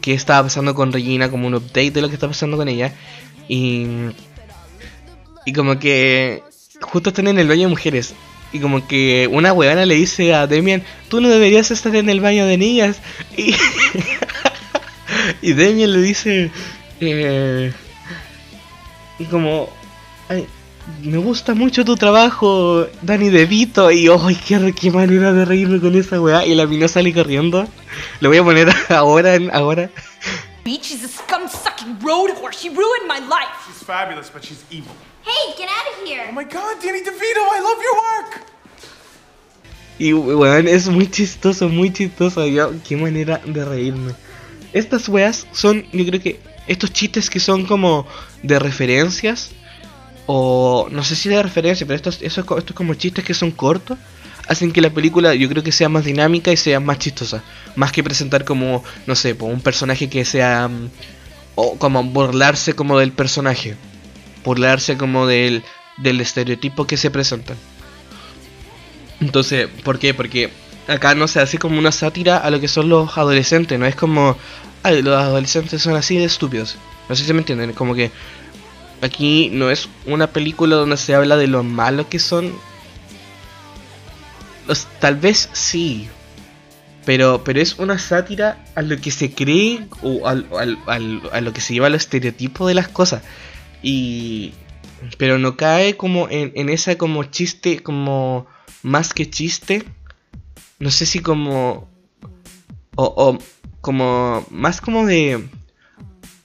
qué 0.01 0.15
estaba 0.15 0.45
pasando 0.45 0.75
con 0.75 0.93
Regina, 0.93 1.31
como 1.31 1.47
un 1.47 1.55
update 1.55 1.91
de 1.91 2.01
lo 2.01 2.09
que 2.09 2.15
está 2.15 2.29
pasando 2.29 2.57
con 2.57 2.69
ella. 2.69 2.95
Y. 3.49 3.87
Y 5.45 5.53
como 5.53 5.79
que. 5.79 6.43
Justo 6.81 7.11
están 7.11 7.29
en 7.29 7.39
el 7.39 7.49
baño 7.49 7.63
de 7.63 7.69
mujeres. 7.69 8.15
Y 8.53 8.61
como 8.61 8.87
que 8.87 9.29
una 9.31 9.53
huevana 9.53 9.85
le 9.87 9.97
dice 9.97 10.33
a 10.35 10.47
Demian, 10.47 10.83
tú 11.09 11.21
no 11.21 11.29
deberías 11.29 11.71
estar 11.71 11.95
en 11.97 12.09
el 12.09 12.21
baño 12.21 12.47
de 12.47 12.57
niñas. 12.59 12.99
Y, 13.37 13.55
y 15.43 15.53
Demian 15.53 15.93
le 15.93 16.01
dice, 16.01 16.51
eh, 17.01 17.73
y 19.19 19.25
como, 19.27 19.69
"Ay, 20.29 20.47
me 21.03 21.19
gusta 21.19 21.55
mucho 21.55 21.85
tu 21.85 21.97
trabajo, 21.97 22.87
Danny 23.03 23.29
DeVito. 23.31 23.91
Y, 23.91 24.09
oh, 24.09 24.27
qué, 24.47 24.73
qué 24.79 24.91
manera 24.91 25.33
de 25.33 25.45
reírme 25.45 25.81
con 25.81 25.95
esa 25.97 26.21
weá. 26.21 26.45
Y 26.47 26.55
la 26.55 26.67
mina 26.67 26.87
sale 26.89 27.13
corriendo. 27.13 27.67
Lo 28.21 28.29
voy 28.29 28.39
a 28.39 28.45
poner 28.45 28.69
ahora, 28.89 29.35
en- 29.35 29.55
ahora. 29.55 29.91
Beach, 30.65 30.83
she's 30.85 31.05
a 31.05 31.09
scum-sucking 31.09 31.99
road 32.03 32.31
whore. 32.41 32.53
She 32.53 32.69
ruined 32.69 33.07
my 33.09 33.19
life. 33.21 33.49
She's 33.67 33.83
fabulous, 33.85 34.31
but 34.33 34.43
she's 34.45 34.65
evil. 34.71 34.93
Hey, 35.27 35.55
get 35.59 35.69
out 35.69 35.87
of 35.93 36.07
here. 36.09 36.27
Oh 36.29 36.33
my 36.33 36.45
god, 36.45 36.77
Danny 36.81 37.01
DeVito, 37.01 37.43
I 37.51 37.61
love 37.61 37.81
your 37.83 37.97
work! 37.97 38.47
Y 39.99 40.13
weón, 40.13 40.69
es 40.69 40.89
muy 40.89 41.11
chistoso, 41.11 41.69
muy 41.69 41.93
chistoso. 41.93 42.47
Yo, 42.47 42.71
qué 42.87 42.97
manera 42.97 43.41
de 43.45 43.65
reírme. 43.65 44.13
Estas 44.73 45.09
weas 45.09 45.47
son, 45.53 45.85
yo 45.93 46.07
creo 46.07 46.21
que 46.21 46.39
estos 46.69 46.93
chistes 46.93 47.29
que 47.31 47.41
son 47.41 47.67
como 47.67 48.07
de 48.43 48.59
referencias. 48.59 49.51
O 50.27 50.89
no 50.91 51.03
sé 51.03 51.17
si 51.17 51.29
de 51.29 51.43
referencia, 51.43 51.87
pero 51.87 51.97
estos, 51.97 52.21
esos, 52.23 52.45
estos 52.59 52.77
como 52.77 52.95
chistes 52.95 53.25
que 53.25 53.35
son 53.35 53.51
cortos. 53.51 53.99
Hacen 54.49 54.71
que 54.71 54.81
la 54.81 54.91
película 54.91 55.35
yo 55.35 55.49
creo 55.49 55.63
que 55.65 55.73
sea 55.73 55.89
más 55.89 56.05
dinámica 56.05 56.53
y 56.53 56.57
sea 56.57 56.79
más 56.79 56.99
chistosa. 56.99 57.43
Más 57.75 57.91
que 57.91 58.05
presentar 58.05 58.45
como, 58.45 58.85
no 59.07 59.17
sé, 59.17 59.33
un 59.41 59.61
personaje 59.61 60.09
que 60.09 60.25
sea... 60.25 60.69
mm, 60.69 60.91
O 61.57 61.79
como 61.79 62.05
burlarse 62.05 62.75
como 62.75 62.99
del 62.99 63.13
personaje. 63.13 63.77
Burlarse 64.47 64.97
como 64.97 65.27
del, 65.27 65.63
del 65.99 66.23
estereotipo 66.23 66.87
que 66.87 66.97
se 66.97 67.11
presentan. 67.11 67.59
Entonces, 69.21 69.69
¿por 69.85 69.99
qué? 69.99 70.15
Porque 70.15 70.51
acá 70.89 71.15
no 71.15 71.29
se 71.29 71.41
hace 71.41 71.59
como 71.59 71.79
una 71.79 71.93
sátira 71.93 72.39
a 72.39 72.51
lo 72.51 72.61
que 72.61 72.69
son 72.69 72.89
los 72.89 73.19
adolescentes, 73.19 73.79
no 73.79 73.87
es 73.87 73.97
como, 73.97 74.37
ay, 74.83 75.03
los 75.03 75.17
adolescentes 75.17 75.83
son 75.83 75.97
así 75.97 76.17
de 76.17 76.25
estúpidos. 76.25 76.77
No 77.09 77.17
sé 77.17 77.25
si 77.25 77.33
me 77.33 77.41
entienden, 77.41 77.73
como 77.73 77.95
que 77.95 78.11
aquí 79.03 79.51
no 79.53 79.71
es 79.71 79.89
una 80.07 80.29
película 80.29 80.77
donde 80.77 80.97
se 80.97 81.15
habla 81.15 81.37
de 81.37 81.47
lo 81.47 81.63
malo 81.63 82.09
que 82.09 82.19
son. 82.19 82.53
Tal 85.01 85.17
vez 85.17 85.49
sí, 85.53 86.09
pero, 87.05 87.45
pero 87.45 87.61
es 87.61 87.79
una 87.79 87.99
sátira 87.99 88.65
a 88.75 88.83
lo 88.83 88.97
que 89.01 89.13
se 89.13 89.33
cree 89.33 89.87
o 90.03 90.27
a 90.27 91.41
lo 91.41 91.53
que 91.53 91.61
se 91.61 91.75
lleva 91.75 91.87
al 91.87 91.95
estereotipo 91.95 92.67
de 92.67 92.75
las 92.75 92.89
cosas. 92.89 93.23
Y. 93.83 94.53
Pero 95.19 95.39
no 95.39 95.57
cae 95.57 95.97
como 95.97 96.29
en, 96.29 96.53
en 96.55 96.69
esa 96.69 96.97
como 96.99 97.25
chiste, 97.25 97.83
como 97.83 98.47
más 98.83 99.13
que 99.15 99.29
chiste. 99.29 99.85
No 100.79 100.91
sé 100.91 101.07
si 101.07 101.21
como. 101.21 101.89
O, 102.97 103.05
o 103.05 103.39
como. 103.81 104.47
Más 104.51 104.81
como 104.81 105.07
de. 105.07 105.47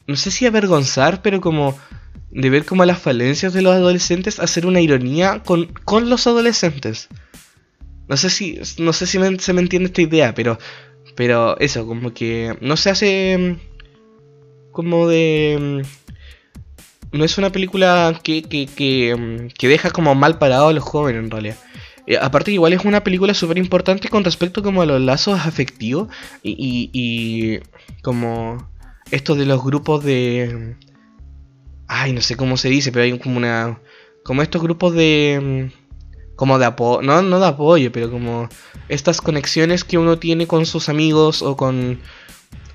No 0.08 0.16
sé 0.16 0.32
si 0.32 0.46
avergonzar, 0.46 1.22
pero 1.22 1.42
como. 1.42 1.78
De 2.30 2.50
ver 2.50 2.66
como 2.66 2.86
las 2.86 3.00
falencias 3.00 3.52
de 3.54 3.62
los 3.62 3.74
adolescentes, 3.74 4.40
hacer 4.40 4.66
una 4.66 4.80
ironía 4.80 5.44
con, 5.44 5.66
con 5.84 6.10
los 6.10 6.28
adolescentes. 6.28 7.10
No 8.08 8.16
sé 8.18 8.30
si. 8.30 8.60
No 8.80 8.94
sé 8.94 9.06
si 9.08 9.20
me- 9.20 9.40
se 9.40 9.54
me 9.54 9.62
entiende 9.62 9.88
esta 9.88 10.02
idea, 10.02 10.34
pero. 10.34 10.58
Pero 11.16 11.58
eso, 11.60 11.86
como 11.88 12.14
que. 12.14 12.58
No 12.62 12.78
se 12.78 12.90
hace. 12.90 13.58
Como 14.72 15.08
de. 15.08 15.84
No 17.12 17.26
es 17.26 17.38
una 17.38 17.52
película 17.52 18.20
que, 18.24 18.44
que, 18.44 19.16
mm, 19.16 19.48
que 19.58 19.68
deja 19.68 19.92
como 19.92 20.16
mal 20.16 20.38
parado 20.38 20.70
a 20.70 20.74
los 20.74 20.84
jóvenes 20.84 21.24
en 21.24 21.32
realidad. 21.32 21.58
Eh, 22.08 22.18
aparte 22.20 22.52
igual 22.52 22.74
es 22.74 22.84
una 22.86 23.04
película 23.04 23.34
súper 23.34 23.58
importante 23.58 24.10
con 24.10 24.24
respecto 24.24 24.64
como 24.64 24.82
a 24.82 24.86
los 24.86 25.00
lazos 25.02 25.40
afectivos 25.40 26.08
y, 26.42 26.52
y, 26.52 26.90
y 26.94 27.60
como 28.02 28.70
esto 29.12 29.36
de 29.36 29.46
los 29.46 29.64
grupos 29.64 30.04
de... 30.04 30.76
Ay, 31.88 32.14
no 32.14 32.22
sé 32.22 32.36
cómo 32.38 32.56
se 32.58 32.70
dice, 32.70 32.92
pero 32.92 33.04
hay 33.04 33.20
como 33.20 33.38
una... 33.38 33.80
Como 34.24 34.42
estos 34.42 34.62
grupos 34.62 34.94
de... 34.94 35.70
mm, 35.74 36.36
Como 36.36 36.58
de 36.60 36.66
apoyo... 36.66 37.02
No, 37.02 37.22
no 37.22 37.40
de 37.40 37.48
apoyo, 37.48 37.92
pero 37.92 38.10
como 38.10 38.48
estas 38.88 39.20
conexiones 39.22 39.84
que 39.84 39.98
uno 39.98 40.18
tiene 40.18 40.48
con 40.48 40.66
sus 40.66 40.88
amigos 40.90 41.42
o 41.42 41.58
con... 41.58 42.00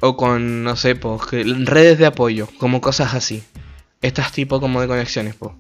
O 0.01 0.17
con, 0.17 0.63
no 0.63 0.77
sé, 0.77 0.95
pues, 0.95 1.23
redes 1.31 1.99
de 1.99 2.05
apoyo, 2.05 2.49
como 2.59 2.83
cosas 2.83 3.15
así. 3.15 3.43
Estas 4.03 4.33
tipos 4.33 4.61
como 4.61 4.81
de 4.81 4.89
conexiones, 4.89 5.35
pues 5.35 5.53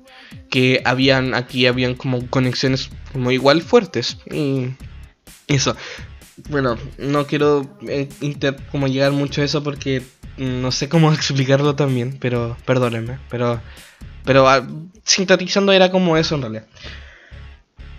que 0.51 0.83
habían 0.85 1.35
aquí 1.35 1.67
habían 1.67 1.95
como 1.95 2.27
conexiones 2.29 2.91
como 3.13 3.31
igual 3.31 3.63
fuertes 3.63 4.19
y 4.31 4.69
eso. 5.47 5.77
Bueno 6.51 6.77
no 6.99 7.27
quiero 7.27 7.79
eh, 7.89 8.09
como 8.71 8.89
llegar 8.89 9.13
mucho 9.13 9.41
a 9.41 9.45
eso 9.45 9.63
porque 9.63 10.03
no 10.37 10.71
sé 10.73 10.89
cómo 10.89 11.13
explicarlo 11.15 11.75
también 11.77 12.19
pero 12.21 12.57
perdónenme 12.67 13.19
pero 13.31 13.61
pero 14.25 14.49
ah, 14.49 14.67
sintetizando 15.05 15.73
era 15.73 15.91
como 15.91 16.17
eso 16.17 16.35
en 16.35 16.43
realidad. 16.43 16.67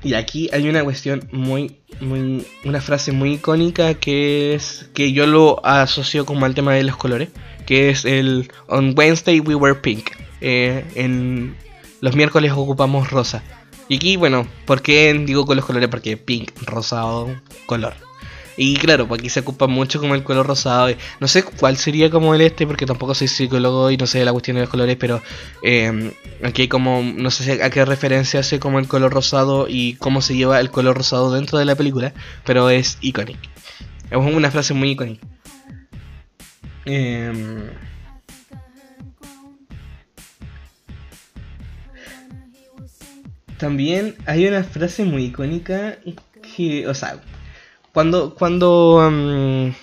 Y 0.03 0.13
aquí 0.13 0.47
hay 0.53 0.69
una 0.69 0.83
cuestión 0.83 1.27
muy 1.31 1.79
muy 1.99 2.45
una 2.63 2.81
frase 2.81 3.11
muy 3.11 3.33
icónica 3.33 3.95
que 3.95 4.53
es 4.53 4.89
que 4.93 5.11
yo 5.11 5.25
lo 5.25 5.65
asocio 5.65 6.25
como 6.25 6.45
al 6.45 6.53
tema 6.53 6.73
de 6.73 6.83
los 6.83 6.97
colores 6.97 7.29
que 7.65 7.89
es 7.89 8.05
el 8.05 8.51
on 8.67 8.93
Wednesday 8.95 9.39
we 9.39 9.55
were 9.55 9.75
pink 9.75 10.11
eh, 10.41 10.85
en 10.95 11.55
los 12.01 12.15
miércoles 12.15 12.51
ocupamos 12.51 13.09
rosa. 13.09 13.43
Y 13.89 13.95
aquí, 13.95 14.17
bueno, 14.17 14.47
¿por 14.65 14.81
qué 14.81 15.13
digo 15.25 15.45
con 15.45 15.55
los 15.55 15.65
colores? 15.65 15.89
Porque 15.89 16.17
pink, 16.17 16.51
rosado, 16.65 17.29
color. 17.65 17.93
Y 18.57 18.75
claro, 18.77 19.07
pues 19.07 19.19
aquí 19.19 19.29
se 19.29 19.41
ocupa 19.41 19.67
mucho 19.67 19.99
como 20.01 20.15
el 20.15 20.23
color 20.23 20.47
rosado. 20.47 20.89
y 20.89 20.97
No 21.19 21.27
sé 21.27 21.43
cuál 21.43 21.77
sería 21.77 22.09
como 22.09 22.33
el 22.33 22.41
este, 22.41 22.65
porque 22.65 22.87
tampoco 22.87 23.13
soy 23.13 23.27
psicólogo 23.27 23.91
y 23.91 23.97
no 23.97 24.07
sé 24.07 24.25
la 24.25 24.31
cuestión 24.31 24.55
de 24.55 24.61
los 24.61 24.69
colores, 24.69 24.97
pero 24.99 25.21
eh, 25.61 26.11
aquí 26.43 26.63
hay 26.63 26.67
como, 26.67 27.03
no 27.03 27.29
sé 27.29 27.63
a 27.63 27.69
qué 27.69 27.85
referencia 27.85 28.39
hace 28.39 28.59
como 28.59 28.79
el 28.79 28.87
color 28.87 29.13
rosado 29.13 29.67
y 29.69 29.93
cómo 29.95 30.21
se 30.23 30.35
lleva 30.35 30.59
el 30.59 30.71
color 30.71 30.97
rosado 30.97 31.31
dentro 31.31 31.59
de 31.59 31.65
la 31.65 31.75
película, 31.75 32.13
pero 32.45 32.69
es 32.71 32.97
icónico. 32.99 33.39
Es 34.09 34.17
una 34.17 34.49
frase 34.49 34.73
muy 34.73 34.91
icónica. 34.91 35.25
Em, 36.85 37.69
También 43.57 44.15
hay 44.25 44.47
una 44.47 44.63
frase 44.63 45.03
muy 45.03 45.25
icónica 45.25 45.97
que, 46.55 46.87
o 46.87 46.93
sea, 46.93 47.21
cuando, 47.91 48.35
cuando 48.35 49.73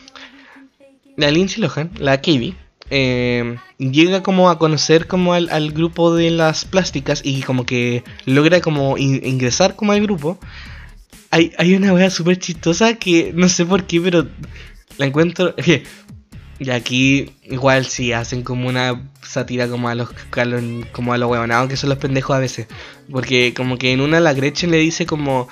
la 1.16 1.30
Lindsay 1.30 1.60
Lohan, 1.60 1.90
la 1.98 2.18
Katie, 2.18 2.54
eh, 2.90 3.56
llega 3.78 4.22
como 4.22 4.50
a 4.50 4.58
conocer 4.58 5.06
como 5.06 5.34
al, 5.34 5.72
grupo 5.72 6.14
de 6.14 6.30
las 6.30 6.64
plásticas 6.64 7.22
y 7.24 7.42
como 7.42 7.66
que 7.66 8.04
logra 8.26 8.60
como 8.60 8.98
in- 8.98 9.24
ingresar 9.24 9.74
como 9.74 9.92
al 9.92 10.02
grupo, 10.02 10.38
hay, 11.30 11.52
hay 11.58 11.74
una 11.74 11.92
wea 11.92 12.10
súper 12.10 12.38
chistosa 12.38 12.94
que 12.94 13.32
no 13.34 13.48
sé 13.48 13.66
por 13.66 13.84
qué, 13.84 14.00
pero 14.00 14.26
la 14.98 15.06
encuentro... 15.06 15.54
Y 16.64 16.70
aquí 16.70 17.30
igual 17.42 17.84
sí 17.84 18.12
hacen 18.12 18.42
como 18.42 18.68
una 18.68 19.10
sátira 19.22 19.68
como 19.68 19.88
a 19.88 19.94
los 19.94 20.08
como 20.92 21.12
a 21.12 21.18
los 21.18 21.30
huevonados 21.30 21.68
que 21.68 21.76
son 21.76 21.90
los 21.90 21.98
pendejos 21.98 22.34
a 22.36 22.38
veces. 22.38 22.66
Porque 23.10 23.52
como 23.54 23.76
que 23.76 23.92
en 23.92 24.00
una 24.00 24.20
la 24.20 24.32
Gretchen 24.32 24.70
le 24.70 24.78
dice 24.78 25.04
como 25.04 25.48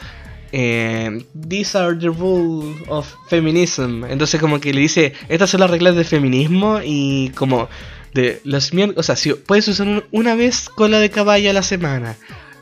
eh, 0.53 1.25
These 1.49 1.77
are 1.79 1.97
the 1.97 2.09
rules 2.09 2.77
of 2.89 3.13
feminism. 3.29 4.05
Entonces 4.05 4.41
como 4.41 4.61
que 4.61 4.73
le 4.73 4.81
dice, 4.81 5.13
estas 5.29 5.51
son 5.51 5.61
las 5.61 5.71
reglas 5.71 5.97
de 5.97 6.05
feminismo 6.05 6.81
y 6.85 7.31
como 7.35 7.69
De 8.15 8.41
los 8.45 8.73
miércoles, 8.75 8.99
o 9.01 9.03
sea, 9.03 9.17
si 9.17 9.33
puedes 9.33 9.67
usar 9.69 9.87
un- 9.89 10.05
una 10.13 10.35
vez 10.35 10.69
cola 10.69 10.99
de 10.99 11.11
caballo 11.11 11.49
a 11.51 11.53
la 11.55 11.63
semana. 11.63 12.17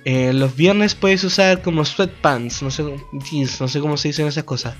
Eh, 0.04 0.32
los 0.32 0.56
viernes 0.56 0.94
puedes 0.94 1.22
usar 1.24 1.60
como 1.62 1.84
sweatpants, 1.84 2.62
no 2.62 2.70
sé, 2.70 2.84
jeans, 3.30 3.60
no 3.60 3.68
sé 3.68 3.80
cómo 3.80 3.96
se 3.96 4.08
dicen 4.08 4.26
esas 4.28 4.44
cosas. 4.44 4.74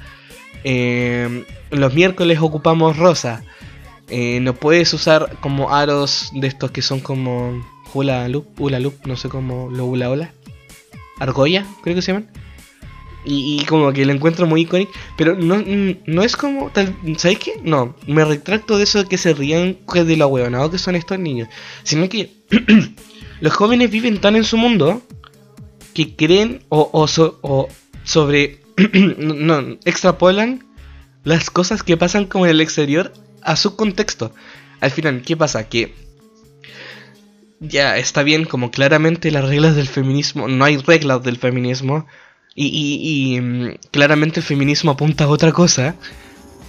Eh, 0.64 1.44
los 1.70 1.92
miércoles 1.94 2.38
ocupamos 2.40 2.96
rosa. 2.96 3.42
Eh, 4.10 4.40
no 4.40 4.54
puedes 4.54 4.92
usar 4.92 5.36
como 5.40 5.70
aros 5.72 6.30
de 6.34 6.46
estos 6.48 6.70
que 6.72 6.82
son 6.82 7.00
como 7.00 7.64
hula 7.94 8.28
loop, 8.28 8.46
hula 8.60 8.80
loop, 8.80 8.94
no 9.06 9.16
sé 9.16 9.28
cómo, 9.28 9.68
lo 9.70 9.84
hula 9.86 10.10
hola. 10.10 10.32
Argolla, 11.18 11.66
creo 11.82 11.94
que 11.94 12.02
se 12.02 12.12
llaman. 12.12 12.30
Y, 13.24 13.64
como 13.66 13.92
que 13.92 14.06
lo 14.06 14.12
encuentro 14.12 14.46
muy 14.46 14.62
icónico. 14.62 14.92
Pero 15.16 15.36
no, 15.36 15.56
mm, 15.56 15.98
no 16.06 16.22
es 16.22 16.36
como 16.36 16.70
tal. 16.70 16.96
¿Sabes 17.18 17.38
qué? 17.38 17.60
No, 17.62 17.94
me 18.06 18.24
retracto 18.24 18.78
de 18.78 18.84
eso 18.84 19.02
de 19.02 19.08
que 19.08 19.18
se 19.18 19.34
rían 19.34 19.76
de 19.94 20.16
lo 20.16 20.26
huevonado 20.28 20.70
que 20.70 20.78
son 20.78 20.96
estos 20.96 21.18
niños. 21.18 21.48
Sino 21.82 22.08
que 22.08 22.30
los 23.40 23.52
jóvenes 23.52 23.90
viven 23.90 24.20
tan 24.20 24.36
en 24.36 24.44
su 24.44 24.56
mundo 24.56 25.02
que 25.92 26.16
creen 26.16 26.62
o, 26.70 26.88
o, 26.92 27.06
so- 27.06 27.38
o 27.42 27.68
sobre. 28.04 28.60
no, 29.18 29.76
extrapolan 29.84 30.64
las 31.22 31.50
cosas 31.50 31.82
que 31.82 31.98
pasan 31.98 32.24
como 32.24 32.46
en 32.46 32.52
el 32.52 32.60
exterior 32.62 33.12
a 33.42 33.56
su 33.56 33.76
contexto. 33.76 34.32
Al 34.80 34.90
final, 34.90 35.22
¿qué 35.22 35.36
pasa? 35.36 35.68
Que 35.68 35.94
ya 37.60 37.98
está 37.98 38.22
bien, 38.22 38.44
como 38.44 38.70
claramente 38.70 39.30
las 39.30 39.44
reglas 39.44 39.76
del 39.76 39.88
feminismo, 39.88 40.48
no 40.48 40.64
hay 40.64 40.78
reglas 40.78 41.22
del 41.22 41.36
feminismo, 41.36 42.06
y, 42.54 42.66
y- 43.36 43.40
mm, 43.40 43.74
claramente 43.90 44.40
el 44.40 44.46
feminismo 44.46 44.92
apunta 44.92 45.24
a 45.24 45.28
otra 45.28 45.52
cosa, 45.52 45.94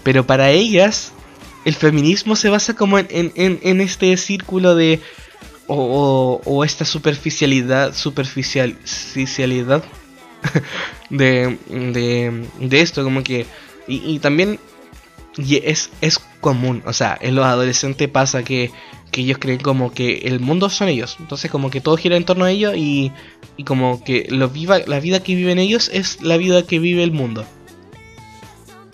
pero 0.03 0.25
para 0.27 0.51
ellas 0.51 1.13
el 1.65 1.75
feminismo 1.75 2.35
se 2.35 2.49
basa 2.49 2.75
como 2.75 2.99
en, 2.99 3.07
en- 3.35 3.59
en- 3.63 3.81
este 3.81 4.15
círculo 4.17 4.75
de... 4.75 4.99
O, 5.67 6.41
o- 6.43 6.63
esta 6.65 6.83
superficialidad, 6.83 7.93
superficialidad 7.95 9.83
de, 11.09 11.57
de, 11.69 12.45
de 12.59 12.81
esto, 12.81 13.03
como 13.03 13.23
que... 13.23 13.45
Y 13.87 14.19
también 14.19 14.59
y 15.37 15.57
es, 15.63 15.89
es 16.01 16.19
común, 16.41 16.83
o 16.85 16.93
sea, 16.93 17.17
en 17.21 17.35
los 17.35 17.45
adolescentes 17.45 18.09
pasa 18.09 18.43
que, 18.43 18.71
que 19.11 19.21
ellos 19.21 19.37
creen 19.39 19.59
como 19.59 19.91
que 19.93 20.19
el 20.25 20.39
mundo 20.39 20.69
son 20.69 20.89
ellos, 20.89 21.17
entonces 21.19 21.49
como 21.49 21.69
que 21.69 21.81
todo 21.81 21.97
gira 21.97 22.17
en 22.17 22.25
torno 22.25 22.45
a 22.45 22.51
ellos 22.51 22.75
y, 22.75 23.11
y 23.57 23.63
como 23.63 24.03
que 24.03 24.27
viva, 24.53 24.79
la 24.79 24.99
vida 24.99 25.23
que 25.23 25.35
viven 25.35 25.59
ellos 25.59 25.89
es 25.93 26.21
la 26.21 26.37
vida 26.37 26.63
que 26.63 26.79
vive 26.79 27.03
el 27.03 27.11
mundo. 27.11 27.45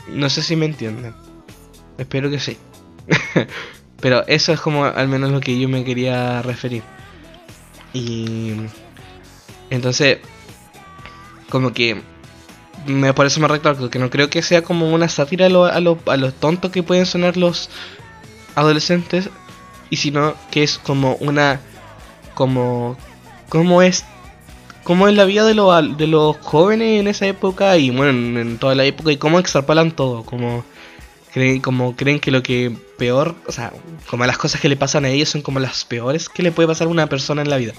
No 0.10 0.30
sé 0.30 0.42
si 0.42 0.56
me 0.56 0.66
entienden, 0.66 1.14
espero 1.98 2.30
que 2.30 2.40
sí. 2.40 2.58
Pero 4.00 4.26
eso 4.28 4.54
es 4.54 4.62
como 4.62 4.86
al 4.86 5.08
menos 5.08 5.32
lo 5.32 5.40
que 5.40 5.60
yo 5.60 5.68
me 5.68 5.84
quería 5.84 6.42
referir. 6.44 6.84
Y 7.94 8.54
entonces, 9.70 10.20
como 11.50 11.74
que 11.74 12.02
me 12.88 13.14
por 13.14 13.26
eso 13.26 13.40
me 13.40 13.48
recalco 13.48 13.90
que 13.90 14.00
no 14.00 14.10
creo 14.10 14.30
que 14.30 14.42
sea 14.42 14.62
como 14.62 14.92
una 14.92 15.10
sátira 15.10 15.48
a 15.48 15.50
lo, 15.50 15.66
a 15.66 15.80
lo, 15.80 16.00
a 16.08 16.18
lo 16.18 16.32
tonto 16.32 16.72
que 16.72 16.84
pueden 16.84 17.06
sonar 17.06 17.38
los 17.38 17.70
adolescentes 18.56 19.30
y 19.90 19.98
sino 19.98 20.36
que 20.52 20.64
es 20.64 20.78
como 20.78 21.16
una 21.16 21.60
como 22.34 22.98
como 23.50 23.82
es 23.82 24.06
como 24.84 25.08
es 25.08 25.16
la 25.16 25.26
vida 25.26 25.46
de, 25.46 25.54
los 25.54 25.98
de 25.98 26.08
los 26.08 26.38
jóvenes 26.38 27.00
en 27.00 27.08
esa 27.08 27.28
época 27.28 27.78
y 27.78 27.90
bueno 27.90 28.10
en, 28.10 28.38
en 28.38 28.58
toda 28.58 28.76
la 28.76 28.86
época 28.86 29.12
y 29.12 29.18
cómo 29.18 29.40
extrapolan 29.40 29.92
todo 29.92 30.24
como 30.24 30.64
creen 31.34 31.62
como 31.62 31.96
creen 31.96 32.20
que 32.20 32.32
lo 32.32 32.42
que 32.42 32.76
peor 32.98 33.36
o 33.48 33.52
sea 33.52 33.74
como 34.10 34.26
las 34.26 34.38
cosas 34.38 34.62
que 34.62 34.70
le 34.70 34.78
pasan 34.78 35.06
a 35.06 35.10
ellos 35.10 35.30
son 35.30 35.42
como 35.42 35.60
las 35.60 35.86
peores 35.86 36.30
que 36.30 36.44
le 36.44 36.52
puede 36.52 36.68
pasar 36.68 36.88
a 36.88 36.90
una 36.90 37.08
persona 37.08 37.42
en 37.42 37.50
la 37.50 37.58
vida. 37.58 37.74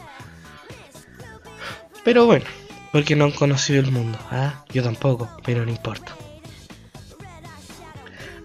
Pero 2.04 2.26
bueno 2.26 2.44
porque 2.92 3.16
no 3.16 3.26
han 3.26 3.32
conocido 3.32 3.80
el 3.80 3.90
mundo. 3.90 4.18
Ah, 4.30 4.64
yo 4.72 4.82
tampoco, 4.82 5.28
pero 5.44 5.64
no 5.64 5.70
importa. 5.70 6.16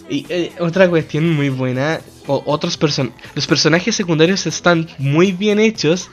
Y 0.10 0.26
eh, 0.30 0.52
otra 0.60 0.90
cuestión 0.90 1.30
muy 1.34 1.50
buena, 1.50 2.02
o, 2.28 2.44
otros 2.46 2.78
person 2.78 3.14
los 3.36 3.48
personajes 3.48 3.96
secundarios 3.96 4.46
están 4.46 4.88
muy 4.98 5.32
bien 5.32 5.60
hechos, 5.60 6.10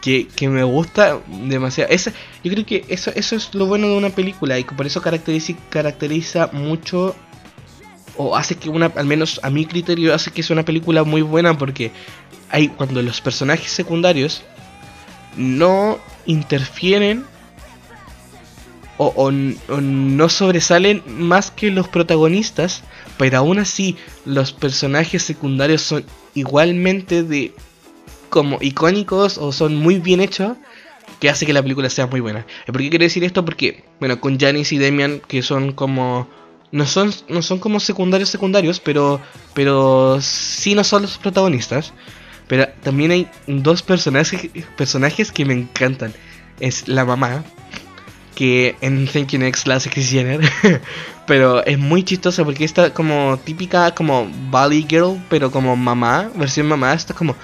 que, 0.00 0.28
que 0.28 0.48
me 0.48 0.62
gusta 0.62 1.20
demasiado. 1.26 1.90
Esa, 1.90 2.12
yo 2.44 2.52
creo 2.52 2.64
que 2.64 2.84
eso, 2.88 3.10
eso 3.14 3.34
es 3.36 3.54
lo 3.54 3.66
bueno 3.66 3.88
de 3.88 3.96
una 3.96 4.10
película 4.10 4.58
y 4.58 4.64
que 4.64 4.74
por 4.74 4.86
eso 4.86 5.02
caracteriza, 5.02 5.54
caracteriza 5.68 6.50
mucho, 6.52 7.16
o 8.16 8.36
hace 8.36 8.54
que 8.54 8.68
una, 8.68 8.86
al 8.86 9.06
menos 9.06 9.40
a 9.42 9.50
mi 9.50 9.66
criterio, 9.66 10.14
hace 10.14 10.30
que 10.30 10.42
sea 10.42 10.54
una 10.54 10.64
película 10.64 11.02
muy 11.02 11.22
buena 11.22 11.58
porque 11.58 11.90
hay 12.50 12.68
cuando 12.68 13.02
los 13.02 13.20
personajes 13.20 13.70
secundarios 13.70 14.42
no 15.36 15.98
interfieren 16.26 17.24
o, 18.98 19.30
no 19.30 20.28
sobresalen 20.28 21.02
más 21.06 21.50
que 21.50 21.70
los 21.70 21.88
protagonistas, 21.88 22.82
pero 23.18 23.38
aún 23.38 23.58
así 23.58 23.96
los 24.24 24.52
personajes 24.52 25.22
secundarios 25.22 25.82
son 25.82 26.04
igualmente 26.34 27.22
de 27.22 27.52
como 28.30 28.58
icónicos 28.60 29.38
o 29.38 29.52
son 29.52 29.76
muy 29.76 29.98
bien 29.98 30.20
hechos, 30.20 30.56
que 31.20 31.30
hace 31.30 31.46
que 31.46 31.52
la 31.52 31.62
película 31.62 31.88
sea 31.90 32.06
muy 32.06 32.20
buena. 32.20 32.46
¿Y 32.66 32.72
¿Por 32.72 32.80
qué 32.80 32.90
quiero 32.90 33.04
decir 33.04 33.24
esto? 33.24 33.44
Porque, 33.44 33.84
bueno, 34.00 34.20
con 34.20 34.38
Janice 34.38 34.74
y 34.74 34.78
Demian, 34.78 35.20
que 35.26 35.42
son 35.42 35.72
como... 35.72 36.28
No 36.72 36.84
son, 36.84 37.14
no 37.28 37.42
son 37.42 37.58
como 37.58 37.78
secundarios 37.78 38.28
secundarios, 38.28 38.80
pero, 38.80 39.20
pero 39.54 40.18
sí 40.20 40.74
no 40.74 40.82
son 40.82 41.02
los 41.02 41.16
protagonistas. 41.16 41.94
Pero 42.48 42.68
también 42.82 43.10
hay 43.10 43.28
dos 43.46 43.82
personajes, 43.82 44.50
personajes 44.76 45.32
que 45.32 45.44
me 45.44 45.54
encantan. 45.54 46.12
Es 46.60 46.88
la 46.88 47.04
mamá, 47.04 47.44
que 48.36 48.76
en 48.80 49.08
Thank 49.08 49.28
You 49.28 49.38
Next 49.40 49.66
la 49.66 49.76
hace 49.76 49.90
Kris 49.90 50.10
Jenner. 50.10 50.40
pero 51.26 51.64
es 51.64 51.78
muy 51.78 52.04
chistosa 52.04 52.44
porque 52.44 52.64
está 52.64 52.94
como 52.94 53.38
típica 53.44 53.92
como 53.94 54.30
Valley 54.50 54.86
Girl, 54.88 55.20
pero 55.28 55.50
como 55.50 55.74
mamá, 55.74 56.30
versión 56.36 56.68
mamá, 56.68 56.92
está 56.92 57.14
como 57.14 57.34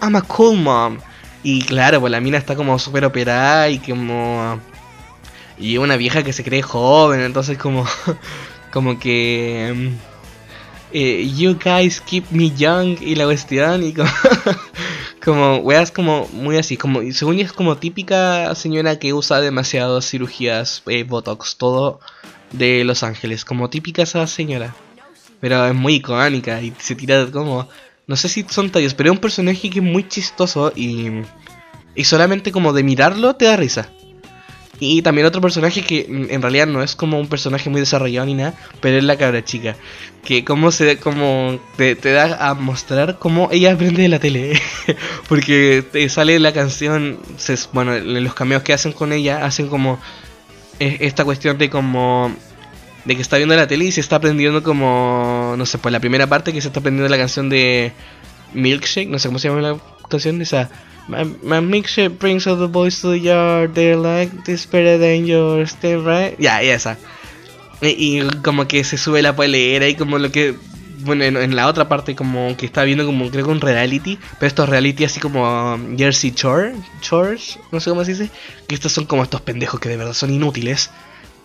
I'm 0.00 0.14
a 0.14 0.22
cool 0.22 0.58
mom. 0.58 0.98
Y 1.42 1.62
claro, 1.62 2.00
pues 2.00 2.12
la 2.12 2.20
mina 2.20 2.38
está 2.38 2.54
como 2.54 2.78
súper 2.78 3.04
operada 3.04 3.68
y 3.68 3.78
como... 3.78 4.60
Y 5.58 5.76
una 5.76 5.96
vieja 5.96 6.22
que 6.22 6.32
se 6.32 6.44
cree 6.44 6.62
joven, 6.62 7.20
entonces 7.20 7.58
como... 7.58 7.86
como 8.72 8.98
que... 8.98 9.90
eh, 10.92 11.30
you 11.36 11.58
guys 11.62 12.00
keep 12.00 12.24
me 12.30 12.50
young 12.50 12.96
y 13.00 13.14
la 13.14 13.24
cuestión 13.24 13.84
y 13.84 13.92
como... 13.92 14.10
como 15.24 15.58
weas 15.58 15.92
como 15.92 16.26
muy 16.32 16.58
así, 16.58 16.76
como 16.76 17.00
según 17.12 17.38
es 17.38 17.52
como 17.52 17.76
típica 17.76 18.52
señora 18.54 18.98
que 18.98 19.12
usa 19.12 19.40
demasiadas 19.40 20.08
cirugías, 20.10 20.82
eh, 20.86 21.04
botox, 21.04 21.56
todo 21.56 22.00
de 22.50 22.84
Los 22.84 23.02
Ángeles, 23.02 23.44
como 23.44 23.70
típica 23.70 24.02
esa 24.02 24.26
señora. 24.26 24.74
Pero 25.40 25.66
es 25.66 25.74
muy 25.74 25.94
icónica 25.94 26.60
y 26.60 26.72
se 26.78 26.94
tira 26.94 27.30
como 27.30 27.68
no 28.06 28.16
sé 28.16 28.28
si 28.28 28.44
son 28.48 28.70
tallos, 28.70 28.94
pero 28.94 29.10
es 29.10 29.16
un 29.16 29.20
personaje 29.20 29.70
que 29.70 29.78
es 29.78 29.84
muy 29.84 30.08
chistoso 30.08 30.72
y 30.74 31.22
y 31.94 32.04
solamente 32.04 32.52
como 32.52 32.72
de 32.72 32.82
mirarlo 32.82 33.36
te 33.36 33.44
da 33.44 33.56
risa. 33.56 33.90
Y 34.84 35.00
también 35.02 35.26
otro 35.28 35.40
personaje 35.40 35.82
que 35.82 36.06
mm, 36.08 36.26
en 36.30 36.42
realidad 36.42 36.66
no 36.66 36.82
es 36.82 36.96
como 36.96 37.20
un 37.20 37.28
personaje 37.28 37.70
muy 37.70 37.80
desarrollado 37.80 38.26
ni 38.26 38.34
nada, 38.34 38.54
pero 38.80 38.98
es 38.98 39.04
la 39.04 39.16
cabra 39.16 39.44
chica. 39.44 39.76
Que 40.24 40.44
como 40.44 40.72
se 40.72 40.96
como 40.98 41.60
te, 41.76 41.94
da 41.94 42.48
a 42.48 42.54
mostrar 42.54 43.18
cómo 43.20 43.48
ella 43.52 43.72
aprende 43.74 44.02
de 44.02 44.08
la 44.08 44.18
tele. 44.18 44.60
Porque 45.28 45.84
te 45.92 46.08
sale 46.08 46.38
la 46.40 46.52
canción, 46.52 47.18
se- 47.36 47.56
bueno, 47.72 47.94
en 47.94 48.24
los 48.24 48.34
cameos 48.34 48.62
que 48.62 48.72
hacen 48.72 48.90
con 48.92 49.12
ella, 49.12 49.44
hacen 49.44 49.68
como 49.68 50.00
eh, 50.80 50.96
esta 51.00 51.24
cuestión 51.24 51.58
de 51.58 51.70
como 51.70 52.34
de 53.04 53.14
que 53.16 53.22
está 53.22 53.36
viendo 53.36 53.54
la 53.54 53.66
tele 53.68 53.84
y 53.84 53.92
se 53.92 54.00
está 54.00 54.16
aprendiendo 54.16 54.62
como 54.64 55.54
no 55.58 55.64
sé, 55.66 55.78
pues 55.78 55.92
la 55.92 56.00
primera 56.00 56.26
parte 56.26 56.52
que 56.52 56.60
se 56.60 56.68
está 56.68 56.80
aprendiendo 56.80 57.08
la 57.08 57.18
canción 57.18 57.48
de 57.48 57.92
Milkshake, 58.52 59.08
no 59.08 59.18
sé 59.20 59.28
cómo 59.28 59.38
se 59.38 59.48
llama 59.48 59.60
la 59.60 59.76
canción 60.08 60.40
esa 60.42 60.70
My, 61.08 61.60
milkshake 61.60 62.18
brings 62.18 62.46
all 62.46 62.56
the 62.56 62.68
boys 62.68 63.00
to 63.00 63.10
the 63.10 63.18
yard. 63.18 63.74
They're 63.74 63.96
like 63.96 64.44
this 64.44 64.66
better 64.66 64.98
than 64.98 65.26
right? 66.04 66.38
Ya, 66.38 66.62
y 66.62 66.68
esa. 66.68 66.96
Y, 67.80 68.20
como 68.42 68.68
que 68.68 68.84
se 68.84 68.96
sube 68.96 69.22
la 69.22 69.34
polera 69.34 69.88
y 69.88 69.96
como 69.96 70.18
lo 70.18 70.30
que. 70.30 70.54
Bueno, 71.00 71.24
en, 71.24 71.56
la 71.56 71.66
otra 71.66 71.88
parte, 71.88 72.14
como 72.14 72.56
que 72.56 72.66
está 72.66 72.84
viendo 72.84 73.04
como 73.04 73.28
creo 73.30 73.44
que 73.44 73.50
un 73.50 73.60
reality. 73.60 74.18
Pero 74.38 74.46
estos 74.46 74.68
reality 74.68 75.04
así 75.04 75.18
como 75.18 75.74
um, 75.74 75.98
Jersey 75.98 76.32
Shore. 76.36 76.74
Chores, 77.00 77.58
no 77.72 77.80
sé 77.80 77.90
cómo 77.90 78.04
se 78.04 78.12
dice. 78.12 78.30
Que 78.68 78.76
estos 78.76 78.92
son 78.92 79.06
como 79.06 79.24
estos 79.24 79.40
pendejos 79.40 79.80
que 79.80 79.88
de 79.88 79.96
verdad 79.96 80.12
son 80.12 80.32
inútiles. 80.32 80.90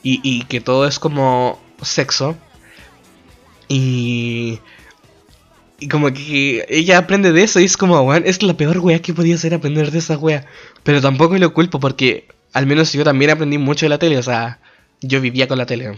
Y, 0.03 0.19
y 0.23 0.43
que 0.43 0.61
todo 0.61 0.87
es 0.87 0.99
como 0.99 1.59
sexo. 1.81 2.37
Y. 3.67 4.59
Y 5.79 5.87
como 5.87 6.11
que 6.11 6.65
ella 6.69 6.97
aprende 6.97 7.31
de 7.31 7.43
eso 7.43 7.59
y 7.59 7.65
es 7.65 7.77
como, 7.77 8.01
weón, 8.01 8.23
es 8.25 8.41
la 8.41 8.57
peor 8.57 8.79
wea 8.79 9.01
que 9.01 9.13
podía 9.13 9.37
ser 9.37 9.53
aprender 9.53 9.91
de 9.91 9.99
esa 9.99 10.17
wea. 10.17 10.45
Pero 10.83 11.01
tampoco 11.01 11.37
lo 11.37 11.53
culpo 11.53 11.79
porque 11.79 12.27
al 12.53 12.65
menos 12.65 12.93
yo 12.93 13.03
también 13.03 13.31
aprendí 13.31 13.57
mucho 13.57 13.85
de 13.85 13.89
la 13.89 13.99
tele. 13.99 14.17
O 14.17 14.23
sea, 14.23 14.59
yo 15.01 15.21
vivía 15.21 15.47
con 15.47 15.59
la 15.59 15.67
tele. 15.67 15.97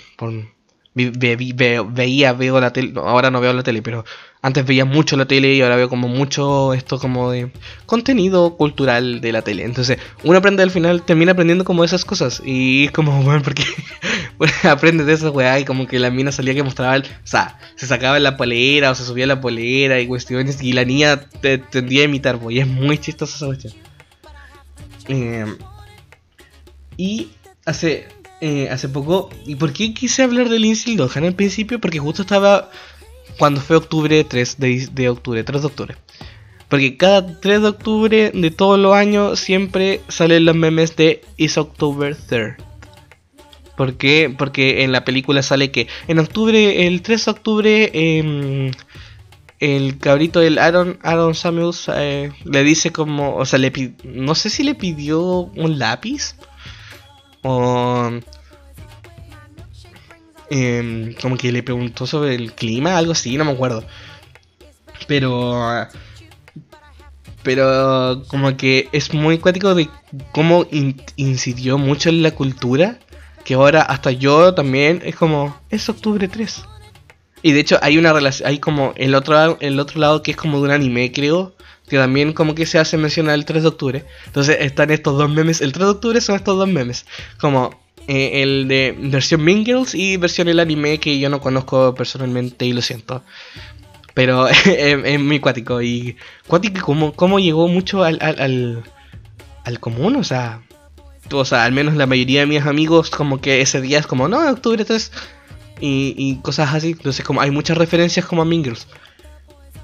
Veía, 0.93 2.33
veo 2.33 2.59
la 2.59 2.73
tele. 2.73 2.93
ahora 2.97 3.31
no 3.31 3.39
veo 3.39 3.53
la 3.53 3.63
tele, 3.63 3.81
pero 3.81 4.03
Antes 4.41 4.65
veía 4.65 4.85
mucho 4.85 5.17
la 5.17 5.25
tele 5.25 5.53
y 5.53 5.61
ahora 5.61 5.75
veo 5.75 5.89
como 5.89 6.07
mucho 6.07 6.73
esto 6.73 6.97
como 6.97 7.29
de 7.29 7.51
contenido 7.85 8.55
cultural 8.55 9.19
de 9.19 9.33
la 9.33 9.41
tele. 9.41 9.65
Entonces, 9.65 9.97
uno 10.23 10.37
aprende 10.37 10.63
al 10.63 10.71
final, 10.71 11.03
termina 11.03 11.33
aprendiendo 11.33 11.65
como 11.65 11.83
esas 11.83 12.05
cosas. 12.05 12.41
Y 12.45 12.85
es 12.85 12.91
como, 12.91 13.21
bueno, 13.23 13.41
porque 13.43 13.63
bueno, 14.37 14.53
aprende 14.69 15.03
de 15.03 15.11
esa 15.13 15.29
weá 15.29 15.59
y 15.59 15.65
como 15.65 15.87
que 15.87 15.99
la 15.99 16.09
mina 16.09 16.31
salía 16.31 16.53
que 16.53 16.63
mostraba, 16.63 16.95
el- 16.95 17.03
o 17.03 17.07
sea, 17.27 17.59
se 17.75 17.85
sacaba 17.85 18.17
la 18.19 18.37
polera 18.37 18.91
o 18.91 18.95
se 18.95 19.03
subía 19.05 19.27
la 19.27 19.41
polera 19.41 19.99
y 19.99 20.07
cuestiones. 20.07 20.61
Y 20.63 20.71
la 20.71 20.85
niña 20.85 21.19
te 21.41 21.57
tendía 21.57 22.03
a 22.03 22.05
imitar, 22.05 22.39
pues, 22.39 22.55
y 22.55 22.59
es 22.59 22.67
muy 22.67 22.97
chistosa 22.97 23.35
esa 23.35 23.45
cuestión. 23.47 23.73
Eh, 25.09 25.45
y 26.97 27.29
hace, 27.65 28.07
eh, 28.41 28.69
hace 28.69 28.89
poco, 28.89 29.29
¿y 29.45 29.55
por 29.55 29.73
qué 29.73 29.93
quise 29.93 30.23
hablar 30.23 30.49
de 30.49 30.59
Lindsay 30.59 30.95
Lohan 30.95 31.25
al 31.25 31.33
principio? 31.33 31.79
Porque 31.79 31.99
justo 31.99 32.21
estaba 32.21 32.69
cuando 33.39 33.61
fue 33.61 33.77
octubre 33.77 34.23
3 34.23 34.57
de, 34.59 35.09
octubre, 35.09 35.43
3 35.43 35.61
de 35.61 35.67
octubre. 35.67 35.95
Porque 36.67 36.97
cada 36.97 37.39
3 37.39 37.61
de 37.61 37.67
octubre 37.67 38.31
de 38.35 38.51
todos 38.51 38.77
los 38.77 38.93
años 38.93 39.39
siempre 39.39 40.01
salen 40.09 40.45
los 40.45 40.55
memes 40.55 40.95
de 40.97 41.21
Is 41.37 41.57
October 41.57 42.15
3rd. 42.15 42.57
¿Por 43.75 43.95
qué? 43.95 44.33
Porque 44.37 44.83
en 44.83 44.91
la 44.91 45.05
película 45.05 45.41
sale 45.41 45.71
que 45.71 45.87
en 46.09 46.19
octubre, 46.19 46.85
el 46.85 47.01
3 47.01 47.25
de 47.25 47.31
octubre, 47.31 47.91
em, 47.93 48.71
el 49.59 49.97
cabrito 49.97 50.41
del 50.41 50.57
Aaron, 50.57 50.99
Aaron 51.01 51.33
Samuels 51.33 51.89
eh, 51.95 52.31
le 52.43 52.63
dice 52.63 52.91
como, 52.91 53.35
o 53.37 53.45
sea, 53.45 53.57
le 53.57 53.93
no 54.03 54.35
sé 54.35 54.49
si 54.49 54.63
le 54.63 54.75
pidió 54.75 55.21
un 55.21 55.79
lápiz 55.79 56.35
o 57.41 58.11
em, 60.49 61.13
como 61.15 61.37
que 61.37 61.51
le 61.51 61.63
preguntó 61.63 62.05
sobre 62.07 62.35
el 62.35 62.53
clima, 62.53 62.97
algo 62.97 63.11
así, 63.13 63.37
no 63.37 63.45
me 63.45 63.51
acuerdo. 63.51 63.83
Pero 65.07 65.87
pero 67.43 68.23
como 68.27 68.57
que 68.57 68.89
es 68.91 69.13
muy 69.13 69.37
cuático 69.37 69.73
de 69.73 69.89
cómo 70.31 70.65
in- 70.71 71.01
incidió 71.15 71.77
mucho 71.77 72.09
en 72.09 72.21
la 72.21 72.31
cultura 72.31 72.99
que 73.45 73.53
ahora 73.53 73.81
hasta 73.81 74.11
yo 74.11 74.53
también 74.53 75.01
es 75.05 75.15
como 75.15 75.57
es 75.69 75.87
octubre 75.87 76.27
3 76.27 76.63
y 77.41 77.53
de 77.53 77.59
hecho 77.61 77.79
hay 77.81 77.97
una 77.97 78.11
relación 78.11 78.49
hay 78.49 78.59
como 78.59 78.93
el 78.97 79.15
otro 79.15 79.57
el 79.61 79.79
otro 79.79 79.99
lado 80.01 80.21
que 80.21 80.31
es 80.31 80.37
como 80.37 80.57
de 80.57 80.63
un 80.65 80.71
anime 80.71 81.11
creo 81.13 81.55
que 81.87 81.97
también 81.97 82.33
como 82.33 82.53
que 82.55 82.65
se 82.65 82.77
hace 82.77 82.97
mencionar 82.97 83.35
el 83.35 83.45
3 83.45 83.63
de 83.63 83.69
octubre 83.69 84.05
entonces 84.25 84.57
están 84.59 84.91
estos 84.91 85.17
dos 85.17 85.29
memes 85.29 85.61
el 85.61 85.71
3 85.71 85.85
de 85.85 85.91
octubre 85.91 86.19
son 86.21 86.35
estos 86.35 86.57
dos 86.57 86.67
memes 86.67 87.05
como 87.39 87.79
eh, 88.09 88.41
el 88.41 88.67
de 88.67 88.95
versión 88.97 89.45
Girls 89.45 89.95
y 89.95 90.17
versión 90.17 90.47
el 90.47 90.59
anime 90.59 90.99
que 90.99 91.19
yo 91.19 91.29
no 91.29 91.39
conozco 91.39 91.93
personalmente 91.95 92.65
y 92.65 92.73
lo 92.73 92.81
siento 92.81 93.23
pero 94.19 94.47
es, 94.49 94.67
es 94.67 95.19
muy 95.19 95.39
cuático. 95.39 95.81
Y 95.81 96.17
cuático 96.45 96.85
como, 96.85 97.13
como 97.13 97.39
llegó 97.39 97.69
mucho 97.69 98.03
al, 98.03 98.17
al, 98.21 98.39
al, 98.41 98.83
al 99.63 99.79
común, 99.79 100.17
o 100.17 100.25
sea, 100.25 100.61
o 101.31 101.45
sea, 101.45 101.63
al 101.63 101.71
menos 101.71 101.95
la 101.95 102.05
mayoría 102.05 102.41
de 102.41 102.45
mis 102.45 102.65
amigos, 102.65 103.09
como 103.09 103.39
que 103.39 103.61
ese 103.61 103.79
día 103.79 103.97
es 103.99 104.07
como, 104.07 104.27
no, 104.27 104.49
octubre 104.49 104.83
3, 104.83 105.11
y, 105.79 106.15
y 106.17 106.35
cosas 106.41 106.73
así. 106.73 106.91
Entonces, 106.91 107.23
como 107.23 107.39
hay 107.39 107.51
muchas 107.51 107.77
referencias 107.77 108.25
como 108.25 108.41
a 108.41 108.45
Mean 108.45 108.63
Girls. 108.63 108.87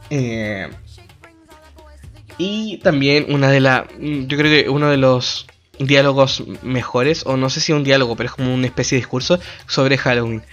Eh, 0.09 0.69
y 2.37 2.77
también 2.79 3.27
una 3.29 3.49
de 3.49 3.61
las, 3.61 3.87
yo 3.97 4.37
creo 4.37 4.51
que 4.51 4.69
uno 4.69 4.89
de 4.89 4.97
los 4.97 5.47
diálogos 5.79 6.43
mejores, 6.61 7.25
o 7.25 7.37
no 7.37 7.49
sé 7.49 7.59
si 7.59 7.73
un 7.73 7.83
diálogo, 7.83 8.15
pero 8.15 8.27
es 8.29 8.35
como 8.35 8.53
una 8.53 8.67
especie 8.67 8.95
de 8.97 9.01
discurso 9.01 9.39
sobre 9.67 9.97
Halloween. 9.97 10.43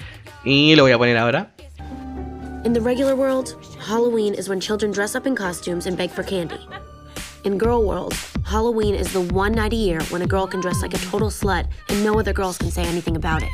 Y 0.44 0.74
lo 0.76 0.82
voy 0.84 0.92
a 0.92 0.98
poner 0.98 1.16
ahora. 1.16 1.52
In 2.64 2.72
the 2.72 2.80
regular 2.80 3.14
world, 3.14 3.56
Halloween 3.80 4.34
is 4.34 4.48
when 4.48 4.60
children 4.60 4.92
dress 4.92 5.14
up 5.14 5.26
in 5.26 5.34
costumes 5.34 5.86
and 5.86 5.96
beg 5.96 6.10
for 6.10 6.24
candy. 6.24 6.58
In 7.44 7.58
girl 7.58 7.82
world, 7.84 8.14
Halloween 8.44 8.94
is 8.94 9.12
the 9.12 9.20
one 9.34 9.52
night 9.52 9.72
a 9.72 9.76
year 9.76 10.00
when 10.10 10.22
a 10.22 10.26
girl 10.26 10.46
can 10.46 10.60
dress 10.60 10.80
like 10.80 10.94
a 10.94 10.98
total 11.10 11.28
slut 11.28 11.66
and 11.88 12.04
no 12.04 12.18
other 12.20 12.32
girls 12.32 12.56
can 12.56 12.70
say 12.70 12.84
anything 12.84 13.16
about 13.16 13.42
it. 13.42 13.50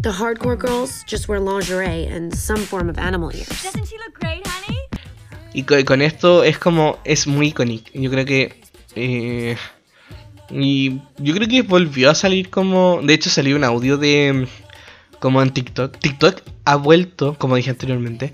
The 0.00 0.10
hardcore 0.10 0.56
girls 0.58 1.04
just 1.06 1.28
wear 1.28 1.38
lingerie 1.38 2.06
and 2.06 2.34
some 2.34 2.60
form 2.60 2.88
of 2.88 2.96
animal 2.98 3.30
ears. 3.34 3.48
Doesn't 3.62 3.86
she 3.86 3.98
look 3.98 4.14
great, 4.18 4.46
honey? 4.46 4.78
Y 5.54 5.62
co- 5.64 5.84
con, 5.84 6.00
esto 6.00 6.42
es 6.42 6.58
como, 6.58 6.98
es 7.04 7.26
muy 7.26 7.48
icónico. 7.48 7.90
Yo 7.92 8.10
creo 8.10 8.24
que... 8.24 8.54
eh, 8.94 9.56
y 10.50 11.00
yo 11.18 11.34
creo 11.34 11.48
que 11.48 11.62
volvió 11.62 12.10
a 12.10 12.14
salir 12.14 12.50
como... 12.50 13.00
De 13.02 13.14
hecho 13.14 13.30
salió 13.30 13.56
un 13.56 13.64
audio 13.64 13.96
de... 13.98 14.46
Como 15.18 15.42
en 15.42 15.50
TikTok. 15.50 15.98
TikTok 15.98 16.42
ha 16.64 16.76
vuelto, 16.76 17.36
como 17.38 17.56
dije 17.56 17.70
anteriormente, 17.70 18.32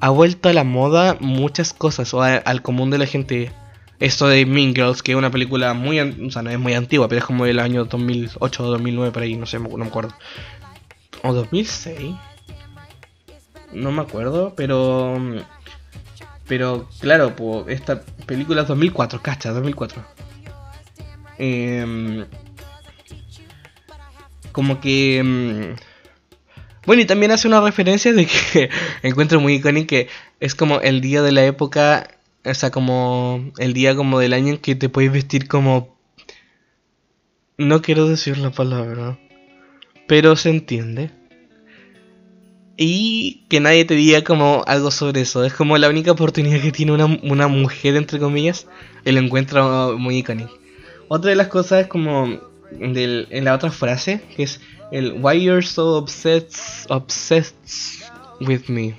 ha 0.00 0.10
vuelto 0.10 0.48
a 0.48 0.52
la 0.52 0.64
moda 0.64 1.16
muchas 1.20 1.72
cosas, 1.72 2.12
o 2.14 2.22
al 2.22 2.62
común 2.62 2.90
de 2.90 2.98
la 2.98 3.06
gente. 3.06 3.52
Esto 4.00 4.26
de 4.26 4.46
Mean 4.46 4.74
Girls, 4.74 5.02
que 5.02 5.12
es 5.12 5.18
una 5.18 5.30
película 5.30 5.74
muy... 5.74 6.00
O 6.00 6.30
sea, 6.30 6.42
no 6.42 6.50
es 6.50 6.58
muy 6.58 6.74
antigua, 6.74 7.08
pero 7.08 7.20
es 7.20 7.24
como 7.24 7.44
del 7.44 7.60
año 7.60 7.84
2008 7.84 8.64
o 8.64 8.66
2009 8.66 9.12
por 9.12 9.22
ahí, 9.22 9.36
no 9.36 9.46
sé, 9.46 9.58
no 9.60 9.76
me 9.76 9.86
acuerdo. 9.86 10.14
O 11.22 11.32
2006. 11.32 12.14
No 13.72 13.92
me 13.92 14.02
acuerdo, 14.02 14.54
pero... 14.56 15.20
Pero 16.48 16.88
claro, 17.00 17.36
pues, 17.36 17.68
esta 17.68 18.02
película 18.26 18.62
es 18.62 18.68
2004, 18.68 19.22
cacha, 19.22 19.52
2004. 19.52 20.04
Em, 21.44 22.24
como 24.52 24.80
que... 24.80 25.18
em, 25.18 25.74
bueno, 26.86 27.02
y 27.02 27.04
también 27.04 27.32
hace 27.32 27.48
una 27.48 27.60
referencia 27.60 28.12
de 28.12 28.26
que 28.26 28.70
encuentro 29.02 29.40
muy 29.40 29.54
icónico 29.54 29.88
que 29.88 30.08
es 30.38 30.54
como 30.54 30.80
el 30.80 31.00
día 31.00 31.20
de 31.20 31.32
la 31.32 31.44
época, 31.44 32.06
o 32.44 32.54
sea, 32.54 32.70
como 32.70 33.50
el 33.58 33.72
día 33.72 33.96
como 33.96 34.20
del 34.20 34.34
año 34.34 34.52
en 34.52 34.58
que 34.58 34.76
te 34.76 34.88
puedes 34.88 35.10
vestir 35.12 35.48
como... 35.48 35.96
No 37.58 37.82
quiero 37.82 38.06
decir 38.06 38.38
la 38.38 38.50
palabra, 38.50 39.18
pero 40.06 40.36
se 40.36 40.50
entiende. 40.50 41.10
Y 42.76 43.46
que 43.48 43.58
nadie 43.58 43.84
te 43.84 43.94
diga 43.94 44.22
como 44.22 44.62
algo 44.68 44.92
sobre 44.92 45.22
eso. 45.22 45.44
Es 45.44 45.54
como 45.54 45.76
la 45.76 45.88
única 45.88 46.12
oportunidad 46.12 46.60
que 46.60 46.70
tiene 46.70 46.92
una, 46.92 47.06
una 47.06 47.48
mujer, 47.48 47.96
entre 47.96 48.20
comillas, 48.20 48.68
y 49.04 49.10
lo 49.10 49.20
encuentro 49.20 49.98
muy 49.98 50.18
icónico. 50.18 50.61
Otra 51.14 51.28
de 51.28 51.36
las 51.36 51.48
cosas 51.48 51.82
es 51.82 51.86
como 51.88 52.38
del- 52.70 53.26
en 53.28 53.44
la 53.44 53.54
otra 53.54 53.70
frase, 53.70 54.22
que 54.34 54.44
es 54.44 54.62
el 54.90 55.12
Why 55.20 55.42
you're 55.42 55.62
so 55.62 55.96
obsessed, 55.98 56.86
obsessed 56.88 57.54
with 58.40 58.68
me. 58.68 58.94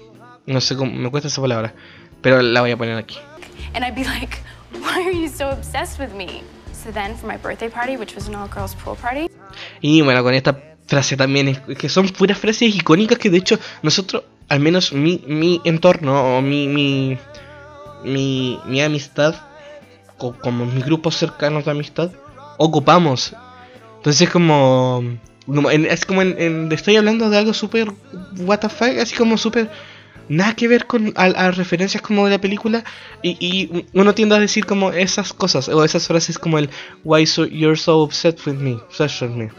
No 0.46 0.62
sé 0.62 0.76
cómo, 0.76 0.92
me 0.94 1.10
cuesta 1.10 1.28
esa 1.28 1.42
palabra, 1.42 1.74
pero 2.22 2.40
la 2.44 2.62
voy 2.62 2.70
a 2.70 2.78
poner 2.78 2.98
aquí. 2.98 3.18
And 3.74 3.84
I'd 3.84 3.96
be 3.96 4.04
like, 4.04 4.38
why 4.74 5.04
are 5.08 5.12
you 5.12 5.28
so 5.28 5.50
obsessed 5.50 6.00
with 6.00 6.14
me? 6.16 6.44
So 6.72 6.92
then 6.92 7.16
for 7.18 7.26
my 7.26 7.38
birthday 7.38 7.70
party, 7.70 7.98
which 7.98 8.14
was 8.14 8.28
an 8.28 8.36
all 8.36 8.48
girls 8.48 8.76
pool 8.76 8.96
party, 8.96 9.28
Y 9.82 10.02
bueno, 10.02 10.22
con 10.22 10.36
esta 10.36 10.56
frase 10.86 11.18
también, 11.18 11.48
es 11.48 11.60
que 11.80 11.90
son 11.90 12.10
puras 12.10 12.38
frases 12.38 12.76
icónicas 12.76 13.18
que 13.18 13.32
de 13.32 13.38
hecho 13.40 13.58
nosotros, 13.82 14.24
al 14.50 14.60
menos 14.60 14.94
mi, 14.94 15.24
mi 15.26 15.62
entorno 15.64 16.38
o 16.38 16.42
mi, 16.44 16.68
mi, 16.68 17.18
mi, 18.04 18.60
mi 18.68 18.82
amistad, 18.84 19.34
como 20.32 20.66
mis 20.66 20.86
grupos 20.86 21.18
cercanos 21.18 21.66
de 21.66 21.72
amistad, 21.72 22.12
ocupamos. 22.58 23.36
Entonces 23.98 24.22
es 24.22 24.30
como... 24.30 25.04
en- 25.72 25.86
es 25.86 26.06
como 26.06 26.22
en, 26.22 26.72
estoy 26.72 26.96
hablando 26.96 27.30
de 27.30 27.38
algo 27.38 27.54
súper 27.54 27.92
what 28.38 28.64
así 28.64 29.16
como 29.16 29.38
súper 29.38 29.70
nada 30.30 30.56
que 30.56 30.68
ver 30.68 30.88
con 30.88 31.14
a, 31.16 31.52
referencias 31.52 32.02
como 32.02 32.26
de 32.26 32.32
la 32.32 32.42
película 32.42 32.84
y, 33.22 33.86
uno 33.94 34.14
tiende 34.14 34.36
a 34.36 34.40
decir 34.40 34.66
como 34.66 34.92
esas 34.92 35.34
cosas 35.34 35.68
o 35.70 35.84
esas 35.84 36.08
frases 36.08 36.40
como 36.40 36.58
el 36.60 36.70
why 37.04 37.26
so, 37.26 37.46
you're 37.46 37.78
so 37.78 38.04
upset 38.04 38.40
with 38.46 38.56
me, 38.56 38.80
with 39.22 39.30
me. 39.30 39.50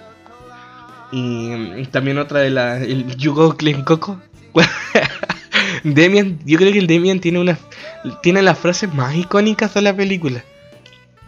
Y 1.13 1.85
también 1.87 2.19
otra 2.19 2.41
de 2.41 2.51
la 2.51 2.79
el 2.79 3.17
Coco. 3.85 4.21
Demian, 5.85 6.39
yo 6.45 6.59
creo 6.59 6.73
que 6.73 6.79
el 6.79 6.87
Demian 6.87 7.21
tiene 7.21 7.41
una 7.41 7.59
tiene 8.23 8.43
las 8.43 8.59
frases 8.59 8.93
más 8.95 9.15
icónicas 9.15 9.75
de 9.75 9.83
la 9.83 9.95
película. 9.95 10.43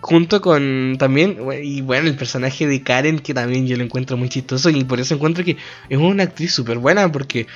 Junto 0.00 0.40
con 0.40 0.96
también, 0.98 1.38
y 1.62 1.80
bueno, 1.80 2.08
el 2.08 2.16
personaje 2.16 2.66
de 2.66 2.82
Karen, 2.82 3.18
que 3.18 3.34
también 3.34 3.66
yo 3.66 3.76
lo 3.76 3.82
encuentro 3.82 4.16
muy 4.16 4.28
chistoso, 4.28 4.70
y 4.70 4.84
por 4.84 5.00
eso 5.00 5.14
encuentro 5.14 5.44
que 5.44 5.56
es 5.88 5.98
una 5.98 6.24
actriz 6.24 6.52
súper 6.52 6.78
buena, 6.78 7.10
porque 7.10 7.46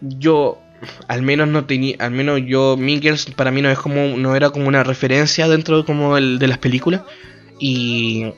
yo, 0.00 0.58
al 1.08 1.22
menos 1.22 1.48
no 1.48 1.64
tenía, 1.66 1.96
al 2.00 2.10
menos 2.10 2.40
yo, 2.44 2.76
Mingers 2.76 3.26
para 3.26 3.50
mí 3.50 3.62
no 3.62 3.70
es 3.70 3.78
como, 3.78 4.16
no 4.16 4.34
era 4.34 4.50
como 4.50 4.66
una 4.66 4.82
referencia 4.82 5.46
dentro 5.46 5.84
como 5.84 6.16
el, 6.16 6.38
de 6.38 6.48
las 6.48 6.58
películas, 6.58 7.02
y 7.60 8.32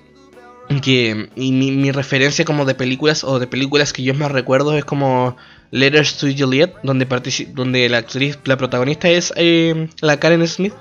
que 0.82 1.28
y 1.36 1.52
mi, 1.52 1.72
mi 1.72 1.92
referencia 1.92 2.44
como 2.44 2.64
de 2.64 2.74
películas 2.74 3.24
o 3.24 3.38
de 3.38 3.46
películas 3.46 3.92
que 3.92 4.02
yo 4.02 4.14
más 4.14 4.32
recuerdo 4.32 4.76
es 4.76 4.84
como 4.84 5.36
Letters 5.70 6.18
to 6.18 6.28
Juliet, 6.36 6.72
donde 6.82 7.06
donde 7.52 7.88
la 7.88 7.98
actriz, 7.98 8.38
la 8.44 8.56
protagonista 8.56 9.08
es 9.08 9.32
eh, 9.36 9.88
la 10.00 10.18
Karen 10.18 10.46
Smith. 10.46 10.72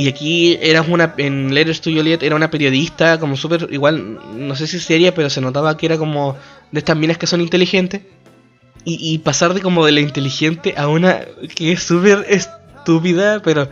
Y 0.00 0.08
aquí 0.08 0.58
era 0.62 0.80
una, 0.80 1.14
en 1.18 1.52
Letters 1.54 1.82
to 1.82 1.90
Juliet 1.90 2.22
era 2.22 2.34
una 2.34 2.50
periodista 2.50 3.18
como 3.20 3.36
súper, 3.36 3.68
igual, 3.70 4.18
no 4.34 4.56
sé 4.56 4.66
si 4.66 4.78
seria, 4.80 5.12
pero 5.14 5.28
se 5.28 5.42
notaba 5.42 5.76
que 5.76 5.84
era 5.84 5.98
como 5.98 6.36
de 6.72 6.78
estas 6.78 6.96
minas 6.96 7.18
que 7.18 7.26
son 7.26 7.42
inteligentes. 7.42 8.00
Y, 8.82 9.18
pasar 9.18 9.52
de 9.52 9.60
como 9.60 9.84
de 9.84 9.92
la 9.92 10.00
inteligente 10.00 10.72
a 10.74 10.88
una 10.88 11.20
que 11.54 11.72
es 11.72 11.82
súper 11.82 12.24
es- 12.28 12.48
estúpida, 12.78 13.42
pero. 13.42 13.68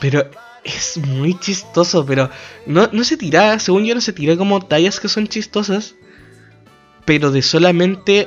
Pero 0.00 0.28
es 0.64 0.98
muy 0.98 1.38
chistoso, 1.38 2.04
pero 2.04 2.28
no, 2.66 2.88
no 2.90 3.04
se 3.04 3.16
tira, 3.16 3.56
según 3.60 3.84
yo 3.84 3.94
no 3.94 4.00
se 4.00 4.12
tira 4.12 4.36
como 4.36 4.60
tallas 4.60 4.98
que 4.98 5.08
son 5.08 5.28
chistosas, 5.28 5.94
pero 7.04 7.30
de 7.30 7.42
solamente 7.42 8.26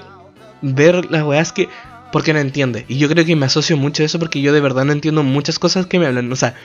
ver 0.62 1.12
las 1.12 1.24
weas 1.24 1.52
que... 1.52 1.68
Porque 2.12 2.32
no 2.34 2.40
entiende. 2.40 2.86
Y 2.88 2.98
yo 2.98 3.10
creo 3.10 3.26
que 3.26 3.36
me 3.36 3.46
asocio 3.46 3.76
mucho 3.76 4.02
a 4.04 4.06
eso 4.06 4.20
porque 4.20 4.40
yo 4.42 4.54
de 4.54 4.62
verdad 4.62 4.86
no 4.86 4.94
entiendo 4.94 5.22
muchas 5.22 5.60
cosas 5.60 5.86
que 5.86 6.00
me 6.00 6.08
hablan. 6.08 6.32
O 6.32 6.36
sea, 6.38 6.56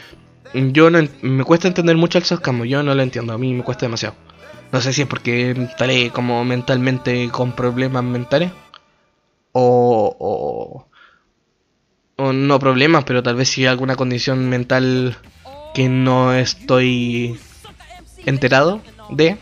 yo 0.54 0.90
no... 0.90 1.00
Me 1.22 1.44
cuesta 1.44 1.68
entender 1.68 1.96
mucho 1.96 2.18
el 2.18 2.24
soscamo, 2.24 2.64
yo 2.64 2.82
no 2.82 2.94
lo 2.94 3.02
entiendo, 3.02 3.32
a 3.32 3.38
mí 3.38 3.52
me 3.54 3.62
cuesta 3.62 3.86
demasiado. 3.86 4.14
No 4.72 4.80
sé 4.80 4.92
si 4.92 5.02
es 5.02 5.08
porque 5.08 5.50
estaré 5.50 6.10
como 6.10 6.44
mentalmente 6.44 7.28
con 7.30 7.52
problemas 7.52 8.04
mentales. 8.04 8.52
O, 9.52 10.86
o, 12.16 12.32
no 12.32 12.58
problemas, 12.58 13.04
pero 13.04 13.22
tal 13.22 13.34
vez 13.34 13.48
si 13.48 13.62
hay 13.62 13.68
alguna 13.68 13.96
condición 13.96 14.48
mental 14.48 15.16
que 15.74 15.88
no 15.88 16.32
estoy 16.34 17.38
enterado 18.26 18.80
de. 19.08 19.38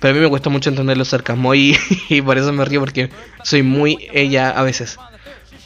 Pero 0.00 0.12
a 0.12 0.14
mí 0.14 0.22
me 0.22 0.28
cuesta 0.28 0.50
mucho 0.50 0.68
entender 0.68 0.98
los 0.98 1.08
sarcasmos 1.08 1.56
y, 1.56 1.76
y 2.10 2.20
por 2.20 2.36
eso 2.36 2.52
me 2.52 2.64
río 2.64 2.80
porque 2.80 3.08
soy 3.42 3.62
muy 3.62 4.08
ella 4.12 4.50
a 4.50 4.62
veces. 4.62 4.98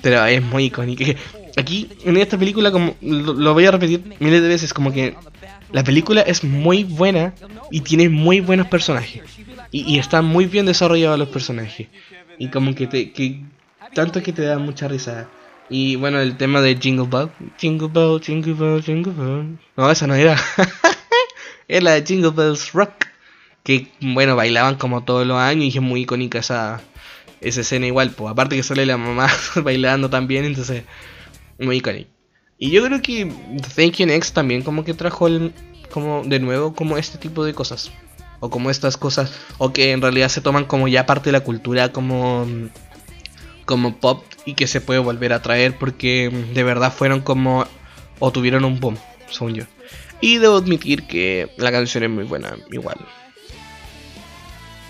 Pero 0.00 0.24
es 0.26 0.42
muy 0.42 0.66
icónica. 0.66 1.04
Aquí, 1.56 1.88
en 2.04 2.16
esta 2.16 2.36
película, 2.36 2.72
como 2.72 2.96
lo, 3.00 3.54
voy 3.54 3.66
a 3.66 3.70
repetir 3.70 4.02
miles 4.18 4.42
de 4.42 4.48
veces, 4.48 4.74
como 4.74 4.92
que 4.92 5.14
la 5.72 5.84
película 5.84 6.20
es 6.22 6.42
muy 6.42 6.84
buena 6.84 7.34
y 7.70 7.80
tiene 7.80 8.08
muy 8.08 8.40
buenos 8.40 8.66
personajes. 8.66 9.22
Y, 9.70 9.98
están 9.98 10.24
muy 10.24 10.46
bien 10.46 10.66
desarrollados 10.66 11.18
los 11.18 11.28
personajes. 11.28 11.88
Y 12.38 12.48
como 12.48 12.74
que 12.74 12.86
te... 12.86 13.12
Que, 13.12 13.40
tanto 13.92 14.22
que 14.22 14.32
te 14.32 14.42
da 14.42 14.58
mucha 14.58 14.88
risa. 14.88 15.28
Y 15.68 15.96
bueno, 15.96 16.20
el 16.20 16.36
tema 16.36 16.60
de 16.60 16.76
Jingle 16.76 17.08
Bell. 17.08 17.30
Jingle 17.58 17.88
Bell, 17.88 18.20
Jingle 18.20 18.54
Bell, 18.54 18.82
Jingle 18.82 19.12
Bell. 19.12 19.58
No, 19.76 19.90
esa 19.90 20.06
no 20.06 20.14
era. 20.14 20.36
era 21.68 21.80
la 21.80 21.92
de 21.92 22.06
Jingle 22.06 22.30
Bells 22.30 22.72
Rock. 22.72 23.06
Que 23.62 23.88
bueno, 24.00 24.36
bailaban 24.36 24.76
como 24.76 25.04
todos 25.04 25.26
los 25.26 25.38
años 25.38 25.74
y 25.74 25.78
es 25.78 25.82
muy 25.82 26.02
icónica 26.02 26.38
esa, 26.38 26.82
esa 27.40 27.62
escena 27.62 27.86
igual. 27.86 28.10
Pues 28.10 28.30
aparte 28.30 28.56
que 28.56 28.62
sale 28.62 28.84
la 28.84 28.96
mamá 28.96 29.28
bailando 29.62 30.10
también, 30.10 30.44
entonces 30.44 30.84
icónica. 31.58 32.10
Y 32.58 32.70
yo 32.70 32.84
creo 32.84 33.02
que 33.02 33.30
Thank 33.76 33.96
You 33.96 34.06
Next 34.06 34.34
también 34.34 34.62
como 34.62 34.84
que 34.84 34.94
trajo 34.94 35.26
el, 35.26 35.52
como 35.90 36.22
de 36.24 36.38
nuevo 36.40 36.74
como 36.74 36.96
este 36.96 37.18
tipo 37.18 37.44
de 37.44 37.54
cosas. 37.54 37.90
O 38.40 38.50
como 38.50 38.70
estas 38.70 38.96
cosas, 38.96 39.32
o 39.58 39.72
que 39.72 39.92
en 39.92 40.02
realidad 40.02 40.28
se 40.28 40.40
toman 40.40 40.64
como 40.66 40.86
ya 40.88 41.06
parte 41.06 41.28
de 41.28 41.32
la 41.32 41.40
cultura 41.40 41.92
como 41.92 42.46
como 43.64 43.96
pop 43.96 44.24
y 44.44 44.54
que 44.54 44.66
se 44.66 44.82
puede 44.82 45.00
volver 45.00 45.32
a 45.32 45.40
traer 45.40 45.78
porque 45.78 46.30
de 46.52 46.62
verdad 46.62 46.92
fueron 46.92 47.20
como 47.20 47.66
o 48.18 48.30
tuvieron 48.30 48.64
un 48.64 48.80
boom, 48.80 48.98
según 49.30 49.54
yo. 49.54 49.64
Y 50.20 50.38
debo 50.38 50.56
admitir 50.56 51.06
que 51.06 51.50
la 51.56 51.72
canción 51.72 52.04
es 52.04 52.10
muy 52.10 52.24
buena, 52.24 52.56
igual. 52.70 52.96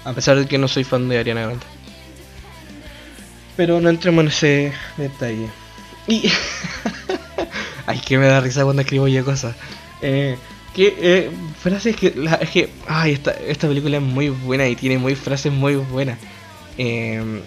A 0.05 0.13
pesar 0.13 0.37
de 0.37 0.47
que 0.47 0.59
no 0.59 0.69
soy 0.69 0.85
fan 0.85 1.09
de 1.09 1.19
Ariana 1.19 1.43
Grande. 1.43 1.65
Pero 3.57 3.81
no 3.81 3.89
entremos 3.89 4.23
en 4.23 4.29
ese 4.29 4.73
detalle. 4.97 5.49
Y. 6.09 6.31
Ay, 7.87 7.99
que 7.99 8.19
me 8.19 8.27
da 8.27 8.41
risa 8.41 8.65
cuando 8.65 8.83
escribo 8.83 9.09
yo 9.09 9.25
cosas. 9.25 9.55
Eh, 10.03 10.37
que 10.75 10.95
eh, 10.99 11.31
frases 11.61 11.97
que. 11.97 12.15
Es 12.41 12.51
que. 12.51 12.69
Ay, 12.87 13.13
esta, 13.13 13.33
esta 13.33 13.69
película 13.69 13.97
es 13.97 14.03
muy 14.03 14.29
buena 14.29 14.69
y 14.69 14.77
tiene 14.77 14.99
muy 14.99 15.15
frases 15.15 15.53
muy 15.53 15.77
buenas. 15.77 16.19
Eh, 16.79 17.41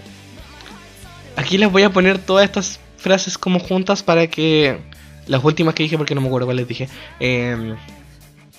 aquí 1.36 1.58
les 1.58 1.72
voy 1.72 1.84
a 1.84 1.90
poner 1.90 2.20
todas 2.20 2.46
estas 2.46 2.80
frases 2.98 3.38
como 3.38 3.60
juntas 3.60 4.04
para 4.04 4.28
que. 4.28 4.80
Las 5.28 5.44
últimas 5.44 5.74
que 5.74 5.84
dije, 5.84 5.98
porque 5.98 6.16
no 6.16 6.22
me 6.22 6.28
acuerdo 6.28 6.48
cuáles 6.48 6.68
dije. 6.68 6.88
Eh, 7.20 7.76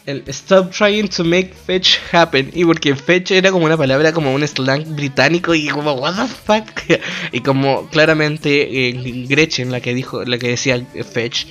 el 0.09 0.24
stop 0.28 0.70
trying 0.70 1.06
to 1.09 1.22
make 1.22 1.52
fetch 1.52 1.98
happen. 2.12 2.50
Y 2.54 2.64
porque 2.64 2.96
fetch 2.96 3.32
era 3.32 3.50
como 3.50 3.66
una 3.66 3.76
palabra, 3.76 4.11
como 4.12 4.32
un 4.32 4.46
slang 4.48 4.96
británico. 4.96 5.54
Y 5.54 5.68
como, 5.68 5.92
what 5.92 6.14
the 6.16 6.26
fuck. 6.26 6.64
y 7.32 7.40
como 7.40 7.86
claramente 7.90 8.88
eh, 8.88 9.26
Gretchen, 9.28 9.70
la 9.70 9.80
que 9.80 9.92
dijo, 9.92 10.24
la 10.24 10.38
que 10.38 10.48
decía 10.48 10.82
fetch, 11.12 11.46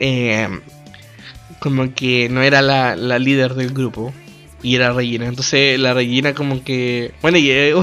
eh, 0.00 0.48
como 1.60 1.94
que 1.94 2.28
no 2.28 2.42
era 2.42 2.62
la, 2.62 2.96
la, 2.96 3.20
líder 3.20 3.54
del 3.54 3.72
grupo. 3.72 4.12
Y 4.60 4.74
era 4.74 4.92
Regina. 4.92 5.26
Entonces 5.26 5.78
la 5.78 5.94
Regina 5.94 6.34
como 6.34 6.64
que. 6.64 7.12
Bueno, 7.22 7.38
y. 7.38 7.50
Eh, 7.50 7.74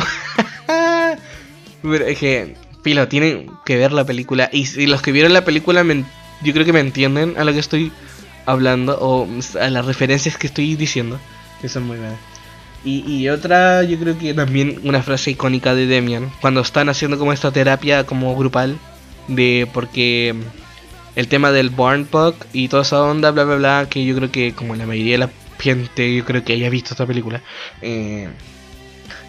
es 2.05 2.17
que. 2.19 2.55
Tienen 3.09 3.51
que 3.65 3.75
ver 3.75 3.91
la 3.91 4.05
película. 4.05 4.49
Y 4.53 4.65
si 4.65 4.87
los 4.87 5.01
que 5.01 5.11
vieron 5.11 5.33
la 5.33 5.43
película, 5.43 5.83
me, 5.83 6.05
yo 6.41 6.53
creo 6.53 6.65
que 6.65 6.71
me 6.71 6.79
entienden 6.79 7.33
a 7.37 7.43
lo 7.43 7.51
que 7.51 7.59
estoy 7.59 7.91
hablando 8.47 8.97
o 8.99 9.27
a 9.61 9.69
las 9.69 9.85
referencias 9.85 10.37
que 10.37 10.47
estoy 10.47 10.75
diciendo, 10.75 11.19
que 11.61 11.69
son 11.69 11.85
muy 11.85 11.97
buenas. 11.97 12.17
Y, 12.83 13.03
y, 13.05 13.29
otra, 13.29 13.83
yo 13.83 13.99
creo 13.99 14.17
que 14.17 14.33
también 14.33 14.79
una 14.83 15.03
frase 15.03 15.31
icónica 15.31 15.75
de 15.75 15.85
Demian, 15.87 16.31
cuando 16.41 16.61
están 16.61 16.89
haciendo 16.89 17.19
como 17.19 17.33
esta 17.33 17.51
terapia 17.51 18.05
como 18.05 18.35
grupal, 18.35 18.77
de 19.27 19.67
porque 19.73 20.33
el 21.15 21.27
tema 21.27 21.51
del 21.51 21.69
Born 21.69 22.05
Puck 22.05 22.35
y 22.53 22.69
toda 22.69 22.83
esa 22.83 23.03
onda, 23.03 23.31
bla 23.31 23.43
bla 23.43 23.55
bla, 23.55 23.87
que 23.89 24.05
yo 24.05 24.15
creo 24.15 24.31
que 24.31 24.53
como 24.53 24.75
la 24.75 24.85
mayoría 24.85 25.13
de 25.13 25.17
la 25.17 25.29
gente, 25.59 26.15
yo 26.15 26.23
creo 26.23 26.43
que 26.45 26.53
haya 26.53 26.69
visto 26.69 26.93
esta 26.93 27.05
película, 27.05 27.41
eh, 27.81 28.29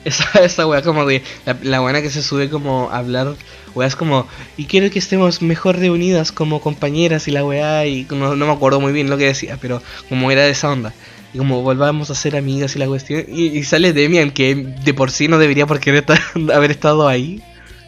esa, 0.08 0.24
esa 0.44 0.66
wea 0.66 0.82
como 0.82 1.06
de 1.06 1.22
la, 1.46 1.56
la 1.62 1.80
buena 1.80 2.02
que 2.02 2.10
se 2.10 2.22
sube 2.22 2.50
como 2.50 2.90
a 2.90 2.98
hablar 2.98 3.36
weas 3.74 3.96
como 3.96 4.26
y 4.56 4.64
quiero 4.64 4.90
que 4.90 4.98
estemos 4.98 5.42
mejor 5.42 5.78
reunidas 5.78 6.32
como 6.32 6.60
compañeras 6.60 7.28
y 7.28 7.30
la 7.30 7.44
weá 7.44 7.86
y 7.86 8.06
no, 8.10 8.34
no, 8.36 8.46
me 8.46 8.52
acuerdo 8.52 8.80
muy 8.80 8.92
bien 8.92 9.10
lo 9.10 9.16
que 9.16 9.26
decía 9.26 9.58
pero 9.60 9.82
como 10.08 10.30
era 10.30 10.42
de 10.42 10.50
esa 10.50 10.70
onda. 10.70 10.92
Y 11.34 11.38
como 11.38 11.60
volvamos 11.60 12.10
a 12.10 12.14
ser 12.14 12.36
amigas 12.36 12.74
y 12.74 12.78
la 12.78 12.86
cuestión 12.86 13.24
y, 13.28 13.62
sale 13.62 13.92
Demian 13.92 14.30
que 14.30 14.54
de 14.54 14.94
por 14.94 15.10
sí 15.10 15.28
no 15.28 15.38
debería 15.38 15.66
por 15.66 15.78
haber 16.54 16.70
estado 16.70 17.06
ahí 17.06 17.42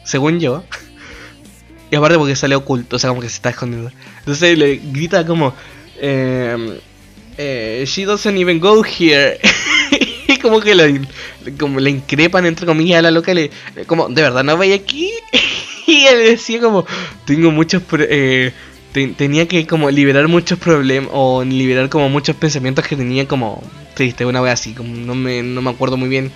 según 0.05 0.41
yo. 0.41 0.63
Y 1.91 1.97
aparte 1.97 2.19
porque 2.19 2.37
sale 2.37 2.55
oculto 2.55 2.97
o 2.97 2.99
sea 2.99 3.09
como 3.09 3.23
que 3.23 3.29
se 3.29 3.37
está 3.37 3.51
escondiendo. 3.51 3.91
Entonces 4.19 4.59
le 4.59 4.77
grita 4.77 5.27
como 5.27 5.55
eh, 5.97 6.81
eh, 7.39 7.85
she 7.87 8.05
doesn't 8.05 8.37
even 8.37 8.61
go 8.61 8.85
here 8.85 9.41
como 10.43 10.61
que 10.61 10.75
le, 10.75 11.01
como 11.59 11.81
le 11.81 11.91
increpan 11.91 12.47
entre 12.47 12.67
comillas 12.67 12.99
a 12.99 13.03
la 13.03 13.11
loca 13.11 13.35
le, 13.35 13.51
como 13.87 14.09
de 14.09 14.23
verdad 14.23 14.45
no 14.45 14.57
vaya 14.57 14.75
aquí 14.75 15.13
y 15.87 16.05
él 16.07 16.19
decía 16.19 16.61
como 16.61 16.87
tengo 17.25 17.51
muchos 17.51 17.83
eh, 17.99 18.53
te, 18.93 19.09
tenía 19.09 19.47
que 19.47 19.67
como 19.67 19.91
liberar 19.91 20.29
muchos 20.29 20.59
problemas 20.59 21.11
o 21.13 21.45
liberar 21.45 21.89
como 21.89 22.09
muchos 22.09 22.37
pensamientos 22.37 22.87
que 22.87 22.97
tenía 22.97 23.27
como 23.27 23.63
triste 23.95 24.27
una 24.27 24.41
vez 24.41 24.53
así 24.53 24.75
como 24.75 24.95
no 24.95 25.15
me, 25.15 25.43
no 25.43 25.63
me 25.63 25.71
acuerdo 25.71 25.97
muy 25.97 26.09
bien 26.09 26.33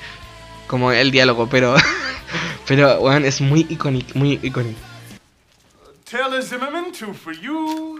como 0.66 0.92
el 0.92 1.10
diálogo 1.10 1.48
pero 1.48 1.74
pero 2.66 3.00
bueno, 3.00 3.26
es 3.26 3.40
muy 3.40 3.66
icónico 3.68 4.18
muy 4.18 4.38
icónico 4.42 4.80
Zimmerman, 6.42 6.92
two 6.92 7.12
for 7.12 7.32
you. 7.32 7.98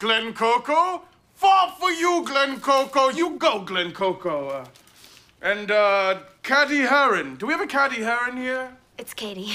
Glenn 0.00 0.32
Coco, 0.32 1.04
four 1.38 1.70
for 1.78 1.90
you, 1.90 2.24
Glenn 2.26 2.60
Coco. 2.60 3.08
You 3.10 3.30
go, 3.36 3.60
Glenn 3.60 3.92
Coco. 3.92 4.48
Uh, 4.48 4.66
and 5.40 5.70
uh, 5.70 6.18
Caddy 6.42 6.78
Heron. 6.80 7.36
Do 7.36 7.46
we 7.46 7.52
have 7.52 7.62
a 7.62 7.66
Caddy 7.66 8.02
Heron 8.02 8.36
here? 8.36 8.76
It's 8.98 9.14
Katie. 9.14 9.52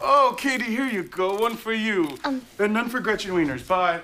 Oh, 0.00 0.34
Katie, 0.36 0.64
here 0.64 0.88
you 0.88 1.04
go. 1.04 1.36
One 1.36 1.56
for 1.56 1.72
you. 1.72 2.18
Um. 2.24 2.42
And 2.58 2.74
none 2.74 2.88
for 2.88 2.98
Gretchen 2.98 3.32
Wieners. 3.32 3.66
Bye. 3.66 4.00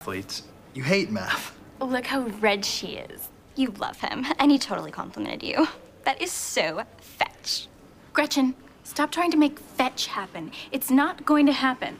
Athletes. 0.00 0.42
You 0.74 0.82
hate 0.82 1.10
math. 1.10 1.56
Look 1.80 2.06
how 2.06 2.22
red 2.40 2.64
she 2.64 2.96
is. 2.96 3.28
You 3.54 3.72
love 3.78 4.00
him, 4.00 4.26
and 4.38 4.50
he 4.50 4.58
totally 4.58 4.90
complimented 4.90 5.42
you. 5.42 5.68
That 6.04 6.20
is 6.20 6.32
so 6.32 6.82
fetch. 7.00 7.68
Gretchen, 8.12 8.54
stop 8.84 9.12
trying 9.12 9.30
to 9.30 9.36
make 9.36 9.58
fetch 9.58 10.06
happen. 10.06 10.50
It's 10.72 10.90
not 10.90 11.24
going 11.24 11.46
to 11.46 11.52
happen. 11.52 11.98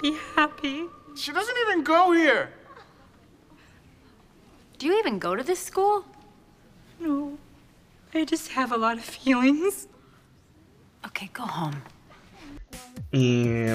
Be 0.00 0.16
happy. 0.34 0.84
She 1.16 1.32
doesn't 1.32 1.56
even 1.66 1.82
go 1.82 2.12
here. 2.12 2.50
Do 4.78 4.86
you 4.86 4.98
even 4.98 5.18
go 5.18 5.34
to 5.34 5.42
this 5.42 5.58
school? 5.58 6.04
No. 7.00 7.38
I 8.14 8.26
just 8.26 8.52
have 8.52 8.72
a 8.72 8.76
lot 8.76 8.98
of 8.98 9.04
feelings. 9.04 9.88
Okay, 11.06 11.30
go 11.32 11.44
home. 11.44 11.76
Y 13.12 13.66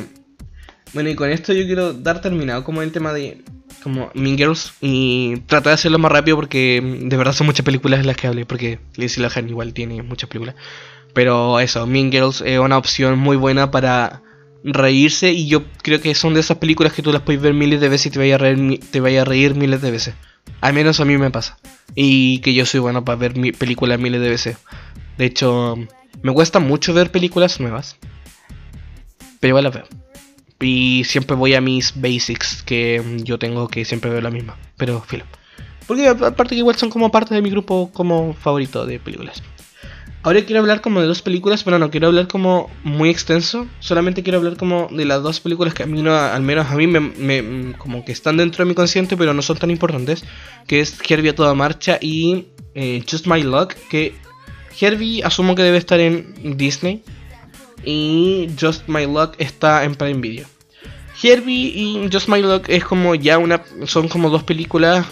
bueno, 0.94 1.10
y 1.10 1.16
con 1.16 1.32
esto 1.32 1.54
yo 1.54 1.66
quiero 1.66 1.94
dar 1.94 2.22
terminado 2.22 2.64
como 2.64 2.84
el 2.84 2.92
tema 2.92 3.12
de 3.12 3.44
como 3.82 4.12
Mean 4.14 4.38
Girls 4.38 4.74
y 4.80 5.38
tratar 5.48 5.72
de 5.72 5.74
hacerlo 5.74 5.98
más 5.98 6.12
rápido 6.12 6.36
porque 6.36 6.80
de 6.84 7.18
verdad 7.18 7.34
son 7.34 7.48
muchas 7.48 7.66
películas 7.66 8.02
en 8.02 8.08
las 8.08 8.18
que 8.18 8.28
hablé 8.28 8.46
porque 8.46 8.80
Lindsay 8.96 9.24
Lohan 9.24 9.50
igual 9.50 9.74
tiene 9.74 10.04
muchas 10.04 10.30
películas. 10.30 10.56
Pero 11.16 11.60
eso, 11.60 11.88
Mean 11.88 12.12
Girls 12.12 12.42
es 12.42 12.60
una 12.60 12.78
opción 12.78 13.18
muy 13.18 13.36
buena 13.36 13.72
para 13.72 14.22
reírse 14.64 15.32
y 15.32 15.48
yo 15.48 15.64
creo 15.82 16.02
que 16.02 16.14
son 16.16 16.34
de 16.34 16.40
esas 16.40 16.58
películas 16.58 16.94
que 16.94 17.02
tú 17.02 17.12
las 17.12 17.22
puedes 17.22 17.42
ver 17.42 17.54
miles 17.54 17.82
de 17.82 17.90
veces 17.90 18.08
y 18.08 18.10
te 18.12 18.20
vaya 18.20 18.36
a 18.36 18.38
reír, 18.38 18.80
te 18.92 19.00
vaya 19.00 19.22
a 19.22 19.26
reír 19.26 19.56
miles 19.56 19.82
de 19.82 19.92
veces. 19.92 20.16
Al 20.62 20.74
menos 20.74 21.00
a 21.00 21.06
mí 21.06 21.18
me 21.18 21.32
pasa. 21.32 21.58
Y 21.96 22.40
que 22.40 22.54
yo 22.54 22.66
soy 22.66 22.80
bueno 22.80 23.04
para 23.04 23.18
ver 23.18 23.34
películas 23.58 24.00
miles 24.00 24.22
de 24.22 24.30
veces. 24.30 24.58
De 25.18 25.26
hecho, 25.26 25.76
me 26.22 26.34
cuesta 26.34 26.60
mucho 26.60 26.94
ver 26.94 27.12
películas 27.12 27.60
nuevas. 27.60 27.98
Pero 29.40 29.50
igual 29.50 29.64
las 29.66 29.74
veo. 29.74 29.86
Y 30.60 31.04
siempre 31.06 31.36
voy 31.36 31.56
a 31.56 31.62
mis 31.62 32.00
basics 32.00 32.62
que 32.64 33.02
yo 33.24 33.40
tengo 33.40 33.68
que 33.68 33.86
siempre 33.86 34.12
veo 34.12 34.22
la 34.22 34.30
misma. 34.30 34.58
Pero 34.78 35.02
filo. 35.02 35.26
Porque 35.88 36.08
aparte 36.08 36.50
que 36.50 36.60
igual 36.60 36.76
son 36.76 36.90
como 36.90 37.12
parte 37.12 37.34
de 37.34 37.42
mi 37.42 37.50
grupo 37.50 37.90
como 37.92 38.34
favorito 38.34 38.86
de 38.86 39.00
películas. 39.00 39.42
Ahora 40.24 40.46
quiero 40.46 40.60
hablar 40.60 40.82
como 40.82 41.02
de 41.02 41.08
dos 41.08 41.24
películas, 41.24 41.64
pero 41.64 41.80
no 41.80 41.90
quiero 41.90 42.08
hablar 42.08 42.28
como 42.28 42.70
muy 42.84 43.10
extenso. 43.10 43.68
Solamente 43.80 44.22
quiero 44.22 44.38
hablar 44.38 44.56
como 44.56 44.88
de 44.92 45.06
las 45.06 45.24
dos 45.24 45.40
películas 45.40 45.74
que 45.74 45.84
a 45.84 45.88
mí 45.88 46.04
no, 46.04 46.16
al 46.16 46.44
menos 46.44 46.68
a 46.68 46.76
mí 46.76 46.86
me, 46.86 47.74
como 47.80 48.06
que 48.06 48.12
están 48.12 48.38
dentro 48.38 48.64
de 48.64 48.70
mi 48.70 48.76
consciente, 48.76 49.18
pero 49.18 49.34
no 49.34 49.42
son 49.42 49.58
tan 49.58 49.72
importantes. 49.72 50.24
Que 50.68 50.80
es 50.80 50.96
Herbie 51.10 51.32
a 51.32 51.36
toda 51.36 51.56
marcha 51.56 51.98
y 52.00 52.48
eh, 52.76 53.04
Just 53.10 53.26
My 53.26 53.42
Luck. 53.42 53.74
Que 53.90 54.14
Herbie 54.80 55.24
asumo 55.24 55.56
que 55.56 55.64
debe 55.64 55.78
estar 55.78 56.00
en 56.00 56.56
Disney 56.56 57.04
y 57.84 58.48
Just 58.60 58.88
My 58.88 59.08
Luck 59.08 59.34
está 59.40 59.84
en 59.86 59.96
Prime 59.96 60.22
Video. 60.22 60.46
Herbie 61.24 61.72
y 61.76 62.10
Just 62.12 62.30
My 62.30 62.44
Luck 62.44 62.66
es 62.68 62.84
como 62.84 63.16
ya 63.16 63.40
una, 63.40 63.64
son 63.86 64.08
como 64.08 64.30
dos 64.30 64.44
películas 64.44 65.06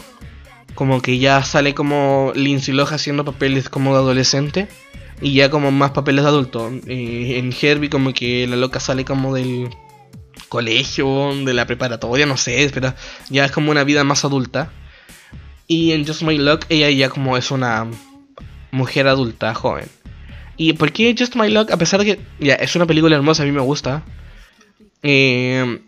como 0.75 1.01
que 1.01 1.17
ya 1.17 1.43
sale 1.43 1.73
como 1.73 2.31
Lindsay 2.35 2.73
Lohan 2.73 2.93
haciendo 2.93 3.25
papeles 3.25 3.67
como 3.67 3.91
de 3.91 3.99
adolescente 3.99 4.69
y 5.21 5.33
ya 5.33 5.49
como 5.49 5.71
más 5.71 5.91
papeles 5.91 6.23
de 6.23 6.29
adulto. 6.29 6.71
En 6.87 7.53
Herbie 7.59 7.89
como 7.89 8.13
que 8.13 8.47
la 8.47 8.55
loca 8.55 8.79
sale 8.79 9.05
como 9.05 9.33
del 9.33 9.69
colegio, 10.47 11.33
de 11.45 11.53
la 11.53 11.67
preparatoria, 11.67 12.25
no 12.25 12.37
sé, 12.37 12.69
pero 12.73 12.93
ya 13.29 13.45
es 13.45 13.51
como 13.51 13.71
una 13.71 13.83
vida 13.83 14.03
más 14.03 14.25
adulta. 14.25 14.71
Y 15.67 15.91
en 15.91 16.05
Just 16.05 16.23
My 16.23 16.37
Luck 16.37 16.65
ella 16.69 16.89
ya 16.89 17.09
como 17.09 17.37
es 17.37 17.51
una 17.51 17.87
mujer 18.71 19.07
adulta, 19.07 19.53
joven. 19.53 19.87
¿Y 20.57 20.73
por 20.73 20.91
qué 20.91 21.15
Just 21.17 21.35
My 21.35 21.49
Luck? 21.49 21.71
A 21.71 21.77
pesar 21.77 21.99
de 22.03 22.05
que 22.05 22.19
ya 22.39 22.55
es 22.55 22.75
una 22.75 22.85
película 22.85 23.15
hermosa, 23.15 23.43
a 23.43 23.45
mí 23.45 23.51
me 23.51 23.61
gusta. 23.61 24.03
Eh, 25.03 25.81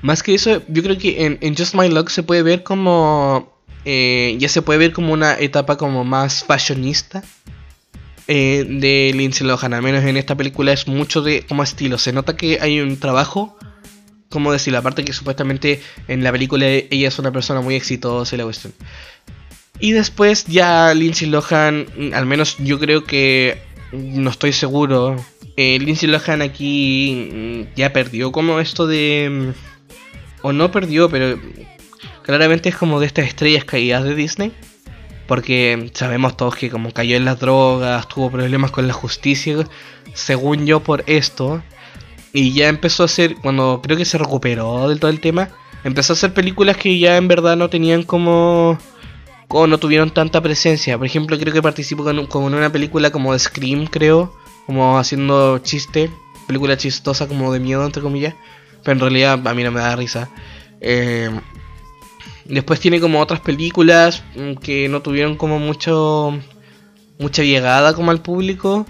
más 0.00 0.22
que 0.22 0.34
eso, 0.34 0.62
yo 0.68 0.82
creo 0.82 0.96
que 0.96 1.26
en, 1.26 1.38
en 1.40 1.56
Just 1.56 1.74
My 1.74 1.88
Luck 1.88 2.08
se 2.10 2.22
puede 2.22 2.42
ver 2.42 2.62
como... 2.62 3.52
eh, 3.84 4.36
ya 4.38 4.48
se 4.48 4.62
puede 4.62 4.78
ver 4.78 4.92
como 4.92 5.12
una 5.12 5.38
etapa 5.38 5.76
como 5.76 6.04
más 6.04 6.44
fashionista 6.44 7.22
eh, 8.28 8.64
de 8.68 9.12
Lindsay 9.14 9.46
Lohan. 9.46 9.74
Al 9.74 9.82
menos 9.82 10.04
en 10.04 10.16
esta 10.16 10.34
película 10.36 10.72
es 10.72 10.88
mucho 10.88 11.22
de 11.22 11.44
como 11.46 11.62
estilo. 11.62 11.98
Se 11.98 12.12
nota 12.12 12.36
que 12.36 12.58
hay 12.60 12.80
un 12.80 12.98
trabajo, 12.98 13.56
como 14.28 14.52
decirlo, 14.52 14.78
aparte 14.78 15.04
que 15.04 15.12
supuestamente 15.12 15.80
en 16.08 16.24
la 16.24 16.32
película 16.32 16.66
ella 16.66 17.08
es 17.08 17.18
una 17.18 17.32
persona 17.32 17.60
muy 17.60 17.74
exitosa 17.74 18.34
y 18.34 18.38
la 18.38 18.44
cuestión. 18.44 18.72
Y 19.80 19.92
después 19.92 20.46
ya 20.46 20.94
Lindsay 20.94 21.28
Lohan, 21.28 21.86
al 22.14 22.26
menos 22.26 22.56
yo 22.58 22.78
creo 22.78 23.04
que, 23.04 23.58
no 23.92 24.30
estoy 24.30 24.52
seguro, 24.52 25.16
eh, 25.56 25.78
Lindsay 25.80 26.08
Lohan 26.08 26.42
aquí 26.42 27.30
mm, 27.32 27.76
ya 27.76 27.92
perdió 27.92 28.32
como 28.32 28.60
esto 28.60 28.86
de... 28.86 29.28
mm, 29.30 30.46
O 30.46 30.52
no 30.52 30.70
perdió, 30.70 31.08
pero 31.08 31.38
claramente 32.22 32.68
es 32.68 32.76
como 32.76 33.00
de 33.00 33.06
estas 33.06 33.26
estrellas 33.26 33.64
caídas 33.64 34.04
de 34.04 34.14
Disney. 34.14 34.52
Porque 35.26 35.90
sabemos 35.94 36.36
todos 36.36 36.56
que 36.56 36.70
como 36.70 36.92
cayó 36.92 37.16
en 37.16 37.24
las 37.24 37.40
drogas, 37.40 38.08
tuvo 38.08 38.30
problemas 38.30 38.70
con 38.70 38.86
la 38.86 38.92
justicia, 38.92 39.56
según 40.12 40.66
yo 40.66 40.80
por 40.80 41.02
esto. 41.06 41.62
Y 42.32 42.52
ya 42.52 42.68
empezó 42.68 43.04
a 43.04 43.06
hacer, 43.06 43.36
cuando 43.36 43.80
creo 43.82 43.96
que 43.96 44.04
se 44.04 44.18
recuperó 44.18 44.88
del 44.88 45.00
todo 45.00 45.10
el 45.10 45.20
tema, 45.20 45.50
empezó 45.84 46.12
a 46.12 46.14
hacer 46.14 46.34
películas 46.34 46.76
que 46.76 46.98
ya 46.98 47.16
en 47.16 47.28
verdad 47.28 47.56
no 47.56 47.70
tenían 47.70 48.02
como... 48.02 48.78
O 49.48 49.68
no 49.68 49.78
tuvieron 49.78 50.10
tanta 50.10 50.40
presencia. 50.40 50.98
Por 50.98 51.06
ejemplo, 51.06 51.38
creo 51.38 51.52
que 51.52 51.62
participó 51.62 52.02
con, 52.02 52.26
con 52.26 52.42
una 52.42 52.72
película 52.72 53.12
como 53.12 53.32
de 53.32 53.38
Scream, 53.38 53.86
creo. 53.86 54.34
Como 54.66 54.98
haciendo 54.98 55.58
chiste. 55.58 56.10
Película 56.48 56.76
chistosa 56.76 57.28
como 57.28 57.52
de 57.52 57.60
miedo, 57.60 57.84
entre 57.84 58.02
comillas. 58.02 58.34
Pero 58.82 58.92
en 58.94 59.00
realidad 59.00 59.46
a 59.46 59.54
mí 59.54 59.62
no 59.62 59.70
me 59.70 59.78
da 59.78 59.94
risa. 59.94 60.28
Eh, 60.80 61.30
después 62.44 62.80
tiene 62.80 63.00
como 63.00 63.20
otras 63.20 63.40
películas 63.40 64.22
mm, 64.36 64.54
que 64.54 64.88
no 64.88 65.02
tuvieron 65.02 65.36
como 65.36 65.58
mucho... 65.58 66.38
Mucha 67.16 67.44
llegada 67.44 67.94
como 67.94 68.10
al 68.10 68.20
público. 68.22 68.86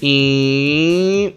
Y... 0.00 1.34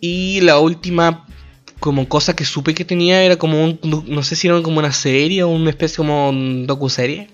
Y 0.00 0.40
la 0.42 0.58
última 0.58 1.26
como 1.80 2.08
cosa 2.08 2.34
que 2.34 2.44
supe 2.44 2.74
que 2.74 2.84
tenía 2.84 3.22
era 3.22 3.36
como 3.36 3.62
un 3.62 3.78
no 3.82 4.22
sé 4.22 4.34
si 4.34 4.48
era 4.48 4.60
como 4.62 4.78
una 4.78 4.92
serie 4.92 5.44
o 5.44 5.48
una 5.48 5.70
especie 5.70 5.96
como 5.96 6.30
un 6.30 6.66
docuserie 6.66 7.28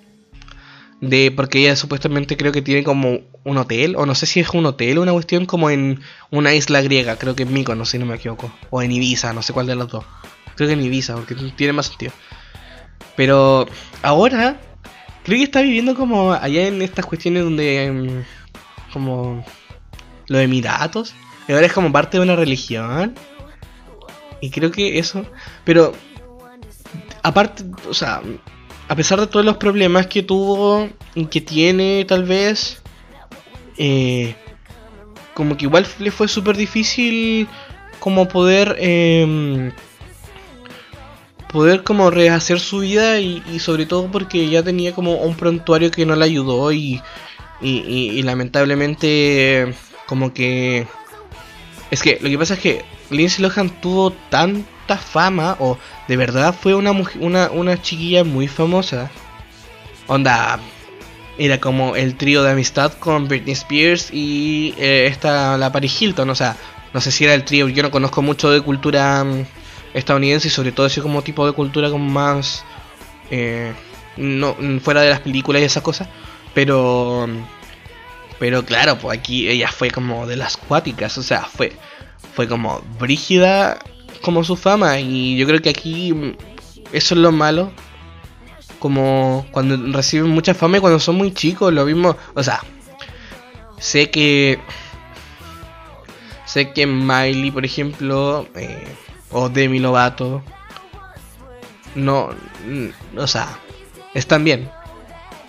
de 1.01 1.31
porque 1.31 1.61
ella 1.61 1.77
supuestamente 1.77 2.37
creo 2.37 2.53
que 2.53 2.63
tiene 2.63 2.85
como 2.85 3.21
un 3.45 3.59
hotel 3.59 3.95
o 3.97 4.07
no 4.07 4.15
sé 4.15 4.27
si 4.27 4.41
es 4.41 4.49
un 4.51 4.67
hotel 4.67 4.99
o 4.99 5.03
una 5.03 5.13
cuestión 5.13 5.47
como 5.47 5.71
en 5.71 6.01
una 6.31 6.55
isla 6.55 6.83
griega 6.83 7.17
creo 7.17 7.37
que 7.37 7.45
en 7.45 7.53
Mykonos 7.53 7.91
si 7.91 7.99
no 7.99 8.07
me 8.07 8.17
equivoco 8.17 8.53
o 8.71 8.83
en 8.83 8.91
Ibiza 8.91 9.33
no 9.33 9.43
sé 9.43 9.53
cuál 9.53 9.67
de 9.67 9.77
las 9.77 9.89
dos 9.89 10.05
creo 10.57 10.69
que 10.69 10.75
en 10.75 10.83
Ibiza 10.83 11.15
porque 11.15 11.35
tiene 11.35 11.73
más 11.73 11.87
sentido 11.87 12.13
pero 13.17 13.67
ahora 14.03 14.61
creo 15.25 15.39
que 15.39 15.45
está 15.45 15.61
viviendo 15.61 15.95
como 15.95 16.33
allá 16.33 16.67
en 16.67 16.83
estas 16.83 17.07
cuestiones 17.07 17.45
donde 17.45 17.85
em, 17.85 18.25
como 18.93 19.45
los 20.29 20.41
Emiratos 20.41 21.15
y 21.47 21.53
ahora 21.53 21.67
es 21.67 21.73
como 21.73 21.93
parte 21.93 22.17
de 22.17 22.23
una 22.23 22.37
religión 22.37 23.15
y 24.45 24.51
creo 24.51 24.71
que 24.71 24.99
eso. 24.99 25.25
Pero. 25.65 25.95
Aparte, 27.23 27.65
o 27.89 27.95
sea. 27.95 28.21
A 28.87 28.95
pesar 28.95 29.19
de 29.19 29.27
todos 29.27 29.43
los 29.43 29.57
problemas 29.57 30.07
que 30.07 30.23
tuvo. 30.23 30.91
Y 31.15 31.25
que 31.27 31.41
tiene, 31.41 32.05
tal 32.07 32.25
vez. 32.25 32.83
Eh, 33.79 34.35
como 35.35 35.57
que 35.57 35.65
igual 35.65 35.87
le 35.99 36.11
fue 36.11 36.29
súper 36.29 36.57
difícil. 36.57 37.49
Como 38.01 38.29
poder. 38.29 38.77
em, 38.79 39.73
poder 41.53 41.85
como 41.85 42.11
rehacer 42.11 42.61
su 42.61 42.81
vida. 42.81 43.21
Y, 43.21 43.59
sobre 43.61 43.87
todo 43.87 44.11
porque 44.11 44.49
ya 44.49 44.63
tenía 44.63 44.95
como 44.95 45.17
un 45.17 45.37
prontuario 45.37 45.91
que 45.91 46.07
no 46.07 46.17
le 46.17 46.25
ayudó. 46.25 46.73
Y. 46.73 47.03
Lamentablemente. 47.61 49.75
Como 50.07 50.33
que. 50.33 50.87
Es 51.91 52.03
que 52.03 52.19
lo 52.21 52.29
que 52.29 52.39
pasa 52.39 52.55
es 52.55 52.61
que 52.61 52.85
Lindsay 53.11 53.43
Lohan 53.43 53.71
tuvo 53.81 54.11
tanta 54.31 54.97
fama, 54.97 55.57
o 55.61 55.79
de 56.09 56.17
verdad 56.17 56.55
fue 56.59 56.75
una, 56.75 56.93
una, 57.21 57.51
una 57.51 57.81
chiquilla 57.81 58.25
muy 58.25 58.49
famosa. 58.49 59.11
Onda, 60.07 60.59
era 61.39 61.59
como 61.61 61.97
el 61.97 62.17
trío 62.17 62.43
de 62.43 62.53
amistad 62.53 62.93
con 62.95 63.29
Britney 63.29 63.53
Spears 63.53 64.11
y 64.13 64.75
eh, 64.79 65.07
esta, 65.11 65.59
la 65.59 65.73
Paris 65.73 66.01
Hilton. 66.01 66.31
O 66.31 66.35
sea, 66.35 66.57
no 66.93 67.01
sé 67.01 67.11
si 67.11 67.25
era 67.25 67.35
el 67.35 67.45
trío, 67.45 67.69
yo 67.69 67.83
no 67.83 67.91
conozco 67.91 68.23
mucho 68.23 68.51
de 68.51 68.61
cultura 68.61 69.25
mm, 69.25 69.47
estadounidense 69.95 70.49
y 70.49 70.51
sobre 70.51 70.73
todo 70.73 70.87
ese 70.87 71.03
como 71.03 71.23
tipo 71.23 71.47
de 71.47 71.53
cultura 71.53 71.91
como 71.91 72.09
más... 72.09 72.65
eh, 73.31 73.73
no, 74.17 74.57
mm, 74.59 74.79
fuera 74.79 75.03
de 75.03 75.11
las 75.11 75.21
películas 75.21 75.63
y 75.63 75.65
esas 75.65 75.83
cosas. 75.83 76.09
Pero... 76.55 77.29
Pero 78.39 78.65
claro, 78.65 78.99
pues 78.99 79.17
aquí 79.17 79.49
ella 79.49 79.69
fue 79.69 79.91
como 79.91 80.27
de 80.27 80.37
las 80.37 80.57
cuáticas, 80.57 81.17
o 81.19 81.23
sea, 81.23 81.45
fue, 81.45 81.73
fue 82.35 82.49
como 82.49 82.83
brígida 82.99 83.79
como 84.23 84.43
su 84.43 84.57
fama. 84.57 84.99
Y 85.01 85.37
yo 85.37 85.47
creo 85.47 85.63
que 85.63 85.71
aquí 85.71 86.13
mm, 86.13 86.37
eso 86.93 87.15
es 87.15 87.21
lo 87.21 87.33
malo. 87.33 87.73
Como 88.85 89.47
cuando 89.51 89.79
reciben 89.97 90.29
mucha 90.29 90.53
fama 90.53 90.77
y 90.77 90.81
cuando 90.81 91.01
son 91.01 91.15
muy 91.17 91.33
chicos, 91.33 91.73
lo 91.73 91.87
mismo. 91.87 92.19
O 92.35 92.43
sea, 92.43 92.61
sé 93.79 94.11
que. 94.11 94.59
Sé 96.45 96.71
que 96.73 96.87
Miley, 96.87 97.51
por 97.51 97.65
ejemplo, 97.65 98.47
eh, 98.55 98.85
o 99.31 99.49
Demi 99.49 99.79
Lovato, 99.79 100.43
no. 101.95 102.29
O 103.17 103.27
sea, 103.27 103.59
están 104.13 104.45
bien. 104.45 104.69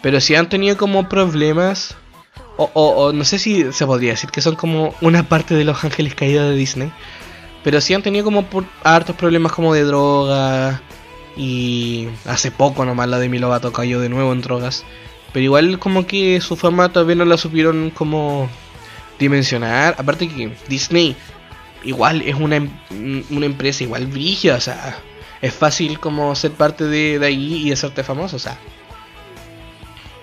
Pero 0.01 0.21
si 0.21 0.33
han 0.35 0.47
tenido 0.47 0.77
como 0.77 1.09
problemas 1.09 1.97
o, 2.55 2.71
o- 2.73 3.07
o 3.07 3.11
no 3.11 3.25
sé 3.25 3.37
si 3.37 3.69
se 3.73 3.85
podría 3.85 4.11
decir 4.11 4.29
que 4.29 4.39
son 4.39 4.55
como 4.55 4.95
una 5.01 5.23
parte 5.27 5.55
de 5.55 5.65
los 5.65 5.83
ángeles 5.83 6.15
caídos 6.15 6.47
de 6.51 6.55
Disney. 6.55 6.89
Pero 7.65 7.81
sí 7.81 7.93
han 7.93 8.01
tenido 8.01 8.23
como 8.23 8.45
por- 8.45 8.63
hartos 8.85 9.17
problemas 9.17 9.51
como 9.51 9.73
de 9.73 9.83
droga. 9.83 10.81
Y 11.37 12.07
hace 12.25 12.51
poco 12.51 12.85
nomás 12.85 13.09
la 13.09 13.19
de 13.19 13.27
Lovato 13.27 13.73
cayó 13.73 13.99
de 13.99 14.09
nuevo 14.09 14.31
en 14.31 14.41
drogas. 14.41 14.85
Pero 15.33 15.43
igual 15.43 15.79
como 15.79 16.07
que 16.07 16.39
su 16.39 16.55
fama 16.55 16.89
todavía 16.93 17.15
no 17.15 17.25
la 17.25 17.37
supieron 17.37 17.89
como 17.89 18.49
dimensionar. 19.19 19.95
Aparte 19.97 20.29
que 20.29 20.55
Disney 20.69 21.15
igual 21.83 22.21
es 22.21 22.35
una, 22.35 22.55
em- 22.55 23.23
una 23.29 23.45
empresa 23.45 23.83
igual 23.83 24.07
brígida. 24.07 24.55
O 24.55 24.61
sea, 24.61 24.97
es 25.41 25.53
fácil 25.53 25.99
como 25.99 26.33
ser 26.35 26.51
parte 26.51 26.85
de, 26.85 27.19
de 27.19 27.25
ahí 27.25 27.67
y 27.67 27.71
hacerte 27.71 28.03
famoso. 28.03 28.37
O 28.37 28.39
sea, 28.39 28.57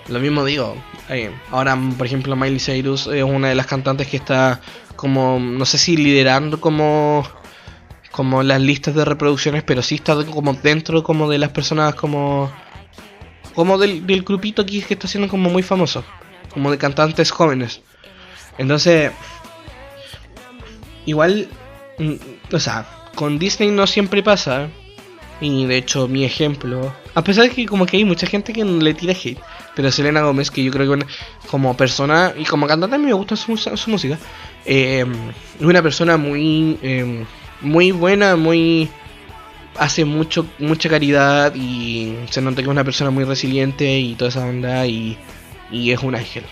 lo 0.09 0.19
mismo 0.19 0.45
digo. 0.45 0.77
eh, 1.11 1.31
ahora, 1.51 1.79
por 1.99 2.07
ejemplo, 2.07 2.35
Miley 2.37 2.59
Cyrus 2.59 3.07
es 3.07 3.23
una 3.23 3.49
de 3.49 3.55
las 3.55 3.67
cantantes 3.67 4.09
que 4.09 4.17
está 4.17 4.61
como, 4.97 5.39
no 5.39 5.65
sé 5.67 5.79
si 5.79 5.97
liderando 5.97 6.61
como 6.61 7.27
como 8.13 8.43
las 8.43 8.61
listas 8.61 8.95
de 8.95 9.05
reproducciones, 9.05 9.65
pero 9.65 9.83
sí 9.83 9.97
está 9.97 10.15
como 10.25 10.55
dentro 10.55 11.03
como 11.03 11.29
de 11.29 11.39
las 11.39 11.51
personas 11.51 11.95
como 11.95 12.53
como 13.55 13.79
del, 13.79 14.07
del 14.07 14.23
grupito 14.23 14.63
aquí 14.63 14.81
que 14.83 14.95
está 14.95 15.09
siendo 15.09 15.29
como 15.29 15.51
muy 15.51 15.63
famoso, 15.63 16.05
como 16.51 16.71
de 16.71 16.79
cantantes 16.79 17.31
jóvenes. 17.31 17.81
Entonces, 18.59 19.11
igual, 21.07 21.49
mm, 21.99 22.55
o 22.55 22.61
sea, 22.61 22.87
con 23.15 23.39
Disney 23.39 23.71
no 23.71 23.87
siempre 23.87 24.23
pasa. 24.23 24.69
Y 25.41 25.67
de 25.67 25.77
hecho, 25.77 26.07
mi 26.07 26.25
ejemplo, 26.25 26.95
a 27.17 27.25
pesar 27.25 27.49
de 27.49 27.51
que 27.51 27.67
como 27.67 27.85
que 27.85 27.97
hay 27.97 28.05
mucha 28.05 28.29
gente 28.29 28.53
que 28.53 28.65
le 28.65 28.95
tira 28.95 29.13
hate, 29.13 29.41
pero 29.75 29.91
Selena 29.91 30.23
Gómez, 30.23 30.53
que 30.53 30.63
yo 30.63 30.71
creo 30.71 30.85
que 30.85 30.89
bueno, 30.89 31.07
como 31.51 31.77
persona 31.77 32.33
y 32.39 32.45
como 32.45 32.69
cantante 32.69 32.95
a 32.95 32.99
mí 32.99 33.07
me 33.07 33.13
gusta 33.13 33.35
su, 33.35 33.57
su 33.57 33.91
música, 33.91 34.19
eh, 34.65 35.05
es 35.59 35.67
una 35.67 35.83
persona 35.83 36.17
muy, 36.17 36.79
eh, 36.81 37.25
muy 37.63 37.93
buena, 37.93 38.37
muy 38.37 38.89
hace 39.79 40.05
mucho 40.05 40.47
mucha 40.59 40.89
caridad 40.91 41.55
y 41.55 42.17
se 42.31 42.43
nota 42.43 42.57
que 42.57 42.63
es 42.63 42.69
una 42.69 42.85
persona 42.85 43.11
muy 43.11 43.25
resiliente 43.25 43.99
y 43.99 44.15
toda 44.15 44.29
esa 44.31 44.45
onda 44.47 44.87
y, 44.87 45.17
y 45.71 45.93
es 45.93 46.01
un 46.03 46.15
ángel. 46.15 46.45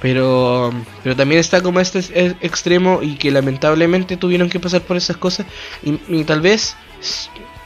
Pero, 0.00 0.72
pero 1.02 1.14
también 1.14 1.40
está 1.40 1.62
como 1.62 1.78
este 1.80 1.98
es- 1.98 2.12
extremo 2.40 3.00
y 3.02 3.16
que 3.16 3.30
lamentablemente 3.30 4.16
tuvieron 4.16 4.48
que 4.48 4.58
pasar 4.60 4.82
por 4.82 4.96
esas 4.96 5.16
cosas. 5.18 5.46
Y, 5.82 6.24
tal 6.24 6.40
vez, 6.40 6.74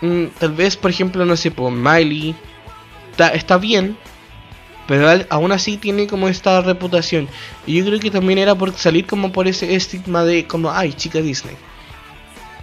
mm, 0.01 0.25
tal 0.39 0.53
vez, 0.53 0.77
por 0.77 0.91
ejemplo, 0.91 1.25
no 1.25 1.37
sé, 1.37 1.51
por 1.53 1.71
Miley 1.73 2.35
está, 3.13 3.29
está 3.29 3.59
bien, 3.59 3.97
pero 4.89 5.09
aún 5.31 5.53
así 5.53 5.77
tiene 5.79 6.07
como 6.07 6.29
esta 6.29 6.61
reputación. 6.61 7.29
Y 7.67 7.79
yo 7.79 7.87
creo 7.87 8.01
que 8.01 8.11
también 8.11 8.39
era 8.39 8.55
por 8.55 8.73
salir 8.75 9.07
como 9.07 9.33
por 9.33 9.49
ese 9.49 9.75
estigma 9.75 10.25
de 10.25 10.47
como, 10.47 10.71
ay, 10.73 10.93
chica 10.95 11.21
Disney. 11.21 11.57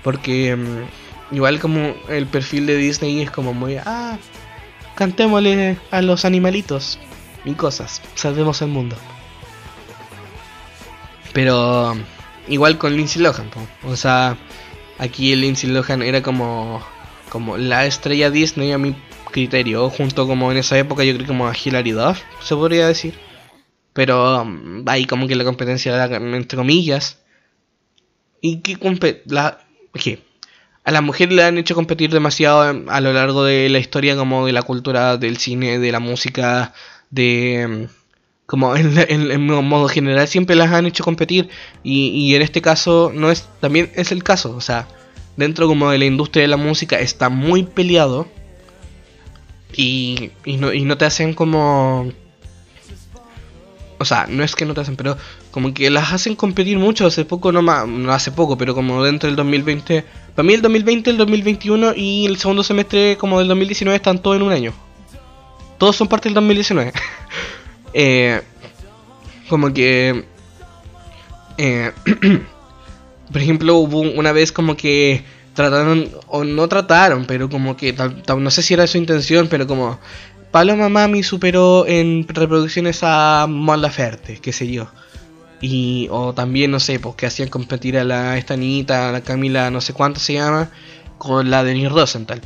Porque 0.03 0.55
mm, 0.55 1.35
igual 1.35 1.59
como 1.59 1.93
el 2.09 2.27
perfil 2.27 2.65
de 2.65 2.77
Disney 2.77 3.21
es 3.21 3.31
como 3.31 3.53
muy, 3.53 3.77
ah, 3.77 4.17
cantémosle 4.95 5.77
a 5.91 6.01
los 6.01 6.25
animalitos 6.25 6.99
y 7.45 7.53
cosas, 7.53 8.01
salvemos 8.15 8.61
el 8.61 8.69
mundo. 8.69 8.95
Pero 11.33 11.95
igual 12.47 12.77
con 12.77 12.95
Lindsay 12.95 13.21
Lohan, 13.21 13.49
po. 13.49 13.61
o 13.87 13.95
sea, 13.95 14.37
aquí 14.99 15.35
Lindsay 15.35 15.69
Lohan 15.69 16.01
era 16.01 16.21
como 16.21 16.83
como 17.31 17.55
la 17.55 17.85
estrella 17.85 18.29
Disney 18.29 18.73
a 18.73 18.77
mi 18.77 18.93
criterio, 19.31 19.89
junto 19.89 20.27
como 20.27 20.51
en 20.51 20.57
esa 20.57 20.77
época 20.77 21.05
yo 21.05 21.15
creo 21.15 21.27
como 21.27 21.47
a 21.47 21.53
Hilary 21.55 21.91
Duff, 21.91 22.19
se 22.41 22.55
podría 22.55 22.87
decir. 22.87 23.17
Pero 23.93 24.41
um, 24.41 24.83
ahí 24.87 25.05
como 25.05 25.27
que 25.27 25.35
la 25.35 25.45
competencia 25.45 25.95
era 25.95 26.17
entre 26.17 26.57
comillas. 26.57 27.19
Y 28.41 28.57
que 28.57 28.77
la 29.27 29.60
¿qué? 29.93 30.19
a 30.83 30.91
la 30.91 31.01
mujer 31.01 31.31
le 31.31 31.43
han 31.43 31.57
hecho 31.59 31.75
competir 31.75 32.09
demasiado 32.11 32.67
em, 32.69 32.89
a 32.89 33.01
lo 33.01 33.13
largo 33.13 33.43
de 33.43 33.69
la 33.69 33.77
historia 33.79 34.15
como 34.15 34.45
de 34.47 34.51
la 34.53 34.63
cultura 34.63 35.17
del 35.17 35.37
cine, 35.37 35.77
de 35.79 35.91
la 35.91 35.99
música, 35.99 36.73
de 37.11 37.61
em, 37.61 37.87
como 38.47 38.75
en, 38.75 38.97
en- 38.97 39.31
en 39.31 39.45
modo 39.45 39.87
general 39.87 40.27
siempre 40.27 40.55
las 40.55 40.71
han 40.73 40.85
hecho 40.87 41.03
competir 41.03 41.49
y, 41.83 42.07
y 42.09 42.35
en 42.35 42.41
este 42.41 42.61
caso 42.61 43.11
no 43.13 43.31
es 43.31 43.47
también 43.59 43.91
es 43.95 44.11
el 44.11 44.23
caso, 44.23 44.55
o 44.55 44.61
sea, 44.61 44.87
dentro 45.37 45.67
como 45.67 45.91
de 45.91 45.99
la 45.99 46.05
industria 46.05 46.41
de 46.43 46.47
la 46.49 46.57
música 46.57 46.99
está 46.99 47.29
muy 47.29 47.63
peleado 47.63 48.27
y, 49.75 50.31
y 50.45 50.57
no, 50.57 50.73
y 50.73 50.83
no 50.83 50.97
te 50.97 51.05
hacen 51.05 51.33
como 51.33 52.11
o 54.01 54.05
sea, 54.05 54.25
no 54.27 54.43
es 54.43 54.55
que 54.55 54.65
no 54.65 54.73
te 54.73 54.81
hacen, 54.81 54.95
pero 54.95 55.17
como 55.51 55.73
que 55.73 55.89
las 55.89 56.11
hacen 56.13 56.35
competir 56.35 56.77
mucho. 56.77 57.05
Hace 57.05 57.23
poco, 57.25 57.51
no, 57.51 57.61
ma- 57.61 57.85
no 57.85 58.11
hace 58.11 58.31
poco, 58.31 58.57
pero 58.57 58.73
como 58.75 59.03
dentro 59.03 59.27
del 59.27 59.35
2020. 59.35 60.03
Para 60.35 60.45
mí 60.47 60.53
el 60.53 60.61
2020, 60.61 61.09
el 61.11 61.17
2021 61.17 61.93
y 61.95 62.25
el 62.25 62.37
segundo 62.37 62.63
semestre 62.63 63.17
como 63.17 63.39
del 63.39 63.47
2019 63.47 63.95
están 63.95 64.19
todos 64.19 64.37
en 64.37 64.43
un 64.43 64.51
año. 64.51 64.73
Todos 65.77 65.95
son 65.95 66.07
parte 66.07 66.27
del 66.29 66.33
2019. 66.35 66.91
Eh, 67.93 68.41
como 69.49 69.73
que... 69.73 70.23
eh, 71.57 71.91
por 73.31 73.41
ejemplo, 73.41 73.75
hubo 73.75 73.99
una 74.01 74.31
vez 74.31 74.51
como 74.51 74.75
que 74.77 75.23
trataron, 75.53 76.09
o 76.27 76.43
no 76.45 76.67
trataron, 76.69 77.25
pero 77.25 77.49
como 77.49 77.75
que, 77.75 77.93
no 78.37 78.49
sé 78.51 78.61
si 78.61 78.73
era 78.73 78.87
su 78.87 78.97
intención, 78.97 79.47
pero 79.49 79.67
como 79.67 79.99
Paloma 80.51 80.89
Mami 80.89 81.23
superó 81.23 81.85
en 81.87 82.27
reproducciones 82.27 82.99
a 83.03 83.45
Mon 83.49 83.81
Laferte, 83.81 84.39
qué 84.41 84.51
sé 84.51 84.69
yo. 84.71 84.87
Y, 85.61 86.07
o 86.11 86.33
también, 86.33 86.71
no 86.71 86.79
sé, 86.79 86.99
pues 86.99 87.15
que 87.15 87.25
hacían 87.27 87.49
competir 87.49 87.97
a 87.97 88.03
la 88.03 88.37
esta 88.37 88.57
niñita, 88.57 89.09
a 89.09 89.11
la 89.11 89.21
Camila, 89.21 89.69
no 89.71 89.79
sé 89.79 89.93
cuánto 89.93 90.19
se 90.19 90.33
llama, 90.33 90.69
con 91.17 91.49
la 91.49 91.63
Denise 91.63 91.89
Rosenthal. 91.89 92.41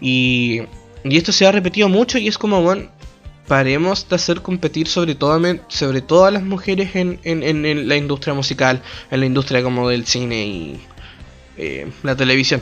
Y, 0.00 0.62
y 1.04 1.16
esto 1.16 1.32
se 1.32 1.46
ha 1.46 1.52
repetido 1.52 1.88
mucho 1.88 2.18
y 2.18 2.28
es 2.28 2.38
como, 2.38 2.62
bueno, 2.62 2.90
paremos 3.46 4.08
de 4.08 4.16
hacer 4.16 4.42
competir 4.42 4.88
sobre 4.88 5.14
todo, 5.14 5.40
sobre 5.68 6.02
a 6.24 6.30
las 6.30 6.42
mujeres 6.42 6.96
en, 6.96 7.20
en- 7.24 7.42
en- 7.42 7.64
en 7.66 7.88
la 7.88 7.96
industria 7.96 8.34
musical, 8.34 8.82
en 9.10 9.20
la 9.20 9.26
industria 9.26 9.62
como 9.62 9.88
del 9.88 10.06
cine 10.06 10.46
y 10.46 10.80
eh, 11.58 11.90
la 12.02 12.16
televisión. 12.16 12.60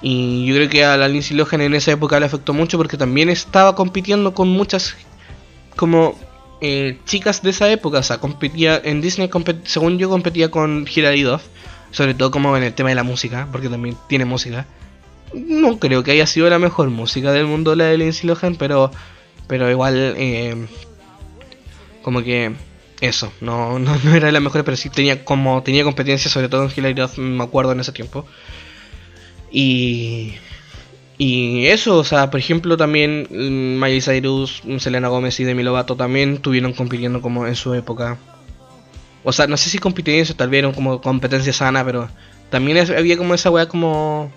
Y 0.00 0.46
yo 0.46 0.54
creo 0.54 0.68
que 0.68 0.84
a 0.84 0.96
la 0.96 1.08
Lindsay 1.08 1.36
Lohan 1.36 1.60
en 1.60 1.74
esa 1.74 1.92
época 1.92 2.20
le 2.20 2.26
afectó 2.26 2.52
mucho 2.54 2.78
porque 2.78 2.96
también 2.96 3.28
estaba 3.28 3.74
compitiendo 3.74 4.32
con 4.32 4.48
muchas 4.48 4.94
como 5.76 6.16
eh, 6.60 6.98
chicas 7.04 7.42
de 7.42 7.50
esa 7.50 7.70
época. 7.70 7.98
O 7.98 8.02
sea, 8.02 8.18
competía 8.18 8.80
en 8.84 9.00
Disney, 9.00 9.28
compet- 9.28 9.64
según 9.64 9.98
yo, 9.98 10.08
competía 10.08 10.50
con 10.50 10.86
Hilary 10.92 11.22
Duff. 11.22 11.42
Sobre 11.90 12.12
todo 12.14 12.30
como 12.30 12.54
en 12.56 12.62
el 12.64 12.74
tema 12.74 12.90
de 12.90 12.94
la 12.96 13.02
música, 13.02 13.48
porque 13.50 13.68
también 13.70 13.96
tiene 14.08 14.26
música. 14.26 14.66
No 15.34 15.78
creo 15.78 16.02
que 16.02 16.10
haya 16.12 16.26
sido 16.26 16.48
la 16.50 16.58
mejor 16.58 16.90
música 16.90 17.32
del 17.32 17.46
mundo 17.46 17.74
la 17.74 17.84
de 17.84 17.96
Lindsay 17.98 18.26
Lohan, 18.28 18.56
pero, 18.56 18.90
pero 19.46 19.70
igual 19.70 20.14
eh, 20.18 20.66
como 22.02 22.22
que 22.22 22.52
eso, 23.00 23.32
no, 23.40 23.78
no, 23.78 23.96
no 24.04 24.14
era 24.14 24.30
la 24.32 24.40
mejor, 24.40 24.64
pero 24.64 24.76
sí 24.76 24.90
tenía 24.90 25.24
como 25.24 25.62
tenía 25.62 25.84
competencia, 25.84 26.30
sobre 26.30 26.48
todo 26.48 26.64
en 26.64 26.70
Hilary 26.74 26.94
Duff, 26.94 27.18
me 27.18 27.44
acuerdo 27.44 27.72
en 27.72 27.80
ese 27.80 27.92
tiempo. 27.92 28.26
Y, 29.50 30.34
y 31.16 31.66
eso, 31.66 31.98
o 31.98 32.04
sea, 32.04 32.30
por 32.30 32.40
ejemplo, 32.40 32.76
también 32.76 33.26
mm, 33.30 33.80
Miley 33.80 34.00
Cyrus, 34.00 34.62
Selena 34.78 35.08
Gómez 35.08 35.38
y 35.40 35.44
Demi 35.44 35.62
Lovato 35.62 35.96
también 35.96 36.38
tuvieron 36.38 36.72
compitiendo 36.72 37.20
como 37.20 37.46
en 37.46 37.56
su 37.56 37.74
época. 37.74 38.18
O 39.24 39.32
sea, 39.32 39.46
no 39.46 39.56
sé 39.56 39.70
si 39.70 39.78
competencia, 39.78 40.36
tal 40.36 40.48
vez 40.48 40.60
eran 40.60 40.72
como 40.72 41.00
competencia 41.00 41.52
sana, 41.52 41.84
pero 41.84 42.08
también 42.50 42.78
había 42.78 43.16
como 43.16 43.34
esa 43.34 43.50
weá 43.50 43.68
como 43.68 44.32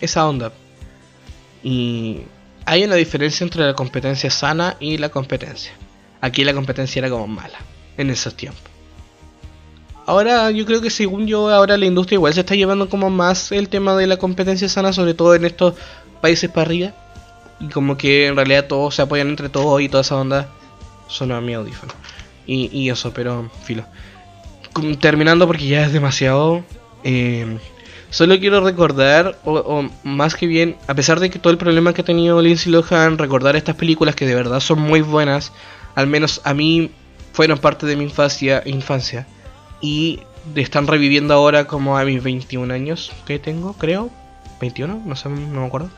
esa 0.00 0.26
onda. 0.26 0.52
Y 1.62 2.22
hay 2.66 2.84
una 2.84 2.96
diferencia 2.96 3.44
entre 3.44 3.64
la 3.64 3.74
competencia 3.74 4.30
sana 4.30 4.76
y 4.80 4.98
la 4.98 5.10
competencia. 5.10 5.72
Aquí 6.20 6.44
la 6.44 6.54
competencia 6.54 7.00
era 7.00 7.10
como 7.10 7.26
mala 7.26 7.58
en 7.96 8.10
esos 8.10 8.34
tiempos. 8.34 8.73
Ahora 10.06 10.50
yo 10.50 10.66
creo 10.66 10.82
que 10.82 10.90
según 10.90 11.26
yo, 11.26 11.48
ahora 11.48 11.78
la 11.78 11.86
industria 11.86 12.16
igual 12.16 12.34
se 12.34 12.40
está 12.40 12.54
llevando 12.54 12.88
como 12.88 13.08
más 13.08 13.52
el 13.52 13.68
tema 13.68 13.96
de 13.96 14.06
la 14.06 14.18
competencia 14.18 14.68
sana, 14.68 14.92
sobre 14.92 15.14
todo 15.14 15.34
en 15.34 15.44
estos 15.44 15.74
países 16.20 16.50
para 16.50 16.62
arriba. 16.62 16.92
Y 17.60 17.68
como 17.68 17.96
que 17.96 18.26
en 18.26 18.36
realidad 18.36 18.66
todos 18.66 18.94
se 18.94 19.02
apoyan 19.02 19.28
entre 19.28 19.48
todos 19.48 19.80
y 19.80 19.88
toda 19.88 20.02
esa 20.02 20.16
onda. 20.16 20.48
Sonó 21.08 21.36
a 21.36 21.40
mi 21.40 21.54
audífono. 21.54 21.92
Y, 22.46 22.68
y 22.76 22.90
eso, 22.90 23.14
pero 23.14 23.50
filo. 23.64 23.84
Terminando 25.00 25.46
porque 25.46 25.66
ya 25.66 25.86
es 25.86 25.92
demasiado. 25.92 26.64
eh, 27.04 27.58
solo 28.10 28.38
quiero 28.38 28.60
recordar, 28.60 29.38
o, 29.44 29.54
o 29.54 29.90
más 30.02 30.34
que 30.34 30.46
bien, 30.46 30.76
a 30.86 30.94
pesar 30.94 31.18
de 31.20 31.30
que 31.30 31.38
todo 31.38 31.50
el 31.52 31.58
problema 31.58 31.94
que 31.94 32.02
ha 32.02 32.04
tenido 32.04 32.42
Lindsay 32.42 32.70
Lohan, 32.70 33.16
recordar 33.16 33.56
estas 33.56 33.76
películas 33.76 34.14
que 34.14 34.26
de 34.26 34.34
verdad 34.34 34.60
son 34.60 34.80
muy 34.80 35.00
buenas. 35.00 35.52
Al 35.94 36.08
menos 36.08 36.42
a 36.44 36.52
mí 36.52 36.90
fueron 37.32 37.58
parte 37.58 37.86
de 37.86 37.96
mi 37.96 38.04
infancia. 38.04 38.62
infancia 38.66 39.26
y 39.84 40.20
están 40.54 40.86
reviviendo 40.86 41.34
ahora 41.34 41.66
como 41.66 41.98
a 41.98 42.04
mis 42.06 42.22
21 42.22 42.72
años 42.72 43.12
que 43.26 43.38
tengo, 43.38 43.74
creo. 43.74 44.10
21, 44.62 45.02
no 45.04 45.14
sé, 45.14 45.28
no 45.28 45.60
me 45.60 45.66
acuerdo. 45.66 45.90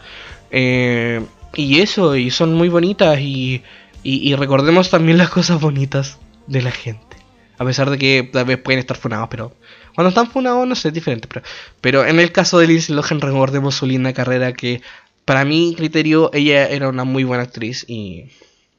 Eh, 0.50 1.24
y 1.54 1.78
eso, 1.80 2.16
y 2.16 2.32
son 2.32 2.52
muy 2.54 2.68
bonitas 2.68 3.20
y, 3.20 3.62
y, 4.02 4.34
recordemos 4.34 4.90
también 4.90 5.18
las 5.18 5.30
cosas 5.30 5.60
bonitas 5.60 6.18
de 6.48 6.62
la 6.62 6.72
gente. 6.72 7.16
A 7.58 7.64
pesar 7.64 7.88
de 7.90 7.96
que 7.96 8.28
tal 8.32 8.44
vez 8.44 8.58
pueden 8.58 8.80
estar 8.80 8.96
funados, 8.96 9.28
pero 9.30 9.52
cuando 9.94 10.08
están 10.08 10.28
funados 10.30 10.66
no 10.66 10.74
sé, 10.74 10.88
es 10.88 10.94
diferente. 10.94 11.28
Pero, 11.28 11.46
pero 11.80 12.06
en 12.06 12.18
el 12.18 12.32
caso 12.32 12.58
de 12.58 12.66
Lindsay 12.66 12.94
Lohan 12.94 13.20
recordemos 13.20 13.76
su 13.76 13.86
linda 13.86 14.12
carrera 14.12 14.52
que 14.52 14.82
para 15.24 15.44
mi 15.44 15.76
criterio 15.76 16.30
ella 16.34 16.66
era 16.68 16.88
una 16.88 17.04
muy 17.04 17.22
buena 17.22 17.44
actriz 17.44 17.84
y, 17.88 18.30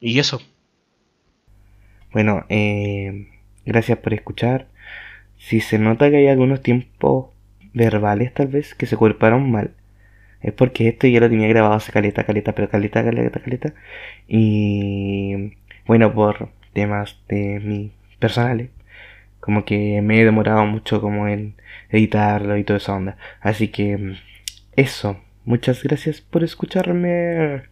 y 0.02 0.20
eso. 0.20 0.42
Bueno, 2.12 2.46
eh, 2.50 3.30
gracias 3.66 4.00
por 4.00 4.14
escuchar. 4.14 4.68
Si 5.48 5.62
se 5.62 5.80
nota 5.80 6.10
que 6.10 6.18
hay 6.18 6.28
algunos 6.28 6.62
tiempos 6.62 7.30
verbales 7.74 8.34
tal 8.34 8.48
vez 8.48 8.76
que 8.76 8.86
se 8.86 8.98
culparon 8.98 9.50
mal, 9.50 9.72
es 10.42 10.52
porque 10.54 10.90
esto 10.90 11.08
ya 11.08 11.22
lo 11.22 11.30
tenía 11.30 11.48
grabado 11.48 11.76
hace 11.76 11.94
caleta, 11.94 12.26
caleta, 12.26 12.54
pero 12.54 12.70
caleta, 12.70 13.02
caleta, 13.02 13.40
caleta. 13.40 13.74
Y 14.28 15.54
bueno, 15.86 16.14
por 16.14 16.50
temas 16.74 17.18
de 17.30 17.62
mi 17.62 17.94
personales, 18.20 18.72
como 19.40 19.64
que 19.66 20.02
me 20.02 20.20
he 20.22 20.26
demorado 20.26 20.66
mucho 20.66 21.00
como 21.02 21.30
en 21.30 21.56
editarlo 21.90 22.58
y 22.58 22.66
toda 22.66 22.78
esa 22.80 22.96
onda. 22.96 23.18
Así 23.40 23.70
que 23.70 24.18
eso, 24.76 25.18
muchas 25.46 25.82
gracias 25.82 26.20
por 26.20 26.44
escucharme. 26.44 27.64